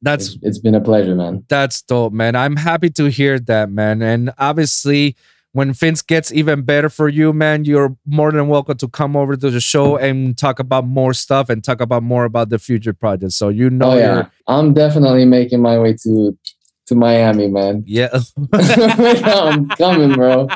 That's 0.01 0.35
it's, 0.35 0.37
it's 0.43 0.59
been 0.59 0.75
a 0.75 0.81
pleasure, 0.81 1.15
man. 1.15 1.43
That's 1.49 1.81
dope, 1.81 2.13
man. 2.13 2.35
I'm 2.35 2.55
happy 2.57 2.89
to 2.91 3.05
hear 3.09 3.39
that, 3.39 3.69
man. 3.71 4.01
And 4.01 4.31
obviously, 4.37 5.15
when 5.51 5.73
things 5.73 6.01
gets 6.03 6.31
even 6.31 6.61
better 6.61 6.89
for 6.89 7.09
you, 7.09 7.33
man, 7.33 7.65
you're 7.65 7.95
more 8.05 8.31
than 8.31 8.47
welcome 8.47 8.77
to 8.77 8.87
come 8.87 9.15
over 9.15 9.35
to 9.35 9.49
the 9.49 9.59
show 9.59 9.97
and 9.97 10.37
talk 10.37 10.59
about 10.59 10.85
more 10.85 11.13
stuff 11.13 11.49
and 11.49 11.63
talk 11.63 11.81
about 11.81 12.03
more 12.03 12.25
about 12.25 12.49
the 12.49 12.59
future 12.59 12.93
projects. 12.93 13.35
So 13.35 13.49
you 13.49 13.69
know, 13.69 13.91
oh 13.93 13.97
yeah, 13.97 14.27
I'm 14.47 14.73
definitely 14.73 15.25
making 15.25 15.61
my 15.61 15.79
way 15.79 15.93
to 16.03 16.37
to 16.87 16.95
Miami, 16.95 17.47
man. 17.47 17.83
yeah, 17.85 18.09
I'm 18.53 19.67
coming, 19.69 20.13
bro. 20.13 20.47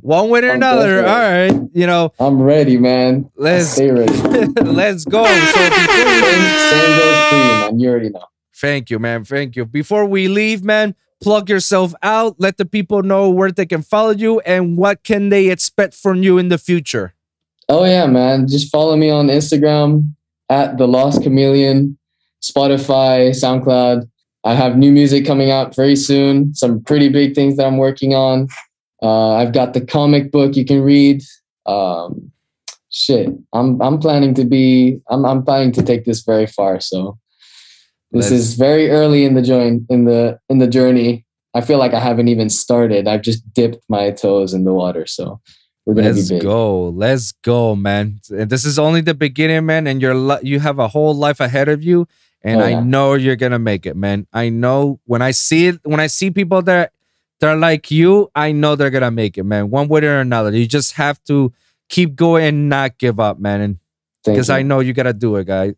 one 0.00 0.28
way 0.30 0.40
or 0.44 0.50
I'm 0.50 0.56
another. 0.56 1.02
definitely- 1.02 1.10
All 1.54 1.58
right, 1.60 1.70
you 1.74 1.86
know, 1.86 2.12
I'm 2.18 2.40
ready, 2.42 2.76
man. 2.78 3.30
let's 3.36 3.68
Stay 3.68 3.90
ready. 3.90 4.12
let's 4.62 5.04
go. 5.04 5.24
So 5.24 5.32
Same, 5.32 5.72
same 5.72 6.98
goes 6.98 7.28
for 7.28 7.36
you, 7.36 7.52
man. 7.60 7.78
You 7.80 7.90
already 7.90 8.10
know. 8.10 8.24
Thank 8.54 8.90
you, 8.90 8.98
man. 8.98 9.24
Thank 9.24 9.56
you. 9.56 9.64
Before 9.64 10.06
we 10.06 10.28
leave, 10.28 10.62
man, 10.62 10.94
plug 11.22 11.48
yourself 11.48 11.94
out. 12.02 12.36
Let 12.38 12.56
the 12.56 12.64
people 12.64 13.02
know 13.02 13.30
where 13.30 13.52
they 13.52 13.66
can 13.66 13.82
follow 13.82 14.10
you 14.10 14.40
and 14.40 14.76
what 14.76 15.02
can 15.04 15.28
they 15.28 15.50
expect 15.50 15.94
from 15.94 16.22
you 16.22 16.38
in 16.38 16.48
the 16.48 16.58
future. 16.58 17.14
Oh 17.68 17.84
yeah, 17.84 18.06
man. 18.06 18.48
Just 18.48 18.70
follow 18.70 18.96
me 18.96 19.08
on 19.10 19.28
Instagram 19.28 20.14
at 20.50 20.78
the 20.78 20.86
Lost 20.86 21.22
Chameleon, 21.22 21.96
Spotify, 22.42 23.30
SoundCloud. 23.30 24.08
I 24.44 24.54
have 24.54 24.76
new 24.76 24.90
music 24.90 25.24
coming 25.24 25.50
out 25.50 25.74
very 25.74 25.94
soon. 25.94 26.54
Some 26.54 26.82
pretty 26.82 27.08
big 27.08 27.34
things 27.34 27.56
that 27.56 27.66
I'm 27.66 27.78
working 27.78 28.14
on. 28.14 28.48
Uh, 29.02 29.34
I've 29.34 29.52
got 29.52 29.72
the 29.72 29.80
comic 29.80 30.32
book 30.32 30.56
you 30.56 30.64
can 30.64 30.82
read. 30.82 31.22
Um, 31.66 32.32
shit, 32.90 33.28
I'm 33.52 33.80
I'm 33.80 33.98
planning 33.98 34.34
to 34.34 34.44
be 34.44 35.00
I'm 35.08 35.24
I'm 35.24 35.44
planning 35.44 35.72
to 35.72 35.82
take 35.82 36.04
this 36.04 36.22
very 36.22 36.46
far. 36.46 36.80
So 36.80 37.18
this 38.12 38.30
is 38.30 38.54
very 38.54 38.90
early 38.90 39.24
in 39.24 39.34
the 39.34 39.42
join 39.42 39.86
in 39.88 40.04
the 40.04 40.38
in 40.48 40.58
the 40.58 40.66
journey. 40.66 41.24
I 41.54 41.60
feel 41.60 41.78
like 41.78 41.92
I 41.92 42.00
haven't 42.00 42.28
even 42.28 42.48
started. 42.48 43.06
I've 43.06 43.22
just 43.22 43.42
dipped 43.52 43.82
my 43.88 44.10
toes 44.10 44.54
in 44.54 44.64
the 44.64 44.72
water. 44.72 45.06
So 45.06 45.40
we're 45.84 45.94
gonna 45.94 46.08
Let's 46.08 46.30
go. 46.30 46.88
Let's 46.88 47.32
go, 47.32 47.74
man. 47.74 48.20
And 48.30 48.48
this 48.48 48.64
is 48.64 48.78
only 48.78 49.00
the 49.00 49.14
beginning, 49.14 49.66
man. 49.66 49.86
And 49.86 50.00
you're 50.00 50.14
li- 50.14 50.40
you 50.42 50.60
have 50.60 50.78
a 50.78 50.88
whole 50.88 51.14
life 51.14 51.40
ahead 51.40 51.68
of 51.68 51.82
you. 51.82 52.06
And 52.42 52.60
Oh, 52.60 52.64
I 52.64 52.74
know 52.80 53.14
you're 53.14 53.36
gonna 53.36 53.58
make 53.58 53.86
it, 53.86 53.96
man. 53.96 54.26
I 54.32 54.48
know 54.48 55.00
when 55.04 55.22
I 55.22 55.30
see 55.32 55.68
it, 55.68 55.80
when 55.84 56.00
I 56.00 56.06
see 56.06 56.30
people 56.30 56.62
that 56.62 56.92
they're 57.40 57.56
like 57.56 57.90
you, 57.90 58.30
I 58.34 58.52
know 58.52 58.76
they're 58.76 58.90
gonna 58.90 59.10
make 59.10 59.36
it, 59.36 59.44
man. 59.44 59.70
One 59.70 59.88
way 59.88 60.04
or 60.04 60.18
another. 60.18 60.50
You 60.50 60.66
just 60.66 60.92
have 60.94 61.22
to 61.24 61.52
keep 61.88 62.14
going 62.14 62.44
and 62.44 62.68
not 62.68 62.98
give 62.98 63.20
up, 63.20 63.38
man. 63.38 63.60
And 63.60 63.78
because. 64.24 64.50
I 64.50 64.62
know 64.62 64.80
you 64.80 64.92
gotta 64.92 65.12
do 65.12 65.36
it, 65.36 65.46
guy. 65.46 65.74